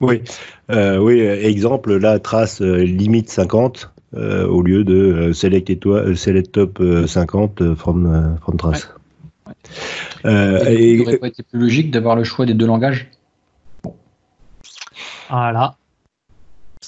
Oui, 0.00 0.22
euh, 0.70 0.98
oui, 0.98 1.20
exemple, 1.20 1.96
la 1.96 2.18
trace 2.18 2.60
limite 2.60 3.30
50 3.30 3.92
au 4.14 4.62
lieu 4.62 4.84
de 4.84 5.32
select, 5.32 5.70
étoile, 5.70 6.16
select 6.16 6.52
top 6.52 6.82
50 7.06 7.74
from, 7.74 8.36
from 8.40 8.56
trace. 8.56 8.88
Euh, 10.24 10.64
et, 10.66 11.00
aurait 11.00 11.18
pas 11.18 11.28
été 11.28 11.42
plus 11.42 11.58
logique 11.58 11.90
d'avoir 11.90 12.16
le 12.16 12.24
choix 12.24 12.46
des 12.46 12.54
deux 12.54 12.66
langages? 12.66 13.08
Voilà. 15.28 15.76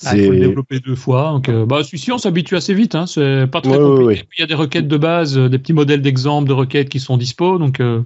Ah, 0.06 0.16
il 0.16 0.26
faut 0.26 0.32
le 0.32 0.40
développer 0.40 0.80
deux 0.80 0.96
fois. 0.96 1.30
Donc, 1.30 1.48
euh, 1.48 1.64
bah, 1.64 1.82
celui-ci, 1.82 2.12
on 2.12 2.18
s'habitue 2.18 2.56
assez 2.56 2.74
vite. 2.74 2.94
Hein, 2.94 3.06
c'est 3.06 3.46
pas 3.46 3.60
très 3.60 3.78
compliqué. 3.78 4.26
Il 4.36 4.40
y 4.40 4.44
a 4.44 4.46
des 4.46 4.54
requêtes 4.54 4.88
de 4.88 4.96
base, 4.96 5.38
euh, 5.38 5.48
des 5.48 5.58
petits 5.58 5.72
modèles 5.72 6.02
d'exemple 6.02 6.48
de 6.48 6.52
requêtes 6.52 6.88
qui 6.88 7.00
sont 7.00 7.16
dispo. 7.16 7.58
Donc, 7.58 7.80
euh, 7.80 8.02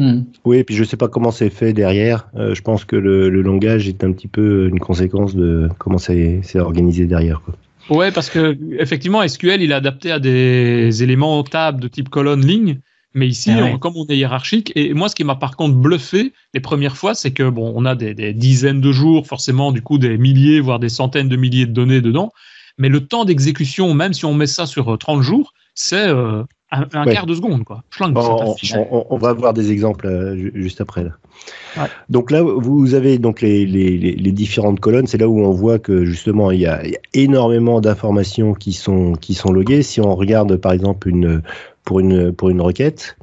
hmm. 0.00 0.22
Oui, 0.44 0.58
et 0.58 0.64
puis 0.64 0.76
je 0.76 0.84
sais 0.84 0.96
pas 0.96 1.08
comment 1.08 1.30
c'est 1.30 1.50
fait 1.50 1.72
derrière. 1.72 2.28
je 2.34 2.60
pense 2.62 2.84
que 2.84 2.96
le, 2.96 3.28
langage 3.42 3.88
est 3.88 4.02
un 4.02 4.12
petit 4.12 4.28
peu 4.28 4.68
une 4.68 4.78
conséquence 4.78 5.34
de 5.34 5.68
comment 5.78 5.98
c'est 5.98 6.40
organisé 6.56 7.06
derrière. 7.06 7.42
Quoi. 7.42 7.54
Ouais, 7.88 8.12
parce 8.12 8.28
que 8.30 8.58
effectivement, 8.78 9.26
SQL, 9.26 9.62
il 9.62 9.70
est 9.70 9.74
adapté 9.74 10.10
à 10.10 10.18
des 10.18 11.02
éléments 11.02 11.42
tables 11.42 11.80
de 11.80 11.88
type 11.88 12.08
colonne 12.08 12.44
ligne. 12.46 12.80
Mais 13.14 13.26
ici, 13.26 13.50
ah 13.50 13.78
comme 13.78 13.96
on 13.96 14.06
est 14.06 14.16
hiérarchique, 14.16 14.70
et 14.76 14.92
moi, 14.92 15.08
ce 15.08 15.14
qui 15.14 15.24
m'a 15.24 15.34
par 15.34 15.56
contre 15.56 15.74
bluffé 15.74 16.34
les 16.52 16.60
premières 16.60 16.96
fois, 16.96 17.14
c'est 17.14 17.32
que 17.32 17.48
bon, 17.48 17.72
on 17.74 17.86
a 17.86 17.94
des, 17.94 18.34
dizaines 18.34 18.82
de 18.82 18.92
jours, 18.92 19.26
forcément, 19.26 19.72
du 19.72 19.80
coup, 19.80 19.98
des 19.98 20.18
milliers, 20.18 20.60
voire 20.60 20.78
des 20.78 20.90
centaines 20.90 21.28
de 21.28 21.36
milliers 21.36 21.66
de 21.66 21.72
données 21.72 22.02
dedans. 22.02 22.32
Mais 22.76 22.88
le 22.90 23.06
temps 23.06 23.24
d'exécution, 23.24 23.92
même 23.94 24.12
si 24.12 24.24
on 24.26 24.34
met 24.34 24.46
ça 24.46 24.66
sur 24.66 24.96
30 24.98 25.18
euh, 25.18 25.22
jours, 25.22 25.54
c'est 25.74 26.08
euh, 26.08 26.44
un, 26.70 26.84
quart 26.84 27.26
de 27.26 27.34
seconde, 27.34 27.64
quoi. 27.64 27.82
on, 28.00 29.16
va 29.16 29.32
voir 29.32 29.54
des 29.54 29.72
exemples 29.72 30.06
euh, 30.06 30.50
juste 30.54 30.80
après. 30.80 31.04
Là. 31.04 31.88
Donc 32.10 32.30
là, 32.30 32.42
vous 32.42 32.94
avez 32.94 33.18
donc 33.18 33.40
les, 33.40 34.32
différentes 34.32 34.80
colonnes. 34.80 35.06
C'est 35.06 35.18
là 35.18 35.28
où 35.28 35.40
on 35.40 35.50
voit 35.50 35.78
que 35.78 36.04
justement 36.04 36.50
il 36.50 36.60
y 36.60 36.66
a, 36.66 36.82
énormément 37.14 37.80
d'informations 37.80 38.54
qui 38.54 38.72
sont 38.72 39.12
qui 39.12 39.34
sont 39.34 39.52
loguées. 39.52 39.82
Si 39.82 40.00
on 40.00 40.14
regarde 40.14 40.56
par 40.56 40.72
exemple 40.72 41.08
une 41.08 41.42
pour 41.84 42.00
une, 42.00 42.32
pour 42.32 42.50
une 42.50 42.60
requête, 42.60 43.16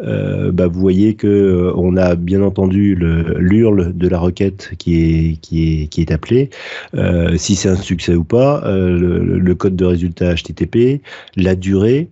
euh, 0.00 0.52
bah, 0.52 0.66
vous 0.66 0.80
voyez 0.80 1.14
que 1.14 1.26
euh, 1.26 1.72
on 1.76 1.96
a 1.96 2.14
bien 2.14 2.42
entendu 2.42 2.94
l'URL 2.94 3.96
de 3.96 4.08
la 4.08 4.18
requête 4.18 4.72
qui 4.78 4.94
est, 4.96 5.36
qui 5.40 5.82
est, 5.82 5.86
qui 5.88 6.02
est 6.02 6.12
appelée, 6.12 6.50
euh, 6.94 7.36
si 7.36 7.56
c'est 7.56 7.68
un 7.68 7.76
succès 7.76 8.14
ou 8.14 8.24
pas, 8.24 8.62
le, 8.66 9.54
code 9.54 9.76
de 9.76 9.84
résultat 9.84 10.34
HTTP, 10.34 11.00
la 11.36 11.54
durée. 11.54 12.08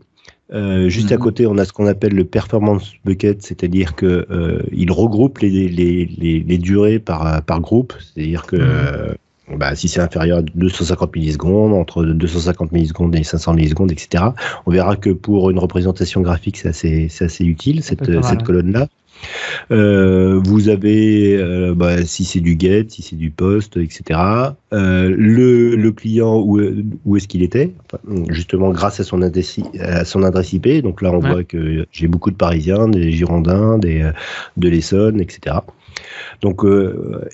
Juste 0.50 1.12
à 1.12 1.16
mhm. 1.16 1.20
côté, 1.20 1.46
on 1.46 1.58
a 1.58 1.64
ce 1.64 1.72
qu'on 1.72 1.86
appelle 1.86 2.14
le 2.14 2.24
performance 2.24 2.92
bucket, 3.04 3.42
c'est-à-dire 3.42 3.94
que 3.94 4.26
il 4.72 4.90
regroupe 4.92 5.38
les, 5.38 5.68
les, 5.68 6.06
les, 6.06 6.58
durées 6.58 6.98
par, 6.98 7.42
par 7.42 7.60
groupe, 7.60 7.94
c'est-à-dire 7.98 8.46
que 8.46 8.56
mhm. 8.56 9.58
bah, 9.58 9.74
si 9.74 9.88
c'est 9.88 10.00
inférieur 10.00 10.38
à 10.38 10.42
250 10.42 11.16
millisecondes, 11.16 11.72
entre 11.72 12.04
250 12.04 12.72
millisecondes 12.72 13.16
et 13.16 13.24
500 13.24 13.54
millisecondes, 13.54 13.92
etc. 13.92 14.24
On 14.66 14.70
verra 14.70 14.96
que 14.96 15.10
pour 15.10 15.50
une 15.50 15.58
représentation 15.58 16.20
graphique, 16.20 16.58
c'est 16.58 16.68
assez, 16.68 17.08
assez, 17.20 17.44
utile, 17.44 17.82
cette, 17.82 18.22
cette 18.22 18.42
colonne-là. 18.42 18.88
Euh, 19.70 20.40
vous 20.44 20.68
avez, 20.68 21.36
euh, 21.36 21.74
bah, 21.74 22.04
si 22.04 22.24
c'est 22.24 22.40
du 22.40 22.56
get, 22.58 22.86
si 22.88 23.02
c'est 23.02 23.16
du 23.16 23.30
post, 23.30 23.76
etc. 23.76 24.20
Euh, 24.72 25.14
le, 25.16 25.76
le, 25.76 25.92
client, 25.92 26.38
où, 26.38 26.60
où 27.04 27.16
est-ce 27.16 27.28
qu'il 27.28 27.42
était? 27.42 27.72
Justement, 28.28 28.70
grâce 28.70 29.00
à 29.00 29.04
son, 29.04 29.22
adresse, 29.22 29.58
à 29.80 30.04
son 30.04 30.22
adresse 30.22 30.52
IP. 30.52 30.82
Donc 30.82 31.02
là, 31.02 31.12
on 31.12 31.18
voit 31.18 31.44
que 31.44 31.86
j'ai 31.92 32.08
beaucoup 32.08 32.30
de 32.30 32.36
Parisiens, 32.36 32.88
des 32.88 33.12
Girondins, 33.12 33.78
des, 33.78 34.10
de 34.56 34.68
l'Essonne, 34.68 35.20
etc. 35.20 35.56
Donc, 36.42 36.62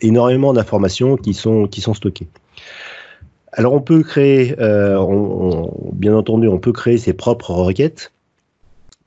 énormément 0.02 0.52
d'informations 0.52 1.16
qui 1.16 1.34
sont, 1.34 1.66
qui 1.66 1.80
sont 1.80 1.94
stockées. 1.94 2.28
Alors, 3.52 3.72
on 3.72 3.80
peut 3.80 4.02
créer, 4.02 4.54
bien 4.56 6.14
entendu, 6.14 6.48
on 6.48 6.58
peut 6.58 6.72
créer 6.72 6.98
ses 6.98 7.12
propres 7.12 7.52
requêtes. 7.52 8.12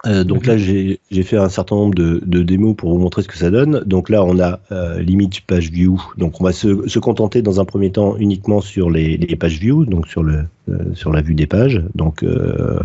Euh, 0.06 0.26
donc 0.26 0.46
là, 0.46 0.58
j'ai 0.58 1.00
fait 1.24 1.38
un 1.38 1.48
certain 1.48 1.78
nombre 1.78 1.96
de, 1.96 2.22
de, 2.26 2.44
démos 2.44 2.76
pour 2.76 2.92
vous 2.92 2.98
montrer 2.98 3.22
ce 3.22 3.30
que 3.30 3.38
ça 3.38 3.50
donne. 3.50 3.84
Donc 3.86 4.10
là, 4.10 4.26
on 4.26 4.38
a 4.38 4.60
euh, 4.74 5.00
l'image 5.00 5.44
page 5.48 5.72
view. 5.72 6.02
Donc 6.18 6.42
on 6.42 6.44
va 6.44 6.52
se, 6.52 6.90
se, 6.90 7.00
contenter 7.00 7.42
dans 7.42 7.62
un 7.62 7.66
premier 7.66 7.90
temps 7.90 8.18
uniquement 8.18 8.60
sur 8.60 8.90
les, 8.90 9.16
les 9.16 9.36
pages 9.38 9.60
view, 9.60 9.86
donc 9.86 10.08
sur 10.08 10.22
le 10.22 10.44
euh, 10.70 10.78
sur 10.94 11.14
la 11.14 11.22
vue 11.22 11.36
des 11.36 11.48
pages. 11.48 11.82
Donc 11.96 12.22
euh, 12.22 12.80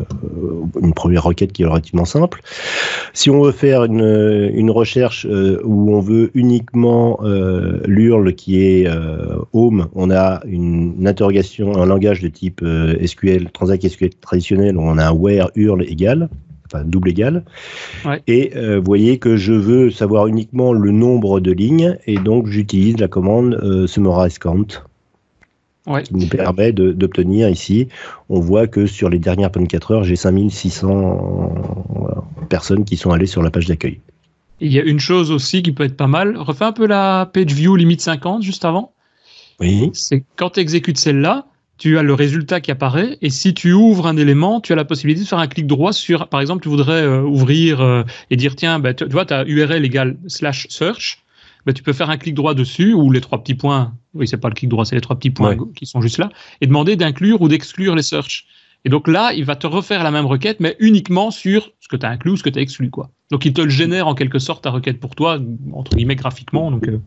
une 0.81 0.95
première 0.95 1.25
requête 1.25 1.53
qui 1.53 1.63
est 1.63 1.67
relativement 1.67 2.05
simple. 2.05 2.41
Si 3.15 3.31
on 3.31 3.43
veut 3.43 3.53
faire 3.53 3.83
une, 3.83 4.51
une 4.55 4.71
recherche 4.71 5.27
où 5.27 5.95
on 5.97 6.01
veut 6.01 6.31
uniquement 6.35 7.19
l'URL 7.85 8.35
qui 8.35 8.63
est 8.63 8.89
home, 9.53 9.89
on 9.95 10.11
a 10.11 10.41
une, 10.47 10.95
une, 10.99 11.09
interrogation, 11.09 11.77
un 11.77 11.87
langage 11.87 12.21
de 12.21 12.29
type 12.29 12.65
SQL, 13.05 13.51
Transact 13.51 13.89
SQL 13.89 14.11
traditionnel, 14.21 14.77
où 14.77 14.83
on 14.83 14.99
a 14.99 15.09
un 15.09 15.13
where 15.13 15.51
URL 15.57 15.83
égal 15.83 16.29
enfin 16.73 16.85
double 16.85 17.11
égal. 17.11 17.45
Et 18.27 18.53
euh, 18.57 18.79
vous 18.79 18.85
voyez 18.85 19.19
que 19.19 19.37
je 19.37 19.53
veux 19.53 19.91
savoir 19.91 20.27
uniquement 20.27 20.73
le 20.73 20.91
nombre 20.91 21.41
de 21.41 21.53
lignes 21.53 21.99
et 22.07 22.19
donc 22.19 22.47
j'utilise 22.47 22.99
la 22.99 23.09
commande 23.09 23.55
euh, 23.63 23.87
summarize 23.87 24.39
count. 24.39 24.67
qui 26.05 26.15
nous 26.15 26.29
permet 26.29 26.73
d'obtenir 26.73 27.49
ici, 27.49 27.89
on 28.29 28.41
voit 28.41 28.67
que 28.67 28.87
sur 28.87 29.09
les 29.09 29.19
dernières 29.19 29.51
24 29.51 29.91
heures, 29.93 30.05
j'ai 30.05 30.17
5600 30.17 31.55
personnes 32.49 32.85
qui 32.85 32.97
sont 32.97 33.11
allées 33.11 33.27
sur 33.27 33.43
la 33.43 33.51
page 33.51 33.67
d'accueil. 33.67 34.01
Il 34.61 34.73
y 34.73 34.79
a 34.79 34.83
une 34.83 34.99
chose 34.99 35.31
aussi 35.31 35.63
qui 35.63 35.73
peut 35.73 35.85
être 35.85 35.97
pas 35.97 36.09
mal. 36.09 36.37
Refais 36.37 36.65
un 36.65 36.73
peu 36.73 36.87
la 36.87 37.31
page 37.33 37.53
view 37.53 37.77
limite 37.77 38.01
50 38.01 38.43
juste 38.43 38.65
avant. 38.65 38.93
Oui. 39.61 39.91
C'est 39.93 40.25
quand 40.37 40.51
tu 40.51 40.61
exécutes 40.61 40.99
celle-là, 40.99 41.47
tu 41.79 41.97
as 41.97 42.03
le 42.03 42.13
résultat 42.13 42.61
qui 42.61 42.71
apparaît 42.71 43.17
et 43.23 43.31
si 43.31 43.55
tu 43.55 43.73
ouvres 43.73 44.07
un 44.07 44.17
élément, 44.17 44.61
tu 44.61 44.73
as 44.73 44.77
la 44.77 44.85
possibilité 44.85 45.23
de 45.23 45.29
faire 45.29 45.39
un 45.39 45.47
clic 45.47 45.67
droit 45.67 45.93
sur, 45.93 46.29
par 46.29 46.41
exemple, 46.41 46.63
tu 46.63 46.69
voudrais 46.69 47.03
euh, 47.03 47.23
ouvrir 47.23 47.81
euh, 47.81 48.03
et 48.31 48.37
dire 48.37 48.57
tiens, 48.57 48.81
bah, 48.81 48.95
tu, 48.95 49.05
vois, 49.07 49.25
tu 49.25 49.35
as 49.35 49.45
URL 49.47 49.85
égale 49.85 50.17
slash 50.27 50.67
search, 50.69 51.23
bah, 51.65 51.73
tu 51.73 51.83
peux 51.83 51.93
faire 51.93 52.11
un 52.11 52.17
clic 52.17 52.35
droit 52.35 52.55
dessus 52.55 52.93
ou 52.93 53.11
les 53.13 53.21
trois 53.21 53.43
petits 53.43 53.55
points, 53.55 53.95
oui, 54.15 54.27
c'est 54.27 54.37
pas 54.37 54.49
le 54.49 54.55
clic 54.55 54.69
droit, 54.69 54.85
c'est 54.85 54.97
les 54.97 55.01
trois 55.01 55.17
petits 55.17 55.31
points 55.31 55.57
qui 55.77 55.87
sont 55.87 56.01
juste 56.01 56.19
là, 56.19 56.31
et 56.61 56.67
demander 56.67 56.97
d'inclure 56.97 57.41
ou 57.41 57.49
d'exclure 57.49 57.95
les 57.95 58.03
search. 58.03 58.47
Et 58.85 58.91
donc 58.91 59.09
là, 59.09 59.33
il 59.35 59.45
va 59.45 59.57
te 59.57 59.67
refaire 59.67 60.03
la 60.03 60.11
même 60.11 60.27
requête, 60.27 60.61
mais 60.61 60.77
uniquement 60.79 61.31
sur 61.31 61.71
ce 61.81 61.89
que 61.89 61.97
tu 61.97 62.07
as 62.07 62.11
inclus 62.11 62.33
ou 62.33 62.37
ce 62.37 62.43
que 62.43 62.51
tu 62.51 62.59
as 62.59 62.63
exclu. 62.63 62.91
Quoi. 62.91 63.11
Donc 63.31 63.45
il 63.45 63.53
te 63.53 63.61
le 63.61 63.69
génère 63.69 64.07
en 64.07 64.15
quelque 64.15 64.39
sorte 64.39 64.65
ta 64.65 64.71
requête 64.71 65.01
pour 65.01 65.15
toi, 65.15 65.39
entre 65.73 65.97
guillemets 65.97 66.17
graphiquement. 66.17 66.71
Donc 66.71 66.89
euh, 66.89 67.01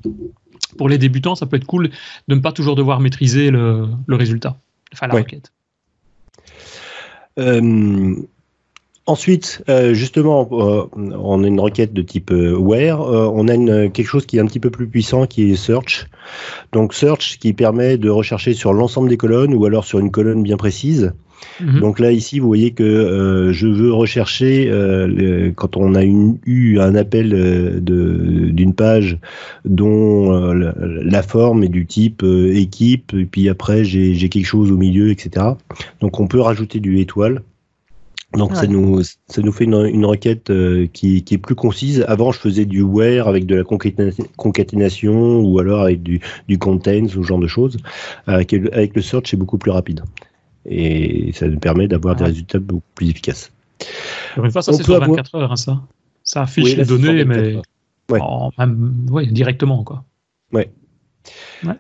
pour 0.78 0.90
les 0.90 0.98
débutants, 0.98 1.36
ça 1.36 1.46
peut 1.46 1.58
être 1.58 1.66
cool 1.66 1.90
de 2.28 2.36
ne 2.36 2.40
pas 2.40 2.52
toujours 2.52 2.76
devoir 2.76 3.00
maîtriser 3.00 3.52
le, 3.52 3.88
résultat, 4.10 4.58
enfin 4.94 5.08
la 5.08 5.16
requête. 5.16 5.52
Euh, 7.40 8.16
ensuite, 9.06 9.64
euh, 9.70 9.94
justement, 9.94 10.48
euh, 10.52 10.86
on 10.96 11.44
a 11.44 11.48
une 11.48 11.60
requête 11.60 11.94
de 11.94 12.02
type 12.02 12.32
where. 12.32 13.00
on 13.00 13.48
a 13.48 13.54
une, 13.54 13.92
quelque 13.92 14.08
chose 14.08 14.26
qui 14.26 14.38
est 14.38 14.42
un 14.42 14.46
petit 14.46 14.60
peu 14.60 14.70
plus 14.70 14.88
puissant, 14.88 15.28
qui 15.28 15.52
est 15.52 15.56
search. 15.56 16.08
Donc 16.72 16.94
search 16.94 17.38
qui 17.40 17.54
permet 17.54 17.98
de 17.98 18.10
rechercher 18.10 18.54
sur 18.54 18.74
l'ensemble 18.74 19.10
des 19.10 19.18
colonnes 19.18 19.54
ou 19.54 19.66
alors 19.66 19.86
sur 19.86 20.00
une 20.00 20.12
colonne 20.12 20.44
bien 20.44 20.58
précise. 20.58 21.14
Mhm. 21.60 21.80
Donc 21.80 21.99
là, 21.99 22.12
ici, 22.12 22.39
vous 22.39 22.47
voyez 22.47 22.71
que 22.71 22.84
euh, 22.84 23.54
je 23.54 23.67
veux 23.67 23.93
rechercher, 23.93 24.69
euh, 24.69 25.51
quand 25.56 25.77
on 25.77 25.95
a 25.95 26.04
eu 26.04 26.80
un 26.80 26.95
appel 26.95 27.34
euh, 27.34 27.80
d'une 27.80 28.73
page 28.73 29.17
dont 29.65 30.32
la 30.32 31.23
forme 31.23 31.63
est 31.63 31.69
du 31.69 31.86
type 31.86 32.23
équipe, 32.23 33.13
et 33.13 33.25
puis 33.25 33.49
après 33.49 33.84
j'ai 33.84 34.30
quelque 34.30 34.45
chose 34.45 34.71
au 34.71 34.77
milieu, 34.77 35.10
etc. 35.12 35.45
Donc 35.99 36.19
on 36.19 36.27
peut 36.27 36.39
rajouter 36.39 36.80
du 36.80 36.99
étoile. 36.99 37.41
Donc 38.34 38.56
ça 38.56 38.65
nous 38.65 39.01
ça 39.04 39.41
nous 39.41 39.51
fait 39.51 39.65
une, 39.65 40.06
requête 40.06 40.51
qui, 40.93 41.17
est 41.17 41.38
plus 41.38 41.56
concise. 41.56 42.06
Avant 42.08 42.32
je 42.32 42.39
faisais 42.39 42.65
du 42.65 42.82
where 42.82 43.27
avec 43.27 43.45
de 43.45 43.56
la 43.56 43.63
concaténation 44.38 45.41
ou 45.41 45.60
alors 45.60 45.82
avec 45.82 46.01
du, 46.01 46.21
du 46.47 46.58
contain, 46.58 47.08
ce 47.08 47.21
genre 47.21 47.39
de 47.39 47.47
choses. 47.47 47.77
avec 48.27 48.54
le 48.54 49.01
search 49.01 49.32
c'est 49.32 49.38
beaucoup 49.38 49.58
plus 49.58 49.71
rapide 49.71 50.01
et 50.65 51.32
ça 51.34 51.47
nous 51.47 51.60
permet 51.60 51.88
d'avoir 51.88 52.15
des 52.15 52.26
résultats 52.26 52.60
beaucoup 52.60 52.84
plus 52.95 53.10
efficaces. 53.10 53.52
Une 54.38 54.52
fois, 54.52 54.62
ça 54.62 54.74
c'est 54.74 54.84
sur 54.84 55.00
24 55.00 55.36
heures, 55.36 55.52
hein, 55.52 55.56
ça. 55.56 55.82
Ça 56.24 56.43
affiche 56.43 56.76
les 56.76 56.86
données, 56.86 57.26
mais 57.26 57.58
ouais. 58.10 59.26
directement, 59.28 59.84
quoi. 59.84 60.04
Ouais. 60.54 60.69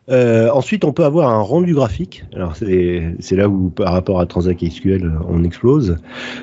Euh, 0.09 0.49
ensuite, 0.51 0.85
on 0.85 0.93
peut 0.93 1.05
avoir 1.05 1.29
un 1.29 1.41
rendu 1.41 1.73
graphique. 1.73 2.23
Alors, 2.33 2.55
c'est 2.55 3.15
là 3.31 3.49
où, 3.49 3.69
par 3.69 3.93
rapport 3.93 4.19
à 4.19 4.25
Transact 4.25 4.67
SQL, 4.67 5.11
on 5.27 5.43
explose. 5.43 5.97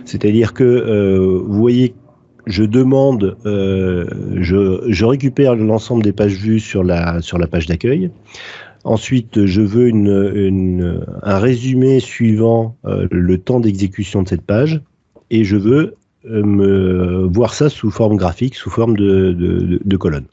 C'est-à-dire 0.04 0.52
que 0.52 0.64
euh, 0.64 1.40
vous 1.44 1.58
voyez, 1.58 1.94
je 2.46 2.64
demande, 2.64 3.36
euh, 3.46 4.06
je, 4.36 4.84
je, 4.88 5.04
récupère 5.04 5.54
l'ensemble 5.54 6.02
des 6.02 6.12
pages 6.12 6.36
vues 6.36 6.60
sur 6.60 6.82
la, 6.82 7.20
sur 7.20 7.38
la 7.38 7.46
page 7.46 7.66
d'accueil. 7.66 8.10
Ensuite, 8.84 9.44
je 9.46 9.60
veux 9.60 9.88
une, 9.88 11.04
un 11.22 11.38
résumé 11.38 12.00
suivant 12.00 12.76
euh, 12.84 13.06
le 13.10 13.38
temps 13.38 13.60
d'exécution 13.60 14.22
de 14.22 14.28
cette 14.28 14.42
page 14.42 14.80
et 15.30 15.44
je 15.44 15.56
veux 15.56 15.96
euh, 16.26 16.42
me 16.42 17.26
voir 17.26 17.54
ça 17.54 17.68
sous 17.68 17.90
forme 17.90 18.16
graphique, 18.16 18.54
sous 18.54 18.70
forme 18.70 18.96
de, 18.96 19.80
de, 19.84 19.96
colonne. 19.96 20.26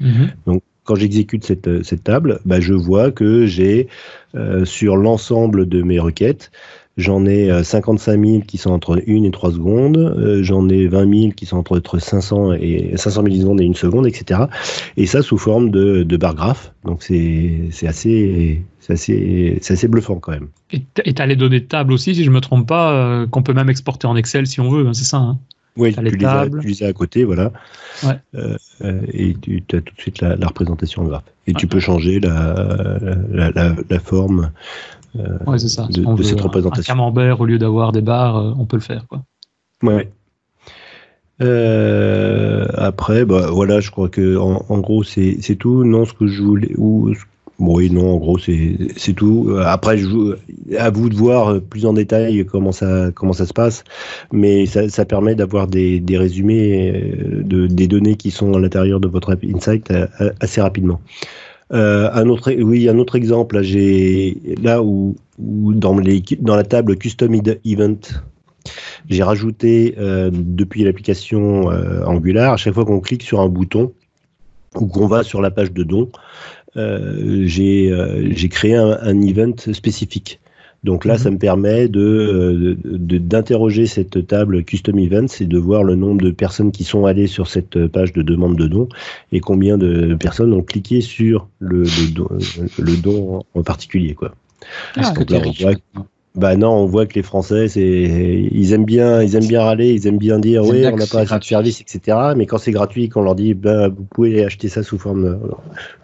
Mhm. 0.00 0.32
Donc, 0.46 0.62
quand 0.84 0.94
j'exécute 0.94 1.44
cette, 1.44 1.84
cette, 1.84 2.04
table, 2.04 2.40
bah, 2.44 2.60
je 2.60 2.74
vois 2.74 3.10
que 3.12 3.46
j'ai 3.46 3.88
euh, 4.34 4.64
sur 4.64 4.96
l'ensemble 4.96 5.68
de 5.68 5.82
mes 5.82 5.98
requêtes, 5.98 6.50
J'en 6.98 7.24
ai 7.24 7.64
55 7.64 8.12
euh, 8.12 8.24
000 8.26 8.40
qui 8.46 8.58
sont 8.58 8.70
entre 8.70 9.02
1 9.06 9.24
et 9.24 9.30
3 9.30 9.52
secondes. 9.52 9.96
Euh, 9.96 10.42
j'en 10.42 10.68
ai 10.68 10.86
20 10.86 11.20
000 11.20 11.32
qui 11.32 11.46
sont 11.46 11.56
entre, 11.56 11.98
500 11.98 12.52
et 12.52 12.92
500 12.96 13.22
millisecondes 13.22 13.60
et 13.62 13.66
1 13.66 13.72
seconde, 13.74 14.06
etc. 14.06 14.42
Et 14.98 15.06
ça 15.06 15.22
sous 15.22 15.38
forme 15.38 15.70
de, 15.70 16.02
de 16.02 16.16
bar 16.18 16.34
graph. 16.34 16.72
Donc 16.84 17.02
c'est 17.02 17.70
assez, 17.86 18.62
assez, 18.90 19.58
assez 19.66 19.88
bluffant 19.88 20.16
quand 20.16 20.32
même. 20.32 20.48
Et 20.70 20.82
tu 20.94 21.22
as 21.22 21.26
les 21.26 21.36
données 21.36 21.60
de 21.60 21.66
table 21.66 21.92
aussi, 21.92 22.14
si 22.14 22.24
je 22.24 22.30
ne 22.30 22.34
me 22.34 22.40
trompe 22.40 22.68
pas, 22.68 22.92
euh, 22.92 23.26
qu'on 23.26 23.42
peut 23.42 23.54
même 23.54 23.70
exporter 23.70 24.06
en 24.06 24.16
Excel 24.16 24.46
si 24.46 24.60
on 24.60 24.68
veut, 24.68 24.86
hein, 24.86 24.92
c'est 24.92 25.04
ça 25.04 25.18
hein? 25.18 25.38
Oui, 25.78 25.94
tu 25.94 26.02
les, 26.02 26.24
as, 26.26 26.50
tu 26.50 26.66
les, 26.66 26.82
as, 26.82 26.88
à 26.88 26.92
côté, 26.92 27.24
voilà. 27.24 27.50
Ouais. 28.04 28.18
Euh, 28.34 28.58
et 29.10 29.34
tu 29.40 29.64
as 29.72 29.80
tout 29.80 29.94
de 29.94 30.00
suite 30.00 30.20
la, 30.20 30.36
la 30.36 30.48
représentation 30.48 31.00
en 31.00 31.06
graphe. 31.06 31.24
Et 31.46 31.54
tu 31.54 31.66
peux 31.66 31.80
changer 31.80 32.20
la, 32.20 32.98
la, 33.30 33.74
la 33.88 33.98
forme 33.98 34.50
ouais, 35.14 35.58
c'est 35.58 35.68
ça. 35.68 35.86
de, 35.90 36.22
cette 36.22 36.40
représentation. 36.40 36.92
Un 36.92 36.96
camembert 36.96 37.40
au 37.40 37.46
lieu 37.46 37.58
d'avoir 37.58 37.92
des 37.92 38.00
barres, 38.00 38.36
euh, 38.36 38.54
on 38.58 38.64
peut 38.64 38.76
le 38.76 38.82
faire. 38.82 39.06
Quoi. 39.08 39.22
Ouais. 39.82 40.10
Euh, 41.40 42.66
après, 42.74 43.24
bah, 43.24 43.48
voilà, 43.50 43.80
je 43.80 43.90
crois 43.90 44.08
que 44.08 44.36
en, 44.36 44.64
en 44.68 44.78
gros 44.78 45.02
c'est 45.02 45.56
tout. 45.58 45.84
Non, 45.84 46.04
ce 46.04 46.12
que 46.12 46.26
je 46.26 46.42
voulais, 46.42 46.72
ou 46.76 47.12
oui, 47.58 47.90
non, 47.90 48.14
en 48.14 48.16
gros 48.16 48.38
c'est 48.38 49.12
tout. 49.14 49.54
Après, 49.64 49.98
je, 49.98 50.36
à 50.78 50.90
vous 50.90 51.08
de 51.08 51.14
voir 51.14 51.60
plus 51.60 51.86
en 51.86 51.92
détail 51.92 52.44
comment 52.44 52.72
ça 52.72 53.10
comment 53.14 53.32
ça 53.32 53.46
se 53.46 53.52
passe, 53.52 53.84
mais 54.32 54.66
ça, 54.66 54.88
ça 54.88 55.04
permet 55.04 55.34
d'avoir 55.34 55.66
des, 55.66 56.00
des, 56.00 56.16
résumés 56.18 57.14
de, 57.44 57.66
des 57.66 57.86
données 57.86 58.16
qui 58.16 58.30
sont 58.30 58.54
à 58.54 58.60
l'intérieur 58.60 59.00
de 59.00 59.08
votre 59.08 59.36
insight 59.44 59.92
assez 60.40 60.60
rapidement. 60.60 61.00
Euh, 61.72 62.10
un 62.12 62.28
autre, 62.28 62.52
oui, 62.52 62.88
un 62.88 62.98
autre 62.98 63.16
exemple, 63.16 63.58
là, 63.58 64.34
là 64.62 64.82
où, 64.82 65.16
dans 65.38 66.56
la 66.56 66.64
table 66.64 66.96
Custom 66.96 67.34
Event, 67.64 67.98
j'ai 69.08 69.22
rajouté 69.22 69.94
euh, 69.98 70.30
depuis 70.32 70.84
l'application 70.84 71.70
euh, 71.70 72.04
Angular, 72.04 72.52
à 72.52 72.56
chaque 72.56 72.74
fois 72.74 72.84
qu'on 72.84 73.00
clique 73.00 73.22
sur 73.22 73.40
un 73.40 73.48
bouton 73.48 73.92
ou 74.74 74.86
qu'on 74.86 75.06
va 75.06 75.22
sur 75.22 75.40
la 75.40 75.50
page 75.50 75.72
de 75.72 75.82
don, 75.82 76.10
j'ai 76.76 78.48
créé 78.50 78.74
un, 78.76 79.20
event 79.22 79.54
spécifique. 79.72 80.40
Donc 80.84 81.04
là, 81.04 81.14
Mhm. 81.14 81.18
ça 81.20 81.30
me 81.30 81.38
permet 81.38 81.88
de 81.88 82.76
de- 82.84 83.18
d'interroger 83.18 83.86
cette 83.86 84.26
table 84.26 84.64
Custom 84.64 84.98
Events 84.98 85.40
et 85.40 85.44
de 85.46 85.58
voir 85.58 85.84
le 85.84 85.94
nombre 85.94 86.22
de 86.22 86.30
personnes 86.32 86.72
qui 86.72 86.82
sont 86.84 87.06
allées 87.06 87.28
sur 87.28 87.46
cette 87.48 87.86
page 87.86 88.12
de 88.12 88.22
demande 88.22 88.56
de 88.56 88.66
don 88.66 88.88
et 89.30 89.38
combien 89.40 89.78
de 89.78 90.14
personnes 90.16 90.52
ont 90.52 90.62
cliqué 90.62 91.00
sur 91.00 91.48
le, 91.60 91.82
le 91.84 92.14
don, 92.14 92.28
le 92.78 92.96
don 93.00 93.42
en 93.54 93.62
particulier. 93.62 94.14
Quoi. 94.14 94.34
Ah, 94.96 95.12
que 95.12 95.22
es 95.22 95.36
là, 95.38 95.38
riche 95.44 95.62
voit- 95.62 95.74
Bah 96.34 96.56
non, 96.56 96.70
on 96.72 96.86
voit 96.86 97.04
que 97.04 97.14
les 97.14 97.22
Français, 97.22 97.66
ils 97.66 98.72
aiment 98.72 98.86
bien, 98.86 99.22
ils 99.22 99.36
aiment 99.36 99.46
bien 99.46 99.62
râler, 99.62 99.92
ils 99.92 100.06
aiment 100.06 100.16
bien 100.18 100.38
dire 100.38 100.64
oui, 100.64 100.82
on 100.86 100.96
n'a 100.96 101.06
pas 101.06 101.20
assez 101.20 101.38
de 101.38 101.44
service, 101.44 101.80
etc. 101.82 102.16
Mais 102.36 102.46
quand 102.46 102.56
c'est 102.58 102.72
gratuit, 102.72 103.08
qu'on 103.10 103.22
leur 103.22 103.34
dit 103.34 103.52
ben 103.54 103.88
vous 103.88 104.04
pouvez 104.04 104.42
acheter 104.44 104.68
ça 104.68 104.82
sous 104.82 104.98
forme, 104.98 105.38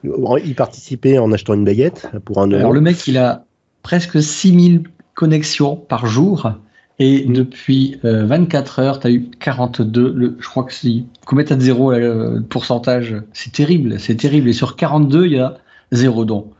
euh, 0.05 0.39
y 0.45 0.53
participer 0.55 1.19
en 1.19 1.33
achetant 1.33 1.55
une 1.55 1.65
baguette 1.65 2.09
pour 2.27 2.41
un 2.43 2.47
euro. 2.49 2.59
Alors 2.61 2.73
le 2.73 2.81
mec, 2.83 3.07
il 3.09 3.17
a 3.17 3.45
presque 3.89 4.23
6000 4.23 4.83
connexions 5.15 5.75
par 5.77 6.05
jour. 6.07 6.53
Et 6.99 7.25
Mm. 7.27 7.33
depuis 7.33 7.99
euh, 8.05 8.27
24 8.27 8.81
heures, 8.81 9.01
tu 9.01 9.07
as 9.07 9.11
eu 9.11 9.31
42. 9.41 10.13
Le, 10.13 10.37
je 10.39 10.47
crois 10.47 10.65
que 10.65 10.75
c'est. 10.75 11.05
Combien 11.25 11.45
t'as 11.47 11.55
de 11.57 11.63
zéro 11.63 11.91
là, 11.91 11.99
le 12.01 12.43
pourcentage 12.47 13.17
C'est 13.33 13.51
terrible, 13.53 13.99
c'est 13.99 14.17
terrible. 14.17 14.49
Et 14.49 14.53
sur 14.53 14.77
42, 14.77 15.25
il 15.27 15.33
y 15.33 15.39
a 15.39 15.57
zéro 15.91 16.27
don. 16.27 16.51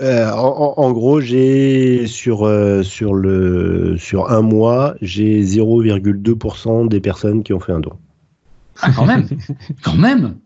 Euh, 0.00 0.30
en, 0.30 0.74
en- 0.78 0.82
en 0.82 0.92
gros, 0.92 1.20
j'ai 1.20 2.06
sur 2.06 2.46
euh, 2.46 2.82
sur 2.82 3.12
le 3.12 3.96
sur 3.98 4.30
un 4.30 4.40
mois, 4.40 4.94
j'ai 5.02 5.42
0,2% 5.42 6.88
des 6.88 7.00
personnes 7.00 7.42
qui 7.42 7.52
ont 7.52 7.60
fait 7.60 7.72
un 7.72 7.80
don. 7.80 7.92
Ah, 8.80 8.90
quand 8.96 9.04
même 9.06 9.26
Quand 9.84 9.96
même 9.96 10.36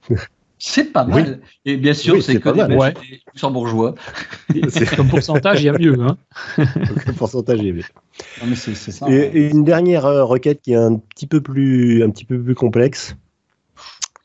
C'est 0.63 0.93
pas 0.93 1.05
mal. 1.05 1.41
Et 1.65 1.77
bien 1.79 1.95
sûr, 1.95 2.15
Oui, 2.15 2.23
c'est 2.23 2.39
que 2.39 2.51
des, 2.51 2.75
Ouais. 2.77 2.93
luxembourgeois. 3.33 3.95
Comme 4.97 5.09
pourcentage, 5.09 5.63
il 5.63 5.67
y 5.67 5.69
a 5.71 5.79
mieux. 5.79 5.97
Hein. 5.99 6.19
Le 6.59 7.13
pourcentage. 7.15 7.61
Non, 7.63 8.47
mais 8.47 8.55
c'est 8.55 8.75
c'est 8.75 8.93
ça. 8.93 9.07
hein. 9.07 9.11
Et, 9.11 9.21
et 9.35 9.49
une 9.49 9.65
dernière 9.65 10.05
euh, 10.05 10.23
requête 10.25 10.61
qui 10.61 10.73
est 10.73 10.77
un 10.77 10.97
petit 10.97 11.27
peu 11.27 11.41
plus, 11.41 12.05
un 12.05 12.11
petit 12.11 12.27
peu 12.27 12.39
plus 12.39 12.55
complexe, 12.55 13.17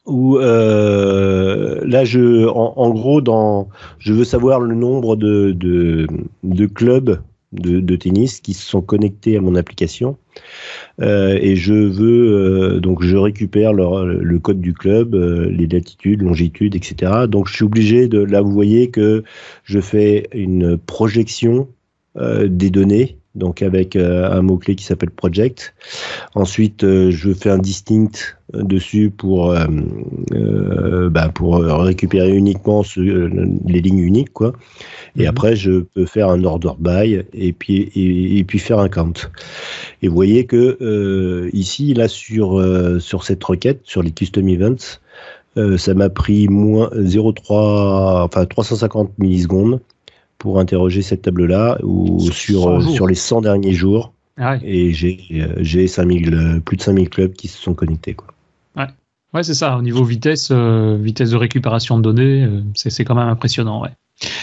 où 0.05 0.37
euh, 0.37 1.79
là, 1.85 2.03
je, 2.03 2.45
en, 2.47 2.73
en 2.75 2.89
gros, 2.89 3.21
dans, 3.21 3.69
je 3.99 4.11
veux 4.13 4.25
savoir 4.25 4.59
le 4.59 4.75
nombre 4.75 5.15
de, 5.15 5.51
de, 5.55 6.05
de 6.43 6.65
clubs 6.65 7.21
de, 7.59 7.95
tennis 7.95 8.41
qui 8.41 8.53
se 8.53 8.65
sont 8.65 8.81
connectés 8.81 9.37
à 9.37 9.41
mon 9.41 9.55
application. 9.55 10.17
Euh, 11.01 11.37
et 11.41 11.55
je 11.55 11.73
veux 11.73 12.75
euh, 12.75 12.79
donc 12.79 13.03
je 13.03 13.15
récupère 13.15 13.73
le 13.73 14.37
code 14.39 14.59
du 14.59 14.73
club, 14.73 15.15
euh, 15.15 15.49
les 15.49 15.67
latitudes, 15.67 16.21
longitudes, 16.21 16.75
etc. 16.75 17.27
Donc 17.27 17.47
je 17.47 17.55
suis 17.55 17.63
obligé 17.63 18.07
de 18.07 18.19
là 18.19 18.41
vous 18.41 18.51
voyez 18.51 18.89
que 18.89 19.23
je 19.63 19.79
fais 19.79 20.27
une 20.33 20.77
projection 20.77 21.69
euh, 22.17 22.47
des 22.47 22.69
données, 22.69 23.17
donc 23.35 23.61
avec 23.61 23.95
euh, 23.95 24.31
un 24.31 24.41
mot 24.41 24.57
clé 24.57 24.75
qui 24.75 24.83
s'appelle 24.85 25.11
project. 25.11 25.73
Ensuite 26.35 26.83
euh, 26.83 27.11
je 27.11 27.33
fais 27.33 27.49
un 27.49 27.57
distinct 27.57 28.37
euh, 28.55 28.63
dessus 28.63 29.09
pour 29.09 29.51
euh, 29.51 31.09
bah, 31.09 31.29
pour 31.33 31.57
récupérer 31.57 32.35
uniquement 32.35 32.83
ce- 32.83 32.99
les 33.67 33.81
lignes 33.81 33.99
uniques 33.99 34.33
quoi. 34.33 34.53
Et 35.17 35.21
Mhm. 35.23 35.27
après, 35.29 35.55
je 35.55 35.79
peux 35.93 36.05
faire 36.05 36.29
un 36.29 36.43
order 36.43 36.71
by 36.79 37.21
et 37.33 37.53
puis, 37.53 37.89
et, 37.95 38.37
et 38.39 38.43
puis 38.43 38.59
faire 38.59 38.79
un 38.79 38.89
count. 38.89 39.13
Et 40.01 40.07
vous 40.07 40.15
voyez 40.15 40.45
que 40.45 41.49
ici, 41.53 41.93
là, 41.93 42.07
sur, 42.07 42.61
sur 42.99 43.23
cette 43.23 43.43
requête, 43.43 43.79
sur 43.83 44.03
les 44.03 44.11
custom 44.11 44.47
events, 44.49 44.99
ça 45.77 45.93
m'a 45.93 46.09
pris 46.09 46.47
moins 46.49 46.89
0,3, 46.95 48.23
enfin 48.25 48.45
350 48.45 49.17
millisecondes 49.19 49.79
pour 50.37 50.59
interroger 50.59 51.01
cette 51.01 51.23
table-là 51.23 51.77
ou 51.83 52.19
sur, 52.31 52.63
100 52.63 52.69
euh, 52.69 52.93
sur 52.93 53.07
les 53.07 53.15
100 53.15 53.41
derniers 53.41 53.73
jours. 53.73 54.13
Ah 54.37 54.53
ouais. 54.53 54.59
Et 54.63 54.93
j'ai 54.93 55.19
euh, 55.33 55.53
j'ai 55.57 55.87
5000, 55.87 56.33
euh, 56.33 56.59
plus 56.59 56.77
de 56.77 56.81
5000 56.81 57.09
clubs 57.09 57.33
qui 57.33 57.47
se 57.47 57.57
sont 57.61 57.73
connectés. 57.73 58.13
Quoi. 58.13 58.35
Ouais, 59.35 59.43
c'est 59.43 59.53
ça. 59.53 59.77
Au 59.77 59.81
niveau 59.81 60.05
vitesse, 60.05 60.47
euh, 60.51 60.97
vitesse 60.97 61.31
de 61.31 61.35
récupération 61.35 61.97
de 61.97 62.03
données, 62.03 62.45
euh, 62.45 62.61
c'est 62.73 63.03
quand 63.03 63.15
même 63.15 63.27
impressionnant. 63.27 63.81
Ouais. 63.81 63.89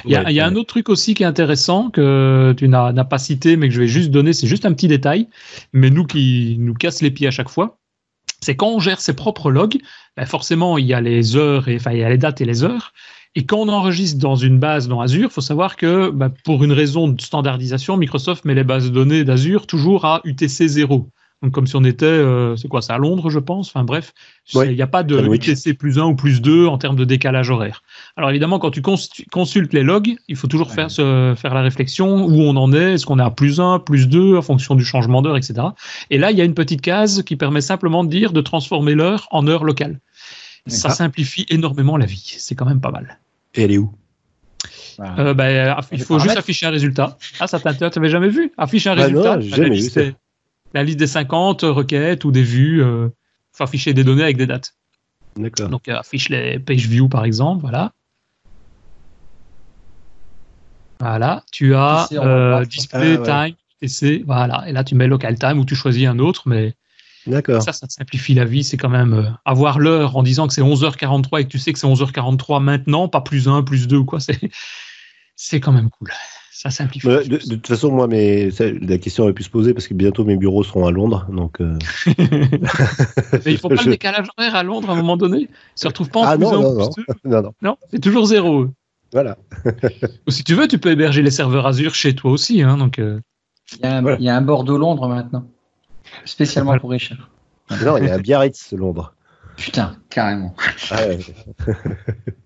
Il 0.05 0.11
y 0.11 0.17
a, 0.17 0.25
Ouais, 0.25 0.33
il 0.33 0.35
y 0.35 0.41
a 0.41 0.47
un 0.47 0.55
autre 0.55 0.67
truc 0.67 0.91
aussi 0.91 1.15
qui 1.15 1.23
est 1.23 1.27
intéressant 1.27 1.89
que 1.89 2.55
tu 2.59 2.69
n'as 2.69 2.93
n'as 2.93 3.05
pas 3.05 3.17
cité, 3.17 3.57
mais 3.57 3.69
que 3.69 3.75
je 3.75 3.81
vais 3.81 3.89
juste 3.89 4.11
donner. 4.11 4.35
C'est 4.35 4.47
juste 4.47 4.67
un 4.67 4.73
petit 4.75 4.89
détail, 4.89 5.29
mais 5.73 5.89
nous 5.89 6.05
qui 6.05 6.57
nous 6.59 6.75
casse 6.75 7.01
les 7.01 7.11
pieds 7.11 7.27
à 7.27 7.31
chaque 7.31 7.49
fois. 7.49 7.79
C'est 8.43 8.55
quand 8.55 8.69
on 8.69 8.81
gère 8.81 9.01
ses 9.01 9.15
propres 9.15 9.51
logs, 9.51 9.79
ben 10.15 10.27
forcément 10.27 10.77
il 10.77 10.85
y 10.85 10.93
a 10.93 11.01
les 11.01 11.37
heures, 11.37 11.69
et, 11.69 11.77
enfin 11.77 11.93
il 11.93 12.01
y 12.01 12.05
a 12.05 12.11
les 12.11 12.19
dates 12.19 12.43
et 12.43 12.45
les 12.45 12.63
heures. 12.63 12.93
Et 13.35 13.45
quand 13.47 13.59
on 13.59 13.69
enregistre 13.69 14.19
dans 14.19 14.37
une 14.37 14.59
base 14.59 14.89
dans 14.89 15.01
Azure, 15.01 15.33
faut 15.33 15.41
savoir 15.41 15.77
que 15.77 16.11
ben, 16.11 16.31
pour 16.45 16.65
une 16.65 16.73
raison 16.73 17.09
de 17.09 17.21
standardisation, 17.21 17.97
Microsoft 17.97 18.45
met 18.45 18.55
les 18.55 18.65
bases 18.65 18.85
de 18.87 18.91
données 18.95 19.25
d'Azure 19.25 19.67
toujours 19.67 20.05
à 20.05 20.21
UTC 20.25 20.69
0. 20.69 21.09
Donc 21.43 21.51
comme 21.51 21.67
si 21.67 21.75
on 21.75 21.83
était, 21.83 22.05
euh, 22.07 22.55
c'est 22.55 22.69
quoi, 22.69 22.83
c'est 22.83 22.93
à 22.93 22.99
Londres, 22.99 23.29
je 23.31 23.41
pense. 23.41 23.69
Enfin 23.71 23.83
bref, 23.83 24.13
il 24.53 24.59
Ouais, 24.59 24.75
n'y 24.75 24.83
a 24.83 24.87
pas 24.87 25.03
de. 25.03 25.19
UTC 25.35 25.75
plus 25.75 25.99
1 25.99 26.05
ou 26.05 26.15
plus 26.15 26.41
2 26.41 26.67
en 26.69 26.79
termes 26.79 26.95
de 26.95 27.05
décalage 27.05 27.51
horaire. 27.51 27.83
Alors 28.17 28.31
évidemment, 28.31 28.61
quand 28.61 28.71
tu 28.71 28.81
cons- 28.81 28.95
consultes 29.33 29.73
les 29.73 29.83
logs, 29.83 30.15
il 30.29 30.37
faut 30.37 30.47
toujours 30.47 30.69
Ouais. 30.69 30.75
faire, 30.75 30.91
se, 30.91 31.35
faire 31.37 31.53
la 31.55 31.63
réflexion 31.63 32.27
où 32.27 32.43
on 32.43 32.55
en 32.57 32.73
est, 32.73 32.93
est-ce 32.93 33.07
qu'on 33.07 33.19
est 33.19 33.25
à 33.25 33.31
plus 33.31 33.59
1, 33.59 33.81
plus 33.81 34.09
2, 34.09 34.37
en 34.37 34.43
fonction 34.43 34.77
du 34.77 34.85
changement 34.85 35.21
d'heure, 35.21 35.37
etc. 35.37 35.55
Et 36.11 36.19
là, 36.19 36.31
il 36.31 36.39
y 36.39 36.41
a 36.41 36.45
une 36.45 36.55
petite 36.55 36.81
case 36.83 37.25
qui 37.25 37.35
permet 37.35 37.61
simplement 37.63 38.05
de 38.05 38.11
dire 38.11 38.33
de 38.33 38.41
transformer 38.41 38.95
l'heure 38.95 39.27
en 39.33 39.49
heure 39.49 39.65
locale. 39.65 39.99
Ça 40.67 40.91
simplifie 40.91 41.45
énormément 41.49 41.97
la 41.97 42.07
vie. 42.07 42.37
C'est 42.39 42.55
quand 42.55 42.67
même 42.67 42.81
pas 42.81 42.91
mal. 42.91 43.19
Et 43.55 43.63
elle 43.63 43.73
est 43.73 43.79
où? 43.79 43.93
Voilà. 44.97 45.19
Euh, 45.19 45.35
ben, 45.35 45.77
il 45.91 46.03
faut 46.03 46.19
juste 46.19 46.37
afficher 46.37 46.67
un 46.67 46.71
résultat. 46.71 47.19
Ah, 47.41 47.47
ça 47.47 47.59
t'intéresse, 47.59 47.95
t'avais 47.95 48.09
jamais 48.09 48.29
vu? 48.29 48.53
Afficher 48.57 48.91
un 48.91 48.95
Bah 48.95 49.03
résultat. 49.03 49.35
non, 49.37 49.41
j'ai 49.41 49.51
la 49.51 49.57
jamais 49.57 49.71
liste 49.71 49.99
des- 49.99 50.15
La 50.75 50.85
liste 50.85 50.99
des 50.99 51.07
50 51.07 51.63
requêtes 51.63 52.25
ou 52.25 52.31
des 52.31 52.43
vues. 52.45 52.83
Euh, 52.83 53.09
faut 53.53 53.65
afficher 53.65 53.93
des 53.93 54.05
données 54.05 54.23
avec 54.23 54.37
des 54.37 54.47
dates. 54.47 54.75
D'accord. 55.37 55.69
Donc 55.69 55.89
euh, 55.89 55.97
affiche 55.99 56.29
les 56.29 56.59
page 56.59 56.87
view 56.87 57.09
par 57.09 57.25
exemple, 57.25 57.61
voilà. 57.63 57.93
Voilà, 61.01 61.43
tu 61.51 61.75
as 61.75 62.07
TC 62.09 62.19
euh, 62.19 62.65
display 62.65 63.17
Ah, 63.17 63.21
ouais. 63.21 63.51
time, 63.51 63.57
TC, 63.81 64.23
voilà. 64.25 64.65
Et 64.69 64.73
là 64.73 64.85
tu 64.85 64.95
mets 64.95 65.09
local 65.09 65.37
time 65.39 65.59
ou 65.59 65.65
tu 65.65 65.75
choisis 65.75 66.07
un 66.07 66.19
autre, 66.21 66.43
mais 66.47 66.75
D'accord. 67.27 67.63
ça, 67.63 67.73
ça 67.73 67.87
te 67.87 67.93
simplifie 67.93 68.35
la 68.35 68.45
vie. 68.45 68.65
C'est 68.65 68.77
quand 68.77 68.89
même 68.89 69.13
euh, 69.15 69.25
avoir 69.45 69.79
l'heure 69.79 70.17
en 70.17 70.23
disant 70.23 70.47
que 70.49 70.53
c'est 70.55 70.63
11h43 70.63 71.41
et 71.41 71.45
que 71.45 71.49
tu 71.51 71.59
sais 71.59 71.73
que 71.73 71.79
c'est 71.79 71.87
11h43 71.87 72.63
maintenant, 72.63 73.09
pas 73.09 73.21
plus 73.21 73.49
1, 73.49 73.63
plus 73.63 73.87
2 73.89 73.99
ou 73.99 74.05
quoi. 74.05 74.21
C'est, 74.21 74.39
c'est 75.37 75.61
quand 75.61 75.73
même 75.73 75.91
cool. 75.91 76.11
Ça 76.53 76.71
simplifie. 76.71 77.07
Ouais, 77.09 77.25
de, 77.27 77.39
de 77.39 77.55
toute 77.57 77.67
façon, 77.67 77.91
moi, 77.91 78.07
mais 78.07 78.51
ça, 78.53 78.65
la 78.71 78.99
question 78.99 79.25
aurait 79.25 79.33
pu 79.33 79.43
se 79.43 79.51
poser 79.51 79.75
parce 79.75 79.89
que 79.89 79.95
bientôt 79.95 80.25
mes 80.25 80.37
bureaux 80.37 80.63
seront 80.63 80.87
à 80.87 80.93
Londres, 80.93 81.27
donc. 81.33 81.61
euh, 81.61 81.77
Mais 83.45 83.53
il 83.53 83.59
faut 83.59 83.69
pas 83.69 83.77
je- 83.81 83.85
le 83.87 83.91
décalage 83.93 84.27
horaire 84.37 84.55
à 84.55 84.63
Londres 84.63 84.91
à 84.91 84.93
un 84.93 84.97
moment 84.97 85.17
donné. 85.17 85.49
Ils 85.49 85.49
se 85.75 85.87
retrouvent 85.89 86.11
pas 86.11 86.21
en 86.21 86.25
Ah 86.25 86.37
plus 86.37 86.45
non, 86.45 86.53
1 86.55 86.61
non, 86.61 86.71
ou 86.71 86.79
non. 86.79 86.91
plus 86.91 87.05
2. 87.25 87.31
non, 87.31 87.43
non, 87.43 87.53
Non, 87.63 87.77
c'est 87.91 88.01
toujours 88.01 88.27
zéro. 88.27 88.67
voilà. 89.13 89.37
Ou 90.27 90.31
si 90.31 90.45
tu 90.45 90.55
veux, 90.55 90.69
tu 90.69 90.79
peux 90.79 90.91
héberger 90.91 91.23
les 91.23 91.31
serveurs 91.33 91.67
Azure 91.67 91.95
chez 91.95 92.15
toi 92.15 92.31
aussi. 92.31 92.63
Hein, 92.63 92.77
donc, 92.77 92.99
euh, 92.99 93.21
Il 93.75 93.81
y, 93.81 93.87
a 93.87 93.97
un, 93.97 94.03
Voilà. 94.03 94.17
il 94.19 94.25
y 94.25 94.29
a 94.29 94.37
un 94.37 94.43
Bordeaux-Londres 94.43 95.09
maintenant. 95.09 95.49
Spécialement 96.25 96.79
pour 96.79 96.91
Richard. 96.91 97.31
Non, 97.85 97.97
il 97.99 98.05
y 98.05 98.11
a 98.11 98.19
Biarritz, 98.19 98.73
Londres. 98.73 99.15
Putain, 99.57 99.97
carrément. 100.11 100.55
Ah, 100.91 101.07
ouais. 101.07 101.19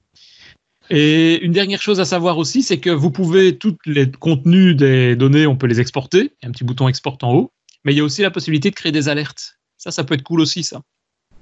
Et 0.90 1.44
une 1.44 1.52
dernière 1.52 1.82
chose 1.82 1.98
à 1.98 2.04
savoir 2.04 2.38
aussi, 2.38 2.62
c'est 2.62 2.78
que 2.78 2.90
vous 2.90 3.10
pouvez, 3.10 3.58
tous 3.58 3.76
les 3.86 4.10
contenus 4.10 4.76
des 4.76 5.16
données, 5.16 5.46
on 5.46 5.56
peut 5.56 5.66
les 5.66 5.80
exporter. 5.80 6.32
Il 6.40 6.44
y 6.44 6.46
a 6.46 6.48
un 6.48 6.52
petit 6.52 6.64
bouton 6.64 6.88
export 6.88 7.18
en 7.22 7.34
haut. 7.34 7.52
Mais 7.84 7.92
il 7.92 7.96
y 7.96 8.00
a 8.00 8.04
aussi 8.04 8.22
la 8.22 8.30
possibilité 8.30 8.70
de 8.70 8.74
créer 8.76 8.92
des 8.92 9.08
alertes. 9.08 9.58
Ça, 9.78 9.90
ça 9.90 10.04
peut 10.04 10.14
être 10.14 10.22
cool 10.22 10.40
aussi, 10.40 10.62
ça. 10.62 10.82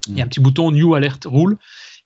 Il 0.09 0.17
y 0.17 0.21
a 0.21 0.25
un 0.25 0.29
petit 0.29 0.41
bouton 0.41 0.71
New 0.71 0.95
Alert 0.95 1.27
Rule. 1.27 1.57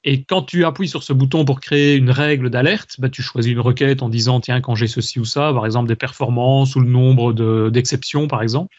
Et 0.05 0.23
quand 0.23 0.43
tu 0.43 0.65
appuies 0.65 0.89
sur 0.89 1.03
ce 1.03 1.13
bouton 1.13 1.45
pour 1.45 1.61
créer 1.61 1.97
une 1.97 2.11
règle 2.11 2.51
d'alerte, 2.51 2.95
bah, 2.99 3.09
tu 3.09 3.23
choisis 3.23 3.53
une 3.53 3.59
requête 3.61 4.03
en 4.03 4.09
disant, 4.09 4.41
tiens, 4.41 4.61
quand 4.61 4.77
j'ai 4.77 4.87
ceci 4.87 5.19
ou 5.19 5.25
ça, 5.25 5.53
par 5.53 5.67
exemple 5.67 5.89
des 5.89 5.97
performances 5.97 6.77
ou 6.77 6.81
le 6.81 6.89
nombre 6.89 7.33
de- 7.33 7.69
d'exceptions, 7.73 8.29
par 8.29 8.43
exemple. 8.43 8.75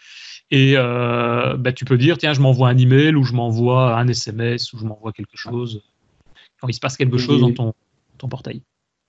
Et 0.51 0.73
euh, 0.75 1.55
bah, 1.57 1.71
tu 1.71 1.85
peux 1.85 1.97
dire, 1.97 2.17
tiens, 2.17 2.33
je 2.33 2.41
m'envoie 2.41 2.69
un 2.69 2.77
email 2.77 3.15
ou 3.15 3.23
je 3.23 3.33
m'envoie 3.33 3.97
un 3.97 4.07
SMS 4.07 4.73
ou 4.73 4.79
je 4.79 4.85
m'envoie 4.85 5.11
quelque 5.11 5.35
chose 5.37 5.81
quand 6.59 6.67
il 6.67 6.73
se 6.73 6.79
passe 6.79 6.97
quelque 6.97 7.17
chose 7.17 7.41
dans 7.41 7.51
ton, 7.53 7.73
ton 8.17 8.27
portail. 8.27 8.61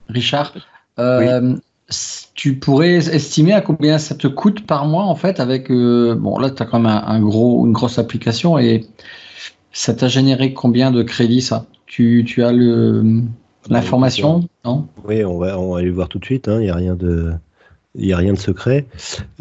Richard, 0.07 0.53
euh, 0.99 1.55
tu 2.35 2.55
pourrais 2.59 2.95
estimer 2.95 3.53
à 3.53 3.61
combien 3.61 3.97
ça 3.97 4.15
te 4.15 4.27
coûte 4.27 4.65
par 4.65 4.85
mois 4.85 5.03
en 5.03 5.15
fait 5.15 5.39
avec 5.39 5.69
euh, 5.69 6.15
bon 6.15 6.37
là 6.37 6.49
tu 6.49 6.63
as 6.63 6.65
quand 6.65 6.79
même 6.79 6.91
un, 6.91 7.03
un 7.05 7.19
gros 7.19 7.65
une 7.65 7.73
grosse 7.73 7.99
application 7.99 8.57
et 8.57 8.85
ça 9.73 9.93
t'a 9.93 10.07
généré 10.07 10.53
combien 10.53 10.91
de 10.91 11.03
crédits 11.03 11.41
ça? 11.41 11.65
Tu, 11.85 12.23
tu 12.25 12.43
as 12.43 12.51
le 12.53 13.21
l'information? 13.69 14.47
non? 14.65 14.87
Oui, 15.05 15.23
on 15.25 15.37
va, 15.37 15.59
on 15.59 15.73
va 15.73 15.79
aller 15.79 15.91
voir 15.91 16.07
tout 16.07 16.19
de 16.19 16.25
suite. 16.25 16.47
hein, 16.47 16.59
Il 16.59 16.63
n'y 16.63 16.69
a 16.69 16.75
rien 16.75 16.95
de. 16.95 17.33
Il 17.95 18.05
n'y 18.05 18.13
a 18.13 18.17
rien 18.17 18.33
de 18.33 18.37
secret. 18.39 18.85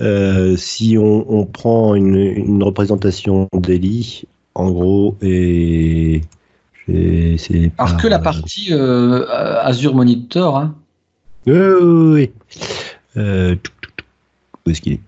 Euh, 0.01 0.57
si 0.57 0.97
on, 0.99 1.25
on 1.33 1.47
prend 1.47 1.95
une, 1.95 2.17
une 2.17 2.63
représentation 2.63 3.49
d'Eli, 3.53 4.25
en 4.55 4.71
gros, 4.73 5.17
et 5.23 6.23
c'est 6.89 7.71
alors 7.79 7.93
par- 7.93 7.97
que 7.99 8.09
la 8.09 8.19
partie 8.19 8.69
euh, 8.73 9.25
Azure 9.63 9.95
Monitor 9.95 10.57
hein, 10.59 10.75
Oui, 11.47 11.55
oui, 11.57 12.13
oui. 12.13 12.31
Euh, 13.17 13.55
où 14.67 14.71
est-ce 14.71 14.81
qu'il 14.81 14.95
est? 14.95 15.01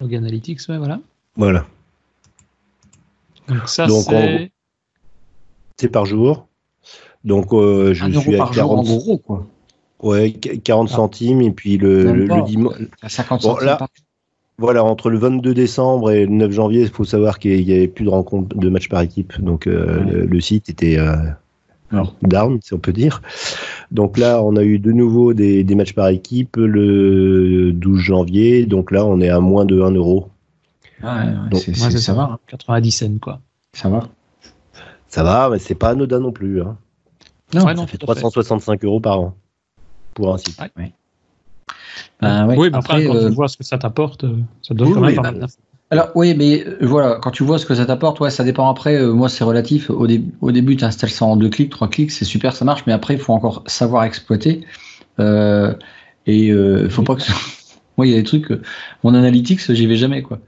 Log 0.00 0.14
Analytics, 0.14 0.60
ouais, 0.68 0.78
voilà. 0.78 1.00
Voilà. 1.36 1.66
Donc 3.48 3.68
ça, 3.68 3.88
c'est. 3.88 4.50
C'est 5.78 5.88
par 5.88 6.04
jour. 6.06 6.46
Donc 7.24 7.52
euh, 7.52 7.94
je 7.94 8.04
Un 8.04 8.08
euro 8.10 8.20
suis 8.20 8.34
à 8.34 8.38
par 8.38 8.52
jour 8.52 8.64
en 8.72 8.82
40, 8.82 8.86
gros, 8.86 9.18
quoi. 9.18 9.46
ouais, 10.02 10.32
qu- 10.32 10.58
40 10.60 10.88
Ah. 10.92 10.96
centimes 10.96 11.40
et 11.40 11.50
puis 11.50 11.78
le, 11.78 12.12
le, 12.12 12.26
pas. 12.28 12.42
dimanche. 12.42 12.74
À 13.02 13.08
50 13.08 13.42
Bon, 13.42 13.48
centimes 13.54 13.66
là- 13.66 13.76
par- 13.76 13.88
Voilà, 14.58 14.84
entre 14.84 15.10
le 15.10 15.18
22 15.18 15.52
décembre 15.54 16.10
et 16.12 16.26
le 16.26 16.32
9 16.32 16.52
janvier, 16.52 16.82
il 16.82 16.88
faut 16.88 17.04
savoir 17.04 17.38
qu'il 17.40 17.64
n'y 17.66 17.72
avait 17.72 17.88
plus 17.88 18.04
de 18.04 18.10
rencontres 18.10 18.56
de 18.56 18.68
matchs 18.68 18.88
par 18.88 19.00
équipe. 19.00 19.40
Donc 19.40 19.66
euh, 19.66 19.98
Ouais. 20.04 20.12
le, 20.12 20.26
le 20.26 20.40
site 20.40 20.68
était 20.68 20.96
euh, 20.98 21.16
down, 22.22 22.60
si 22.62 22.72
on 22.74 22.78
peut 22.78 22.92
dire. 22.92 23.20
Donc 23.90 24.16
là, 24.18 24.42
on 24.42 24.54
a 24.56 24.62
eu 24.62 24.78
de 24.78 24.92
nouveau 24.92 25.32
des, 25.34 25.64
des 25.64 25.74
matchs 25.74 25.92
par 25.94 26.08
équipe 26.08 26.56
le 26.56 27.72
12 27.72 27.98
janvier. 27.98 28.66
Donc 28.66 28.90
là, 28.92 29.04
on 29.06 29.20
est 29.20 29.28
à 29.28 29.40
moins 29.40 29.64
de 29.64 29.80
1 29.80 29.90
euro. 29.92 30.28
Ouais, 31.02 31.08
ouais, 31.08 31.58
c'est- 31.58 31.74
ça 31.98 32.14
va. 32.14 32.22
hein. 32.34 32.38
90 32.46 32.90
cents, 32.92 33.18
quoi. 33.20 33.40
Ça 33.72 33.88
va. 33.88 34.08
Ça 35.08 35.22
va, 35.24 35.48
mais 35.50 35.58
c'est 35.58 35.74
pas 35.74 35.90
anodin 35.90 36.20
non 36.20 36.32
plus. 36.32 36.60
Hein. 36.62 36.76
Non, 37.52 37.64
Ouais, 37.66 37.74
non, 37.74 37.82
Ça 37.82 37.86
fait 37.88 37.98
tout 37.98 38.06
à 38.10 38.14
fait. 38.14 38.20
365 38.20 38.84
euros 38.84 39.00
par 39.00 39.20
an 39.20 39.36
pour 40.14 40.32
un 40.34 40.38
site. 40.38 40.58
Ben, 42.20 42.46
ouais. 42.48 42.56
oui, 42.56 42.70
mais 42.70 42.78
après, 42.78 42.94
Après, 42.94 43.06
quand 43.06 43.14
euh, 43.14 43.28
tu 43.28 43.34
vois 43.34 43.48
ce 43.48 43.56
que 43.56 43.64
ça 43.64 43.78
t'apporte, 43.78 44.24
euh, 44.24 44.36
ça 44.62 44.74
donne 44.74 44.88
Oui, 44.88 44.94
quand 44.94 45.00
oui, 45.00 45.14
même 45.14 45.22
pas 45.22 45.32
bah. 45.32 45.46
Alors 45.90 46.08
oui, 46.14 46.34
mais 46.34 46.66
euh, 46.66 46.78
voilà, 46.82 47.18
quand 47.20 47.30
tu 47.30 47.44
vois 47.44 47.58
ce 47.58 47.66
que 47.66 47.74
ça 47.74 47.84
t'apporte, 47.86 48.18
ouais, 48.20 48.30
ça 48.30 48.42
dépend 48.42 48.68
après. 48.70 48.96
euh, 48.96 49.12
moi, 49.12 49.28
c'est 49.28 49.44
relatif. 49.44 49.90
Au, 49.90 50.06
dé- 50.06 50.24
au 50.40 50.50
début, 50.50 50.76
tu 50.76 50.84
installes 50.84 51.10
ça 51.10 51.24
en 51.26 51.36
deux 51.36 51.50
clics, 51.50 51.70
trois 51.70 51.88
clics, 51.88 52.10
c'est 52.10 52.24
super, 52.24 52.56
ça 52.56 52.64
marche. 52.64 52.84
Mais 52.86 52.92
après, 52.92 53.14
il 53.14 53.20
faut 53.20 53.32
encore 53.32 53.62
savoir 53.66 54.04
exploiter. 54.04 54.64
Euh, 55.20 55.74
et 56.26 56.50
euh, 56.50 56.88
faut 56.88 57.02
pas 57.02 57.16
que. 57.16 57.22
moi, 57.96 58.06
il 58.06 58.12
y 58.12 58.14
a 58.14 58.18
des 58.18 58.24
trucs. 58.24 58.50
euh, 58.50 58.62
mon 59.04 59.14
analytics, 59.14 59.70
j'y 59.72 59.86
vais 59.86 59.96
jamais, 59.96 60.22
quoi. 60.22 60.38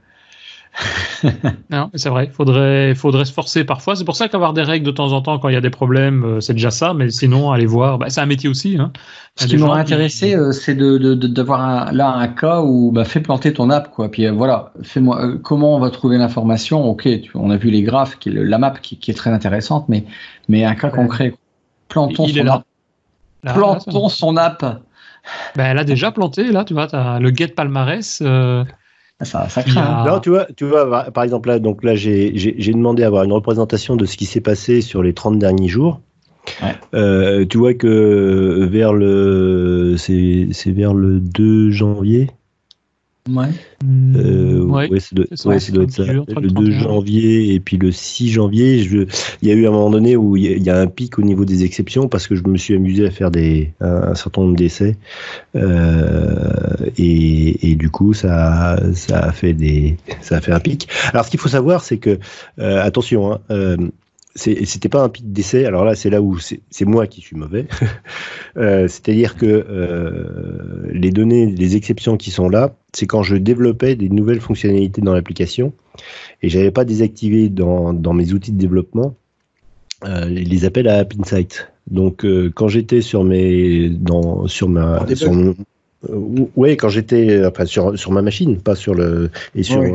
Non, 1.71 1.89
c'est 1.95 2.09
vrai, 2.09 2.29
faudrait, 2.31 2.93
faudrait 2.95 3.25
se 3.25 3.33
forcer 3.33 3.63
parfois. 3.63 3.95
C'est 3.95 4.05
pour 4.05 4.15
ça 4.15 4.27
qu'avoir 4.29 4.53
des 4.53 4.61
règles 4.63 4.85
de 4.85 4.91
temps 4.91 5.11
en 5.13 5.21
temps 5.21 5.39
quand 5.39 5.49
il 5.49 5.53
y 5.53 5.57
a 5.57 5.61
des 5.61 5.69
problèmes, 5.71 6.23
euh, 6.23 6.39
c'est 6.39 6.53
déjà 6.53 6.71
ça. 6.71 6.93
Mais 6.93 7.09
sinon, 7.09 7.51
aller 7.51 7.65
voir, 7.65 7.97
bah, 7.97 8.09
c'est 8.09 8.21
un 8.21 8.25
métier 8.27 8.49
aussi. 8.49 8.77
Hein. 8.79 8.91
Ce 9.35 9.45
a 9.45 9.47
qui 9.47 9.57
m'aurait 9.57 9.83
qui- 9.83 9.93
intéressé, 9.93 10.35
euh, 10.35 10.51
c'est 10.51 10.75
de 10.75 10.97
d'avoir 11.15 11.91
là 11.91 12.09
un 12.13 12.27
cas 12.27 12.61
où 12.61 12.91
bah, 12.91 13.05
fais 13.05 13.19
planter 13.19 13.53
ton 13.53 13.69
app, 13.69 13.91
quoi. 13.91 14.09
Puis 14.09 14.25
euh, 14.27 14.31
voilà, 14.31 14.71
fais-moi 14.83 15.21
euh, 15.25 15.37
comment 15.43 15.75
on 15.75 15.79
va 15.79 15.89
trouver 15.89 16.17
l'information? 16.17 16.85
Ok, 16.85 17.03
tu- 17.03 17.31
on 17.35 17.49
a 17.49 17.57
vu 17.57 17.69
les 17.71 17.81
graphes, 17.81 18.17
qui 18.19 18.29
le- 18.29 18.43
la 18.43 18.57
map 18.57 18.71
qui, 18.81 18.97
qui 18.97 19.11
est 19.11 19.15
très 19.15 19.31
intéressante, 19.31 19.89
mais 19.89 20.05
mais 20.47 20.63
un 20.63 20.75
cas 20.75 20.87
Ouais. 20.89 20.93
concret. 20.95 21.33
Plantons 21.89 22.25
Il 22.27 22.35
son 22.37 22.47
app. 22.47 22.63
Là, 23.43 23.53
Plantons 23.53 24.09
son 24.09 24.37
app. 24.37 24.61
Ben, 25.55 25.65
elle 25.65 25.77
a 25.77 25.83
déjà 25.83 26.11
planté, 26.11 26.51
là, 26.51 26.63
tu 26.63 26.73
vois, 26.73 26.93
as 26.95 27.19
le 27.19 27.29
get 27.33 27.49
palmarès. 27.49 28.19
euh, 28.21 28.63
Ça, 29.21 29.49
ça 29.49 29.63
craint. 29.63 29.81
a-. 29.81 30.05
Non, 30.11 30.19
tu 30.19 30.29
vois, 30.29 30.45
tu 30.55 30.65
vois, 30.65 30.87
par- 30.89 31.11
par 31.11 31.23
exemple 31.23 31.49
là, 31.49 31.59
donc 31.59 31.83
là, 31.83 31.95
j'ai 31.95 32.31
j'ai- 32.37 32.55
j'ai 32.57 32.71
demandé 32.73 33.03
à 33.03 33.07
avoir 33.07 33.23
une 33.23 33.33
représentation 33.33 33.95
de 33.95 34.05
ce 34.05 34.15
qui 34.17 34.25
s'est 34.25 34.41
passé 34.41 34.81
sur 34.81 35.01
les 35.01 35.13
30 35.13 35.39
derniers 35.39 35.67
jours. 35.69 36.01
Ouais. 36.61 36.75
Euh, 36.93 37.45
tu 37.45 37.57
vois 37.57 37.73
que 37.73 38.67
vers 38.71 38.93
le, 38.93 39.95
c'est 39.97 40.47
c'est 40.51 40.71
vers 40.71 40.93
le 40.93 41.19
2 41.19 41.71
janvier. 41.71 42.29
Ouais. 43.29 43.47
Euh, 43.85 44.63
ouais. 44.63 44.89
ouais, 44.89 44.99
ça 44.99 45.09
doit, 45.15 45.25
c'est 45.29 45.37
ça, 45.37 45.49
ouais, 45.49 45.59
c'est 45.59 45.67
ça 45.67 45.71
doit 45.73 45.83
être 45.83 45.91
ça. 45.91 46.05
le 46.05 46.23
Le 46.27 46.49
2 46.49 46.71
31. 46.71 46.79
janvier 46.79 47.53
et 47.53 47.59
puis 47.59 47.77
le 47.77 47.91
6 47.91 48.29
janvier, 48.29 48.79
je, 48.83 49.05
il 49.41 49.47
y 49.47 49.51
a 49.51 49.53
eu 49.55 49.67
un 49.67 49.71
moment 49.71 49.89
donné 49.89 50.15
où 50.15 50.35
il 50.37 50.43
y, 50.43 50.47
a- 50.47 50.51
il 50.55 50.63
y 50.63 50.69
a 50.69 50.79
un 50.79 50.87
pic 50.87 51.19
au 51.19 51.21
niveau 51.23 51.45
des 51.45 51.63
exceptions 51.63 52.07
parce 52.07 52.27
que 52.27 52.35
je 52.35 52.43
me 52.47 52.57
suis 52.57 52.73
amusé 52.75 53.05
à 53.05 53.11
faire 53.11 53.29
des, 53.31 53.71
un, 53.81 54.03
un 54.11 54.15
certain 54.15 54.41
nombre 54.41 54.55
d'essais 54.55 54.95
euh, 55.55 56.75
et, 56.97 57.71
et 57.71 57.75
du 57.75 57.89
coup 57.89 58.13
ça, 58.13 58.79
ça 58.93 59.19
a 59.19 59.31
fait 59.31 59.53
des, 59.53 59.97
ça 60.21 60.37
a 60.37 60.41
fait 60.41 60.51
un 60.53 60.59
pic. 60.59 60.87
Alors 61.13 61.25
ce 61.25 61.29
qu'il 61.31 61.39
faut 61.39 61.49
savoir, 61.49 61.83
c'est 61.83 61.97
que 61.97 62.19
euh, 62.59 62.81
attention, 62.83 63.33
hein, 63.33 63.39
euh, 63.51 63.77
c'était 64.37 64.89
pas 64.89 65.03
un 65.03 65.09
pic 65.09 65.31
d'essai. 65.33 65.65
Alors 65.65 65.83
là, 65.83 65.95
c'est 65.95 66.09
là 66.09 66.21
où 66.21 66.37
c'est 66.39 66.85
moi 66.85 67.07
qui 67.07 67.21
suis 67.21 67.35
mauvais. 67.35 67.65
Euh, 68.57 68.87
C'est-à-dire 68.87 69.35
que 69.37 69.45
euh, 69.45 70.89
les 70.91 71.11
données, 71.11 71.45
les 71.45 71.75
exceptions 71.75 72.17
qui 72.17 72.31
sont 72.31 72.49
là, 72.49 72.75
c'est 72.91 73.05
quand 73.05 73.21
je 73.21 73.35
développais 73.35 73.95
des 73.95 74.09
nouvelles 74.09 74.39
fonctionnalités 74.41 74.99
dans 74.99 75.13
l'application 75.13 75.73
et 76.41 76.49
j'avais 76.49 76.71
pas 76.71 76.83
désactivé 76.83 77.49
dans, 77.49 77.93
dans 77.93 78.13
mes 78.13 78.33
outils 78.33 78.51
de 78.51 78.57
développement 78.57 79.13
euh, 80.05 80.25
les- 80.25 80.65
appels 80.65 80.87
à 80.87 80.97
App 80.97 81.13
Insight. 81.19 81.71
Donc 81.91 82.25
quand 82.55 82.67
j'étais 82.67 83.01
sur 83.01 83.23
mes 83.23 83.89
dans 83.89 84.47
sur 84.47 84.69
ma 84.69 85.05
sur 85.15 85.33
mon- 85.33 85.55
ouais 86.55 86.75
quand 86.77 86.89
j'étais 86.89 87.45
enfin 87.45 87.65
sur 87.65 87.97
sur 87.97 88.11
ma 88.11 88.23
machine, 88.23 88.57
pas 88.59 88.75
sur 88.75 88.95
le 88.95 89.29
et 89.55 89.61
sur 89.61 89.81
Ouais. 89.81 89.93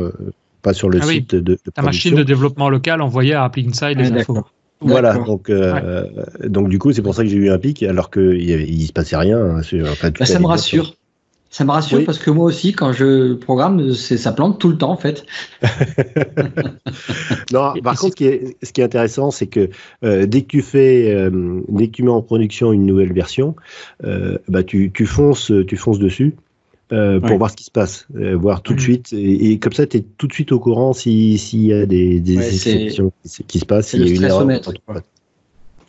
Pas 0.63 0.73
sur 0.73 0.89
le 0.89 0.99
Ah 1.01 1.05
oui, 1.05 1.15
site 1.15 1.35
de, 1.35 1.41
de 1.41 1.57
Ta 1.73 1.83
machine 1.83 2.15
de 2.15 2.23
développement 2.23 2.69
local 2.69 3.01
envoyait 3.01 3.33
à 3.35 3.43
Appling 3.43 3.69
Inside 3.69 3.99
les 3.99 4.11
Ouais, 4.11 4.21
infos. 4.21 4.41
Voilà, 4.81 5.13
donc, 5.13 5.49
euh, 5.49 6.03
donc 6.43 6.67
du 6.69 6.79
coup, 6.79 6.91
c'est 6.91 7.01
pour 7.03 7.13
ça 7.15 7.23
que 7.23 7.29
j'ai 7.29 7.37
eu 7.37 7.49
un 7.51 7.57
pic, 7.59 7.83
alors 7.83 8.09
qu'il 8.09 8.33
il 8.41 8.87
se 8.87 8.91
passait 8.91 9.15
rien. 9.15 9.39
hein, 9.39 9.61
sur- 9.61 9.89
enfin, 9.89 10.11
tout 10.11 10.19
Bah, 10.19 10.25
ça 10.25 10.39
me 10.39 10.45
rassure. 10.47 10.95
Ça 11.49 11.63
me 11.65 11.69
rassure 11.71 11.99
Oui. 11.99 12.05
parce 12.05 12.17
que 12.17 12.31
moi 12.31 12.45
aussi, 12.45 12.73
quand 12.73 12.91
je 12.93 13.35
programme, 13.35 13.93
ça 13.93 14.31
plante 14.31 14.59
tout 14.59 14.69
le 14.69 14.77
temps 14.77 14.89
en 14.91 14.97
fait. 14.97 15.23
Non, 17.51 17.73
par 17.83 17.95
contre, 17.97 18.13
ce 18.13 18.15
qui 18.15 18.25
est, 18.25 18.57
ce 18.63 18.73
qui 18.73 18.81
est 18.81 18.83
intéressant, 18.83 19.31
c'est 19.31 19.47
que 19.47 19.69
euh, 20.03 20.25
dès 20.25 20.41
que 20.41 20.47
tu 20.47 20.61
fais, 20.61 21.13
euh, 21.13 21.61
dès 21.69 21.87
que 21.87 21.91
tu 21.91 22.03
mets 22.03 22.09
en 22.09 22.21
production 22.21 22.73
une 22.73 22.85
nouvelle 22.85 23.13
version, 23.13 23.55
euh, 24.03 24.37
bah, 24.47 24.63
tu, 24.63 24.91
tu 24.91 25.05
fonces, 25.05 25.51
tu 25.67 25.77
fonces 25.77 25.99
dessus. 25.99 26.35
Euh, 26.93 27.19
pour 27.19 27.31
Ouais. 27.31 27.37
voir 27.37 27.49
ce 27.51 27.55
qui 27.57 27.63
se 27.65 27.71
passe, 27.71 28.07
euh, 28.15 28.35
voir 28.37 28.61
tout 28.61 28.73
de 28.73 28.77
Mhm. 28.79 28.83
suite, 28.83 29.13
et, 29.13 29.51
et 29.51 29.59
comme 29.59 29.73
ça, 29.73 29.85
tu 29.87 29.97
es 29.97 30.01
tout 30.01 30.27
de 30.27 30.33
suite 30.33 30.51
au 30.53 30.59
courant 30.59 30.93
si- 30.93 31.37
s'il 31.37 31.65
y 31.65 31.73
a 31.73 31.85
des, 31.85 32.19
des 32.21 32.37
Ouais, 32.37 32.43
c'est- 32.43 32.71
exceptions 32.83 33.11
qui, 33.47 33.59
se 33.59 33.65
passent, 33.65 33.87
c'est 33.87 33.97
s'il 33.97 34.07
y 34.07 34.09
le 34.11 34.15
a 34.15 34.17
une 34.19 34.23
erreur. 34.25 34.47
Ouais, 34.47 34.61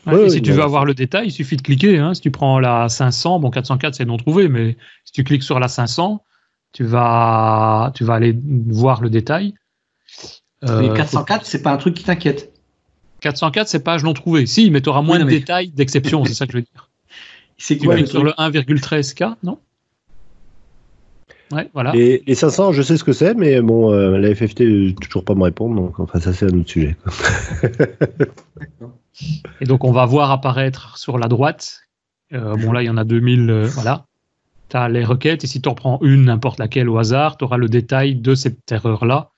Ouais, 0.07 0.13
et 0.21 0.23
ouais, 0.25 0.31
si 0.31 0.43
tu 0.43 0.51
non, 0.51 0.57
veux 0.57 0.63
avoir 0.63 0.85
le 0.85 0.95
détail, 0.95 1.29
il 1.29 1.31
suffit 1.31 1.57
de 1.57 1.63
cliquer. 1.63 1.99
Hein. 1.99 2.13
Si 2.15 2.21
tu 2.21 2.31
prends 2.31 2.59
la 2.61 2.89
500, 2.91 3.39
bon 3.41 3.51
404 3.51 3.95
c'est 3.95 4.05
non 4.05 4.17
trouvé, 4.19 4.49
mais 4.49 4.77
si 5.05 5.13
tu 5.13 5.25
cliques 5.25 5.43
sur 5.43 5.59
la 5.61 5.69
500, 5.69 6.23
tu 6.73 6.85
vas, 6.85 7.91
tu 7.95 8.05
vas 8.05 8.15
aller 8.15 8.37
voir 8.69 9.01
le 9.01 9.09
détail. 9.11 9.55
Euh, 10.69 10.81
Mais 10.83 10.95
404, 10.97 11.47
c'est 11.47 11.63
pas 11.63 11.73
un 11.73 11.77
truc 11.79 11.95
qui 11.95 12.05
t'inquiète. 12.05 12.53
404 13.21 13.69
c'est 13.69 13.83
page 13.83 14.05
non 14.05 14.13
trouvée. 14.13 14.45
Si, 14.47 14.71
mais 14.71 14.81
tu 14.83 14.89
auras 14.91 15.01
moins 15.03 15.19
de 15.19 15.25
mais- 15.25 15.39
détails 15.39 15.69
d'exception, 15.71 16.25
c'est 16.27 16.35
ça 16.35 16.47
que 16.47 16.53
je 16.53 16.59
veux 16.59 16.63
dire. 16.63 16.91
C'est 17.57 17.77
Tu 17.79 17.85
quoi 17.87 17.95
le 17.95 18.01
cliques 18.01 18.11
sur 18.11 18.21
truc 18.21 18.35
le 18.37 18.43
1,13K, 18.43 19.37
non? 19.45 19.59
Ouais, 21.53 21.69
voilà. 21.75 21.93
Les, 21.93 22.23
les 22.27 22.35
500, 22.35 22.73
je 22.73 22.83
sais 22.83 22.97
ce 22.97 23.05
que 23.05 23.13
c'est, 23.13 23.35
mais 23.35 23.61
bon, 23.61 23.93
euh, 23.93 24.19
la 24.19 24.35
FFT 24.35 24.61
ne 24.61 24.91
toujours 24.93 25.25
pas 25.25 25.35
me 25.35 25.43
répondre, 25.43 25.77
donc 25.77 26.01
enfin, 26.01 26.19
ça, 26.21 26.33
c'est 26.33 26.47
un 26.47 26.59
autre 26.59 26.71
sujet. 26.71 26.97
Et 29.61 29.65
donc, 29.65 29.85
on 29.85 29.93
va 29.93 30.07
voir 30.07 30.31
apparaître 30.31 30.99
sur 30.99 31.19
la 31.19 31.29
droite. 31.29 31.81
euh, 32.33 32.57
bon, 32.57 32.73
là, 32.73 32.83
il 32.83 32.87
y 32.87 32.91
en 32.91 32.97
a 32.97 33.05
2000. 33.05 33.51
euh, 33.51 33.67
voilà. 33.69 34.07
Tu 34.71 34.77
as 34.77 34.89
les 34.89 35.05
requêtes. 35.05 35.45
Et 35.45 35.47
si 35.47 35.61
tu 35.61 35.69
en 35.69 35.75
prends 35.75 35.99
une, 36.03 36.25
n'importe 36.25 36.59
laquelle 36.59 36.89
au 36.89 36.99
hasard, 36.99 37.37
tu 37.37 37.45
auras 37.45 37.59
le 37.59 37.69
détail 37.69 38.17
de 38.17 38.35
cette 38.35 38.71
erreur-là. 38.73 39.31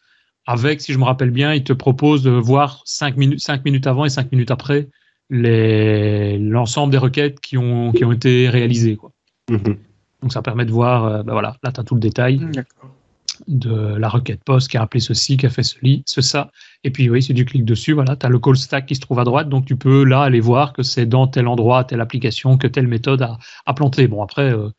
Avec, 0.46 0.80
si 0.80 0.92
je 0.92 0.98
me 0.98 1.04
rappelle 1.04 1.30
bien, 1.30 1.52
il 1.54 1.64
te 1.64 1.72
propose 1.72 2.22
de 2.22 2.30
voir 2.30 2.82
5 2.84 3.16
minutes, 3.16 3.40
5 3.40 3.64
minutes 3.64 3.86
avant 3.86 4.04
et 4.04 4.08
5 4.10 4.30
minutes 4.32 4.50
après 4.52 4.88
l'ensemble 5.28 6.92
des 6.92 6.98
requêtes 6.98 7.40
qui 7.40 7.58
ont, 7.58 7.90
qui 7.90 8.04
ont 8.04 8.12
été 8.12 8.48
réalisées. 8.48 8.94
Quoi. 8.96 9.10
Mhm. 9.50 9.76
Donc, 10.22 10.32
ça 10.32 10.42
permet 10.42 10.64
de 10.64 10.72
voir. 10.72 11.04
euh, 11.04 11.22
ben 11.22 11.32
voilà, 11.32 11.56
là, 11.62 11.72
tu 11.72 11.80
as 11.80 11.84
tout 11.84 11.94
le 11.94 12.00
détail 12.00 12.38
D'accord. 12.52 12.90
de 13.48 13.96
la 13.96 14.08
requête 14.08 14.42
post 14.44 14.68
qui 14.70 14.76
a 14.76 14.82
appelé 14.82 15.00
ceci, 15.00 15.36
qui 15.36 15.46
a 15.46 15.50
fait 15.50 15.62
ceci, 15.62 16.02
ce, 16.06 16.20
ça. 16.20 16.50
Et 16.84 16.90
puis 16.90 17.10
oui, 17.10 17.22
si 17.22 17.34
tu 17.34 17.44
cliques 17.44 17.64
dessus, 17.64 17.92
voilà, 17.92 18.16
tu 18.16 18.24
as 18.26 18.28
le 18.28 18.38
call 18.38 18.56
stack 18.56 18.86
qui 18.86 18.94
se 18.94 19.00
trouve 19.00 19.18
à 19.18 19.24
droite, 19.24 19.48
donc 19.48 19.66
tu 19.66 19.76
peux 19.76 20.04
là 20.04 20.22
aller 20.22 20.40
voir 20.40 20.72
que 20.72 20.82
c'est 20.82 21.06
dans 21.06 21.26
tel 21.26 21.46
endroit, 21.48 21.84
telle 21.84 22.00
application, 22.00 22.56
que 22.58 22.66
telle 22.66 22.86
méthode 22.86 23.22
a, 23.22 23.38
a 23.66 23.74
planté. 23.74 24.08
Bon, 24.08 24.22
après, 24.22 24.52
euh, 24.52 24.70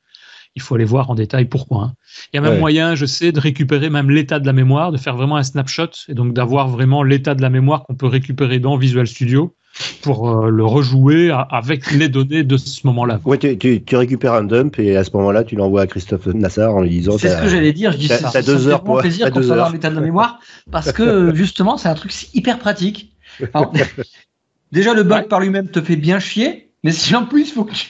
il 0.55 0.61
faut 0.61 0.73
aller 0.73 0.85
voir 0.85 1.11
en 1.11 1.15
détail 1.15 1.45
pourquoi. 1.45 1.83
hein. 1.83 1.93
Il 2.33 2.38
y 2.38 2.39
a 2.39 2.41
même 2.41 2.53
Ouais. 2.53 2.59
moyen, 2.59 2.95
je 2.95 3.05
sais, 3.05 3.31
de 3.31 3.39
récupérer 3.39 3.91
même 3.91 4.09
l'état 4.09 4.39
de 4.39 4.47
la 4.47 4.53
mémoire, 4.53 4.91
de 4.91 4.97
faire 4.97 5.15
vraiment 5.15 5.35
un 5.38 5.43
snapshot, 5.43 5.91
et 6.07 6.15
donc 6.15 6.33
d'avoir 6.33 6.67
vraiment 6.67 7.03
l'état 7.03 7.35
de 7.35 7.43
la 7.43 7.51
mémoire 7.51 7.83
qu'on 7.83 7.93
peut 7.95 8.07
récupérer 8.07 8.59
dans 8.59 8.75
Visual 8.77 9.05
Studio 9.05 9.55
pour 10.01 10.30
euh, 10.30 10.49
le 10.49 10.65
rejouer 10.65 11.32
avec 11.49 11.91
les 11.91 12.09
données 12.09 12.43
de 12.43 12.57
ce 12.57 12.86
moment-là. 12.88 13.19
Ouais, 13.25 13.38
tu, 13.38 13.57
tu, 13.57 13.84
tu 13.84 13.95
récupères 13.95 14.34
un 14.34 14.43
dump 14.43 14.80
et 14.80 14.95
à 14.97 15.03
ce 15.03 15.11
moment-là, 15.15 15.43
tu 15.43 15.55
l'envoies 15.55 15.82
à 15.82 15.88
Christophe 15.88 16.28
Nassar 16.28 16.75
en 16.75 16.82
lui 16.82 16.89
disant 16.89 17.17
C'est 17.17 17.30
ce 17.30 17.41
que 17.41 17.47
j'allais 17.47 17.73
dire. 17.73 17.91
Je 17.91 17.97
dis 17.97 18.07
ça, 18.07 18.30
t'as 18.32 18.41
deux 18.41 18.67
heures 18.67 18.84
pour- 18.84 18.99
plaisir 18.99 19.30
dans 19.32 19.51
heures. 19.51 19.71
l'état 19.71 19.89
de 19.89 19.95
la 19.95 20.01
mémoire 20.01 20.39
parce 20.71 20.91
que 20.91 21.34
justement, 21.36 21.78
c'est 21.78 21.89
un 21.89 21.95
truc 21.95 22.13
hyper 22.34 22.59
pratique. 22.59 23.11
Alors, 23.53 23.73
déjà, 24.71 24.93
le 24.93 25.03
bug 25.03 25.21
Ouais. 25.23 25.28
par 25.28 25.39
lui-même 25.39 25.67
te 25.69 25.82
fait 25.82 25.95
bien 25.95 26.19
chier, 26.19 26.69
mais 26.84 26.91
si 26.91 27.15
en 27.15 27.25
plus, 27.25 27.49
il 27.49 27.53
faut 27.53 27.63
que 27.65 27.73
tu... 27.73 27.88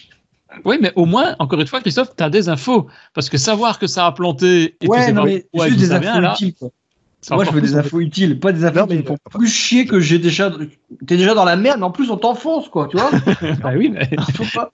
Oui, 0.66 0.78
mais 0.82 0.92
au 0.96 1.06
moins, 1.06 1.36
encore 1.40 1.60
une 1.62 1.68
fois, 1.68 1.82
Christophe, 1.82 2.16
tu 2.18 2.24
as 2.24 2.30
des 2.32 2.50
infos. 2.50 2.88
Parce 3.14 3.30
que 3.30 3.38
savoir 3.38 3.78
que 3.80 3.86
ça 3.86 4.08
a 4.08 4.12
planté 4.12 4.64
et 4.64 4.76
tu 4.82 4.88
Ouais, 4.88 5.04
sais 5.04 5.12
non, 5.14 5.22
pas 5.24 5.28
mais 5.28 5.46
juste 5.68 5.80
des 5.80 5.92
infos 5.92 6.02
vient, 6.02 6.20
là, 6.22 6.34
utiles. 6.34 6.54
quoi. 6.56 6.70
c'est 6.70 6.87
Moi, 7.32 7.46
je 7.46 7.52
veux 7.52 7.62
des 7.62 7.76
infos 7.76 8.00
utiles, 8.00 8.40
pas 8.40 8.52
des 8.52 8.64
infos 8.64 8.80
Non, 8.80 8.88
qui 8.88 8.96
mais- 8.96 9.02
me 9.02 9.06
font 9.06 9.18
plus 9.32 9.48
chier 9.48 9.86
que 9.86 10.00
j'ai 10.00 10.20
déjà. 10.20 10.52
T'es 11.06 11.18
déjà 11.18 11.34
dans 11.34 11.46
la 11.46 11.56
merde, 11.56 11.80
mais 11.80 11.86
en 11.86 11.92
plus, 11.92 12.10
on 12.12 12.18
t'enfonce, 12.18 12.70
quoi, 12.70 12.88
tu 12.88 12.98
vois 12.98 13.10
Bah 13.62 13.72
oui, 13.76 13.90
mais 13.90 14.08
pas. 14.54 14.72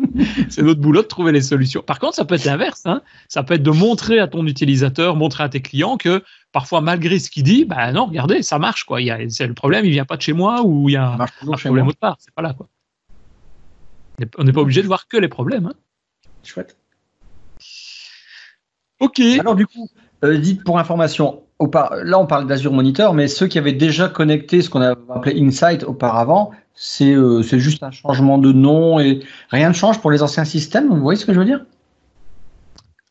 c'est 0.48 0.62
notre 0.62 0.80
boulot 0.80 1.02
de 1.02 1.06
trouver 1.06 1.32
les 1.32 1.42
solutions. 1.42 1.82
Par 1.82 1.98
contre, 1.98 2.14
ça 2.14 2.24
peut 2.24 2.34
être 2.34 2.44
l'inverse. 2.44 2.82
Hein. 2.86 3.02
Ça 3.28 3.42
peut 3.42 3.54
être 3.54 3.62
de 3.62 3.70
montrer 3.70 4.18
à 4.18 4.28
ton 4.28 4.46
utilisateur, 4.46 5.16
montrer 5.16 5.44
à 5.44 5.48
tes 5.48 5.60
clients 5.60 5.96
que 5.96 6.22
parfois, 6.52 6.80
malgré 6.80 7.18
ce 7.18 7.30
qu'il 7.30 7.42
dit, 7.42 7.64
ben 7.64 7.92
non, 7.92 8.06
regardez, 8.06 8.42
ça 8.42 8.58
marche. 8.58 8.84
Quoi. 8.84 9.00
Il 9.00 9.06
y 9.06 9.10
a, 9.10 9.18
c'est 9.28 9.46
le 9.46 9.54
problème, 9.54 9.84
il 9.84 9.90
vient 9.90 10.04
pas 10.04 10.16
de 10.16 10.22
chez 10.22 10.32
moi 10.32 10.62
ou 10.62 10.88
il 10.88 10.92
y 10.92 10.96
a 10.96 11.12
un, 11.12 11.56
problème 11.56 11.88
autre 11.88 11.98
part. 11.98 12.16
C'est 12.18 12.34
pas 12.34 12.42
là. 12.42 12.54
Quoi. 12.54 12.68
On 14.38 14.44
n'est 14.44 14.52
pas 14.52 14.60
obligé 14.60 14.82
de 14.82 14.86
voir 14.86 15.06
que 15.08 15.16
les 15.16 15.28
problèmes. 15.28 15.66
Hein. 15.66 15.74
Chouette. 16.44 16.76
Ok. 19.00 19.20
Alors 19.38 19.54
du 19.54 19.66
coup, 19.66 19.88
euh, 20.24 20.38
dites 20.38 20.64
pour 20.64 20.78
information, 20.78 21.40
là 21.60 22.18
on 22.18 22.26
parle 22.26 22.46
d'Azure 22.46 22.72
Monitor, 22.72 23.14
mais 23.14 23.28
ceux 23.28 23.46
qui 23.46 23.58
avaient 23.58 23.72
déjà 23.72 24.08
connecté 24.08 24.62
ce 24.62 24.70
qu'on 24.70 24.82
a 24.82 24.90
appelé 24.90 25.40
Insight 25.40 25.84
auparavant, 25.84 26.50
euh, 27.02 27.42
c'est 27.42 27.58
juste 27.58 27.82
un 27.82 27.90
changement 27.90 28.38
de 28.38 28.52
nom 28.52 29.00
et 29.00 29.20
rien 29.50 29.68
ne 29.68 29.74
change 29.74 30.00
pour 30.00 30.10
les 30.10 30.22
anciens 30.22 30.44
systèmes. 30.44 30.88
Vous 30.88 31.00
voyez 31.00 31.18
ce 31.18 31.26
que 31.26 31.32
je 31.32 31.38
veux 31.38 31.44
dire? 31.44 31.64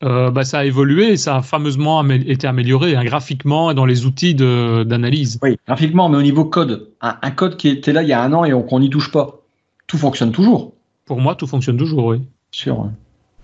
Euh, 0.02 0.32
bah, 0.32 0.46
ça 0.46 0.60
a 0.60 0.64
évolué 0.64 1.18
ça 1.18 1.36
a 1.36 1.42
fameusement 1.42 2.08
été 2.10 2.48
amélioré 2.48 2.96
hein, 2.96 3.04
graphiquement 3.04 3.70
et 3.70 3.74
dans 3.74 3.86
les 3.86 4.06
outils 4.06 4.34
d'analyse. 4.34 5.40
Oui, 5.42 5.58
graphiquement, 5.68 6.08
mais 6.10 6.18
au 6.18 6.22
niveau 6.22 6.46
code. 6.46 6.90
Un, 7.02 7.32
code 7.32 7.58
qui 7.58 7.68
était 7.68 7.92
là 7.92 8.02
il 8.02 8.10
y 8.10 8.14
a 8.14 8.22
un 8.22 8.32
an 8.34 8.46
et 8.46 8.52
qu'on 8.68 8.80
n'y 8.80 8.90
touche 8.90 9.12
pas. 9.12 9.42
Tout 9.88 9.98
fonctionne 9.98 10.32
toujours. 10.32 10.74
Pour 11.06 11.20
moi, 11.20 11.36
tout 11.36 11.48
fonctionne 11.48 11.78
toujours, 11.78 12.06
oui. 12.06 12.22
Sûr. 12.52 12.90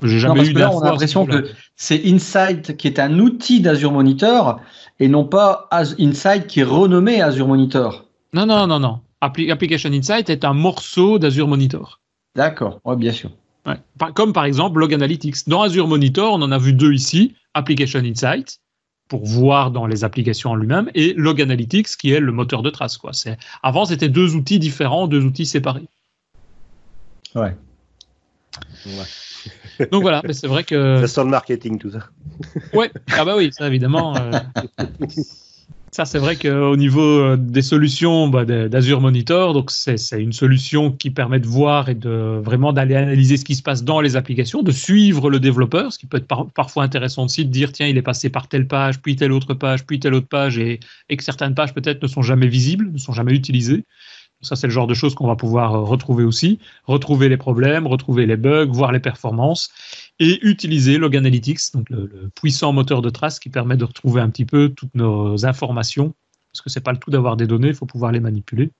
J'ai 0.02 0.20
jamais 0.20 0.46
eu 0.48 0.54
là, 0.54 0.72
on 0.74 0.82
a 0.82 0.90
l'impression 0.92 1.26
que 1.26 1.50
c'est 1.76 2.02
Insight 2.06 2.78
qui 2.78 2.88
est 2.88 3.00
un 3.00 3.20
outil 3.20 3.62
d'Azure 3.62 3.92
Monitor 3.92 4.60
et 5.00 5.08
non 5.08 5.26
pas 5.26 5.68
Insight 5.72 6.48
qui 6.48 6.60
est 6.60 6.66
renommé 6.66 7.22
Azure 7.22 7.48
Monitor. 7.48 8.06
Non, 8.34 8.46
non, 8.46 8.68
non, 8.68 8.80
non. 8.80 9.00
Application 9.22 9.92
Insight 9.92 10.30
est 10.30 10.46
un 10.46 10.54
morceau 10.54 11.18
d'Azure 11.18 11.48
Monitor. 11.48 12.02
D'accord, 12.36 12.80
ouais, 12.86 12.96
bien 12.96 13.12
sûr. 13.12 13.32
Comme 14.14 14.34
par 14.34 14.46
exemple 14.46 14.80
Log 14.80 14.94
Analytics. 14.94 15.48
Dans 15.48 15.64
Azure 15.64 15.88
Monitor, 15.88 16.34
on 16.34 16.42
en 16.42 16.52
a 16.52 16.58
vu 16.58 16.74
deux 16.74 16.94
ici 16.94 17.34
Application 17.54 18.02
Insight 18.02 18.60
pour 19.08 19.26
voir 19.26 19.72
dans 19.72 19.88
les 19.88 20.04
applications 20.04 20.52
en 20.52 20.56
lui-même 20.56 20.92
et 20.94 21.14
Log 21.14 21.42
Analytics 21.42 21.96
qui 21.98 22.12
est 22.12 22.20
le 22.20 22.32
moteur 22.32 22.62
de 22.62 22.70
trace. 22.70 22.98
Quoi. 22.98 23.12
Avant, 23.64 23.86
c'était 23.86 24.10
deux 24.10 24.36
outils 24.36 24.60
différents, 24.60 25.08
deux 25.08 25.24
outils 25.24 25.46
séparés. 25.46 25.88
Ouais. 27.34 27.56
Donc 29.92 30.02
voilà, 30.02 30.22
mais 30.26 30.34
c'est 30.34 30.48
vrai 30.48 30.64
que. 30.64 31.02
Ça 31.02 31.08
sent 31.16 31.24
le 31.24 31.30
marketing, 31.30 31.80
tout 31.80 31.92
ça. 31.92 32.10
Ouais, 32.74 32.92
ah 33.18 33.24
bah 33.24 33.36
oui, 33.38 33.50
ça 33.54 33.68
évidemment. 33.68 34.16
Euh, 34.18 34.32
ça, 35.96 36.04
c'est 36.04 36.20
vrai 36.20 36.36
qu'au 36.36 36.76
niveau 36.76 37.02
euh, 37.02 37.38
des 37.38 37.62
solutions 37.62 38.28
bah, 38.28 38.44
d'Azure 38.44 39.00
Monitor, 39.00 39.54
donc 39.54 39.72
c'est 39.72 39.96
une 40.20 40.34
solution 40.34 40.92
qui 40.92 41.10
permet 41.10 41.40
de 41.40 41.48
voir 41.48 41.88
et 41.88 41.96
de 41.96 42.42
vraiment 42.44 42.74
d'aller 42.74 42.96
analyser 42.96 43.38
ce 43.38 43.46
qui 43.46 43.56
se 43.56 43.62
passe 43.62 43.86
dans 43.86 44.02
les 44.02 44.18
applications, 44.18 44.62
de 44.62 44.72
suivre 44.72 45.30
le 45.30 45.40
développeur, 45.40 45.94
ce 45.94 46.00
qui 46.00 46.06
peut 46.06 46.18
être 46.18 46.28
parfois 46.54 46.84
intéressant 46.84 47.24
aussi 47.24 47.46
de 47.46 47.50
dire 47.50 47.72
tiens, 47.72 47.88
il 47.88 47.98
est 47.98 48.02
passé 48.02 48.30
par 48.30 48.50
telle 48.50 48.68
page, 48.68 49.02
puis 49.02 49.16
telle 49.16 49.32
autre 49.32 49.54
page, 49.54 49.86
puis 49.86 50.02
telle 50.02 50.16
autre 50.16 50.28
page, 50.28 50.58
et, 50.58 50.82
et 51.08 51.16
que 51.16 51.24
certaines 51.24 51.56
pages 51.56 51.74
peut-être 51.74 52.04
ne 52.04 52.08
sont 52.10 52.22
jamais 52.22 52.48
visibles, 52.48 52.92
ne 52.92 52.98
sont 52.98 53.14
jamais 53.14 53.34
utilisées. 53.34 53.86
Ça, 54.46 54.56
c'est 54.56 54.68
le 54.68 54.74
genre 54.74 54.88
de 54.88 54.94
choses 54.94 55.16
qu'on 55.16 55.28
va 55.28 55.36
pouvoir 55.36 55.76
euh, 55.76 55.82
retrouver 55.82 56.24
aussi, 56.24 56.60
retrouver 56.86 57.30
les 57.30 57.38
problèmes, 57.38 57.88
retrouver 57.88 58.26
les 58.26 58.38
bugs, 58.38 58.68
voir 58.68 58.92
les 58.92 59.00
performances 59.00 59.70
et 60.20 60.40
utiliser 60.46 60.98
Log 60.98 61.18
Analytics, 61.18 61.74
donc 61.74 61.90
le, 61.90 62.30
puissant 62.36 62.72
moteur 62.72 63.02
de 63.02 63.10
trace 63.10 63.40
qui 63.40 63.50
permet 63.50 63.78
de 63.78 63.84
retrouver 63.84 64.22
un 64.22 64.30
petit 64.30 64.46
peu 64.46 64.70
toutes 64.70 64.94
nos 64.96 65.46
informations, 65.46 66.14
parce 66.54 66.62
que 66.62 66.70
c'est 66.70 66.82
pas 66.82 66.94
le 66.94 67.00
tout 67.00 67.12
d'avoir 67.12 67.36
des 67.38 67.48
données, 67.48 67.70
il 67.70 67.76
faut 67.76 67.86
pouvoir 67.86 68.12
les 68.12 68.20
manipuler. 68.20 68.72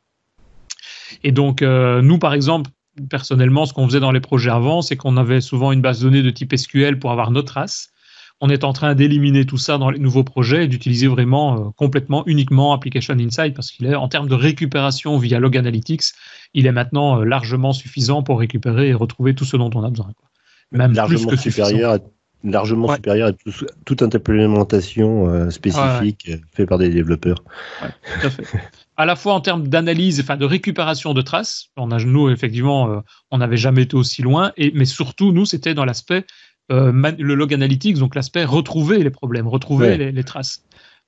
Et 1.24 1.32
donc, 1.32 1.62
euh, 1.62 2.02
nous, 2.02 2.20
par 2.20 2.34
exemple, 2.34 2.70
personnellement, 3.10 3.66
ce 3.66 3.74
qu'on 3.74 3.88
faisait 3.88 4.00
dans 4.00 4.12
les 4.12 4.22
projets 4.22 4.52
avant, 4.52 4.82
c'est 4.82 4.96
qu'on 4.96 5.18
avait 5.18 5.42
souvent 5.42 5.72
une 5.72 5.82
base 5.82 6.00
de 6.00 6.06
données 6.06 6.24
de 6.24 6.30
type 6.30 6.56
SQL 6.56 7.00
pour 7.00 7.12
avoir 7.12 7.32
nos 7.32 7.42
traces 7.42 7.90
on 8.42 8.50
est 8.50 8.64
en 8.64 8.74
train 8.74 8.96
d'éliminer 8.96 9.46
tout 9.46 9.58
ça 9.58 9.78
dans 9.78 9.90
les 9.90 10.00
nouveaux 10.00 10.24
projets 10.24 10.66
et 10.66 10.68
d'utiliser 10.68 11.08
vraiment 11.08 11.56
euh, 11.56 11.70
complètement, 11.78 12.24
uniquement 12.26 12.74
Application 12.74 13.16
Insight 13.18 13.54
parce 13.54 13.72
qu'il 13.72 13.86
est 13.86 13.96
en 13.96 14.08
termes 14.08 14.28
de 14.28 14.36
récupération 14.36 15.18
via 15.18 15.40
Log 15.40 15.58
Analytics, 15.58 16.04
il 16.54 16.68
est 16.68 16.72
maintenant 16.72 17.22
euh, 17.22 17.24
largement 17.24 17.74
suffisant 17.74 18.24
pour 18.24 18.40
récupérer 18.40 18.90
et 18.90 18.94
retrouver 18.94 19.36
tout 19.36 19.46
ce 19.46 19.56
dont 19.58 19.70
on 19.74 19.84
a 19.84 19.90
besoin. 19.90 20.12
Même 20.72 20.94
largement 20.94 21.28
plus 21.28 21.38
que 21.38 21.42
supérieur 21.42 21.94
à, 21.94 21.98
largement 22.44 22.94
supérieur 22.94 23.30
à 23.30 23.32
toute 23.86 24.02
implémentation 24.02 25.30
euh, 25.30 25.50
spécifique 25.50 26.30
faite 26.54 26.68
par 26.68 26.78
des 26.78 26.90
développeurs. 26.90 27.42
tout 27.82 28.28
à 28.28 28.30
fait. 28.30 28.44
à 28.98 29.06
la 29.06 29.16
fois 29.16 29.34
en 29.34 29.42
termes 29.42 29.68
d'analyse, 29.68 30.20
enfin 30.20 30.36
de 30.36 30.46
récupération 30.46 31.14
de 31.14 31.22
traces. 31.22 31.70
On 31.78 31.92
a, 31.92 32.04
nous, 32.04 32.30
effectivement, 32.30 33.04
on 33.32 33.38
n'avait 33.38 33.58
jamais 33.58 33.84
été 33.84 33.96
aussi 33.96 34.22
loin, 34.22 34.52
et, 34.58 34.72
mais 34.74 34.86
surtout, 34.86 35.32
nous, 35.32 35.46
c'était 35.46 35.74
dans 35.74 35.86
l'aspect 35.86 36.26
le 36.70 37.36
log 37.36 37.54
analytics, 37.54 37.98
donc 37.98 38.16
l'aspect 38.16 38.46
retrouver 38.46 39.04
les 39.04 39.10
problèmes, 39.10 39.48
retrouver 39.48 40.12
les, 40.12 40.24
traces. 40.24 40.64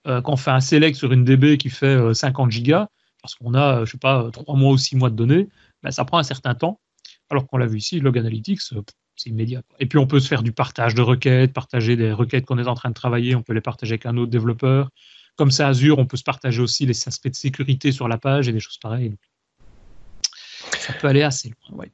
Euh, 0.08 0.22
quand 0.22 0.34
on 0.34 0.38
fait 0.38 0.52
un 0.52 0.60
select 0.60 0.96
sur 0.96 1.12
une 1.12 1.24
DB 1.24 1.58
qui 1.58 1.70
fait 1.70 2.14
50 2.14 2.48
euh, 2.48 2.52
gigas, 2.52 2.88
parce 3.22 3.36
qu'on 3.36 3.54
a, 3.56 3.84
je 3.86 3.92
sais 3.92 3.98
pas, 3.98 4.30
3 4.32 4.56
mois 4.56 4.72
ou 4.72 4.78
6 4.78 4.96
mois 4.96 5.10
de 5.10 5.16
données, 5.16 5.50
ben, 5.84 5.92
ça 5.92 6.06
prend 6.06 6.18
un 6.18 6.24
certain 6.24 6.56
temps. 6.56 6.80
Alors 7.30 7.48
qu'on 7.48 7.58
l'a 7.58 7.66
vu 7.66 7.80
ici, 7.80 8.00
log 8.00 8.18
analytics, 8.18 8.62
c'est 8.62 9.30
immédiat. 9.30 9.64
Et 9.80 9.86
puis 9.86 9.98
on 9.98 10.08
peut 10.08 10.20
se 10.20 10.28
faire 10.28 10.44
du 10.44 10.52
partage 10.52 10.96
de 10.96 11.02
requêtes, 11.02 11.52
partager 11.52 11.96
des 11.96 12.14
requêtes 12.14 12.46
qu'on 12.46 12.58
est 12.58 12.68
en 12.68 12.76
train 12.76 12.90
de 12.90 12.94
travailler, 12.94 13.36
on 13.36 13.42
peut 13.42 13.54
les 13.54 13.62
partager 13.62 13.94
avec 13.94 14.06
un 14.06 14.16
autre 14.16 14.32
développeur. 14.32 14.90
Comme 15.36 15.52
c'est 15.52 15.64
Azure, 15.64 16.00
on 16.00 16.06
peut 16.06 16.18
se 16.18 16.24
partager 16.24 16.62
aussi 16.62 16.86
les 16.86 17.08
aspects 17.08 17.28
de 17.28 17.36
sécurité 17.36 17.92
sur 17.92 18.08
la 18.08 18.18
page 18.18 18.48
et 18.48 18.54
des 18.54 18.60
choses 18.60 18.78
pareilles. 18.78 19.16
Ça 20.80 20.94
peut 20.94 21.08
aller 21.08 21.22
assez 21.22 21.52
loin. 21.70 21.86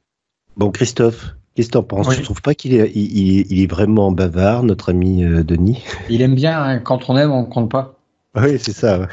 Bon, 0.56 0.70
Christophe, 0.70 1.34
Qu'est-ce 1.54 1.68
que 1.68 1.72
tu 1.72 1.78
en 1.78 1.82
penses 1.82 2.08
Tu 2.10 2.18
ne 2.20 2.24
trouves 2.24 2.42
pas 2.42 2.54
qu'il 2.54 2.74
est, 2.74 2.90
il, 2.94 3.62
est 3.62 3.70
vraiment 3.70 4.10
bavard, 4.10 4.64
notre 4.64 4.90
ami 4.90 5.24
euh, 5.24 5.44
Denis? 5.44 5.82
Il 6.08 6.20
aime 6.20 6.34
bien, 6.34 6.60
hein, 6.60 6.78
quand 6.80 7.08
on 7.08 7.16
aime, 7.16 7.30
on 7.30 7.42
ne 7.42 7.46
compte 7.46 7.70
pas. 7.70 7.98
Oui, 8.34 8.58
c'est 8.58 8.72
ça. 8.72 9.08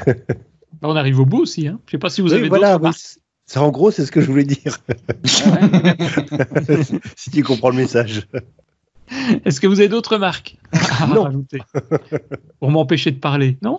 on 0.82 0.96
arrive 0.96 1.20
au 1.20 1.26
bout 1.26 1.42
aussi. 1.42 1.68
Hein. 1.68 1.78
Je 1.86 1.90
ne 1.90 1.98
sais 1.98 1.98
pas 1.98 2.10
si 2.10 2.20
vous 2.20 2.32
avez 2.32 2.48
voilà, 2.48 2.78
oui, 2.78 2.90
En 3.54 3.70
gros, 3.70 3.92
c'est 3.92 4.04
ce 4.04 4.10
que 4.10 4.20
je 4.20 4.26
voulais 4.26 4.44
dire. 4.44 4.78
si 7.16 7.30
tu 7.30 7.44
comprends 7.44 7.70
le 7.70 7.76
message. 7.76 8.26
Est-ce 9.44 9.60
que 9.60 9.66
vous 9.66 9.78
avez 9.78 9.88
d'autres 9.88 10.14
remarques 10.14 10.56
non. 11.14 11.44
Pour 12.60 12.70
m'empêcher 12.70 13.10
de 13.10 13.18
parler 13.18 13.58
Non? 13.62 13.78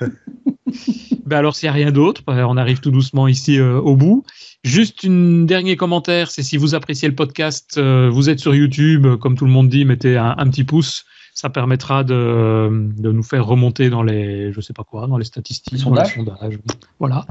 ben 1.26 1.38
Alors, 1.38 1.56
s'il 1.56 1.66
n'y 1.66 1.70
a 1.70 1.72
rien 1.72 1.92
d'autre, 1.92 2.22
ben, 2.26 2.46
on 2.46 2.56
arrive 2.56 2.80
tout 2.80 2.90
doucement 2.90 3.28
ici 3.28 3.58
euh, 3.58 3.78
au 3.78 3.96
bout. 3.96 4.24
Juste 4.64 5.04
une 5.04 5.46
dernier 5.46 5.76
commentaire, 5.76 6.30
c'est 6.30 6.42
si 6.42 6.56
vous 6.56 6.74
appréciez 6.74 7.08
le 7.08 7.14
podcast, 7.14 7.76
euh, 7.78 8.08
vous 8.10 8.30
êtes 8.30 8.40
sur 8.40 8.54
YouTube, 8.54 9.06
comme 9.20 9.36
tout 9.36 9.44
le 9.44 9.50
monde 9.50 9.68
dit, 9.68 9.84
mettez 9.84 10.16
un, 10.16 10.34
petit 10.48 10.64
pouce. 10.64 11.04
Ça 11.34 11.50
permettra 11.50 12.02
de, 12.02 12.68
nous 12.98 13.22
faire 13.22 13.44
remonter 13.44 13.90
dans 13.90 14.02
les, 14.02 14.52
je 14.52 14.60
sais 14.60 14.72
pas 14.72 14.84
quoi, 14.84 15.06
dans 15.06 15.18
les 15.18 15.24
statistiques, 15.24 15.84
dans 15.84 15.94
les 15.94 16.04
sondages. 16.06 16.58
Voilà. 16.98 17.26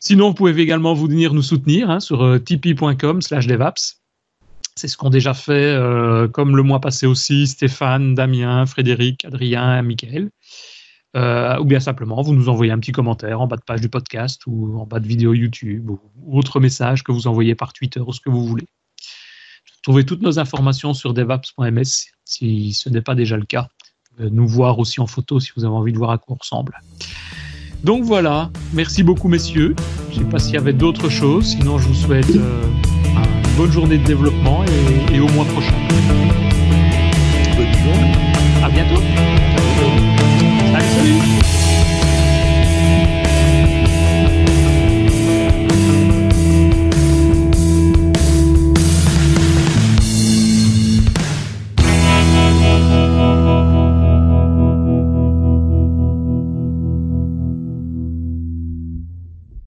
Sinon, 0.00 0.28
vous 0.28 0.34
pouvez 0.34 0.60
également 0.60 0.92
vous 0.92 1.06
venir 1.06 1.32
nous 1.34 1.42
soutenir 1.42 1.88
hein, 1.88 2.00
sur 2.00 2.24
euh, 2.24 2.38
tipeee.com/devaps. 2.38 4.02
C'est 4.74 4.88
ce 4.88 4.96
qu'ont 4.96 5.10
déjà 5.10 5.34
fait, 5.34 5.52
euh, 5.52 6.28
comme 6.28 6.56
le 6.56 6.62
mois 6.62 6.80
passé 6.80 7.06
aussi, 7.06 7.46
Stéphane, 7.46 8.14
Damien, 8.14 8.66
Frédéric, 8.66 9.24
Adrien, 9.24 9.82
Michael. 9.82 10.30
Euh, 11.16 11.58
ou 11.58 11.64
bien 11.64 11.80
simplement 11.80 12.20
vous 12.20 12.34
nous 12.34 12.50
envoyez 12.50 12.70
un 12.70 12.78
petit 12.78 12.92
commentaire 12.92 13.40
en 13.40 13.46
bas 13.46 13.56
de 13.56 13.62
page 13.62 13.80
du 13.80 13.88
podcast 13.88 14.42
ou 14.46 14.78
en 14.78 14.84
bas 14.84 15.00
de 15.00 15.06
vidéo 15.06 15.32
YouTube 15.32 15.88
ou, 15.88 16.00
autre 16.30 16.60
message 16.60 17.02
que 17.02 17.12
vous 17.12 17.26
envoyez 17.26 17.54
par 17.54 17.72
Twitter 17.72 18.00
ou 18.00 18.12
ce 18.12 18.20
que 18.20 18.28
vous 18.28 18.44
voulez. 18.44 18.66
Trouvez 19.82 20.04
toutes 20.04 20.20
nos 20.20 20.38
informations 20.38 20.92
sur 20.92 21.14
devaps.ms 21.14 22.08
si 22.26 22.74
ce 22.74 22.90
n'est 22.90 23.00
pas 23.00 23.14
déjà 23.14 23.38
le 23.38 23.46
cas. 23.46 23.68
Nous 24.18 24.46
voir 24.46 24.78
aussi 24.78 25.00
en 25.00 25.06
photo 25.06 25.40
si 25.40 25.50
vous 25.56 25.64
avez 25.64 25.74
envie 25.74 25.92
de 25.92 25.98
voir 25.98 26.10
à 26.10 26.18
quoi 26.18 26.34
on 26.34 26.38
ressemble. 26.38 26.78
Donc 27.84 28.02
voilà, 28.04 28.50
merci 28.74 29.02
beaucoup 29.02 29.28
messieurs. 29.28 29.76
Je 30.10 30.18
ne 30.18 30.24
sais 30.24 30.30
pas 30.30 30.38
s'il 30.38 30.54
y 30.54 30.58
avait 30.58 30.72
d'autres 30.72 31.08
choses, 31.08 31.46
sinon 31.46 31.78
je 31.78 31.88
vous 31.88 31.94
souhaite 31.94 32.28
euh, 32.36 32.64
une 32.64 33.56
bonne 33.56 33.70
journée 33.70 33.98
de 33.98 34.04
développement 34.04 34.64
et, 34.64 35.14
et 35.14 35.20
au 35.20 35.28
mois 35.28 35.44
prochain. 35.46 35.74
Bonne 35.88 37.72
journée. 37.72 38.12
À 38.62 38.68
bientôt. 38.68 40.17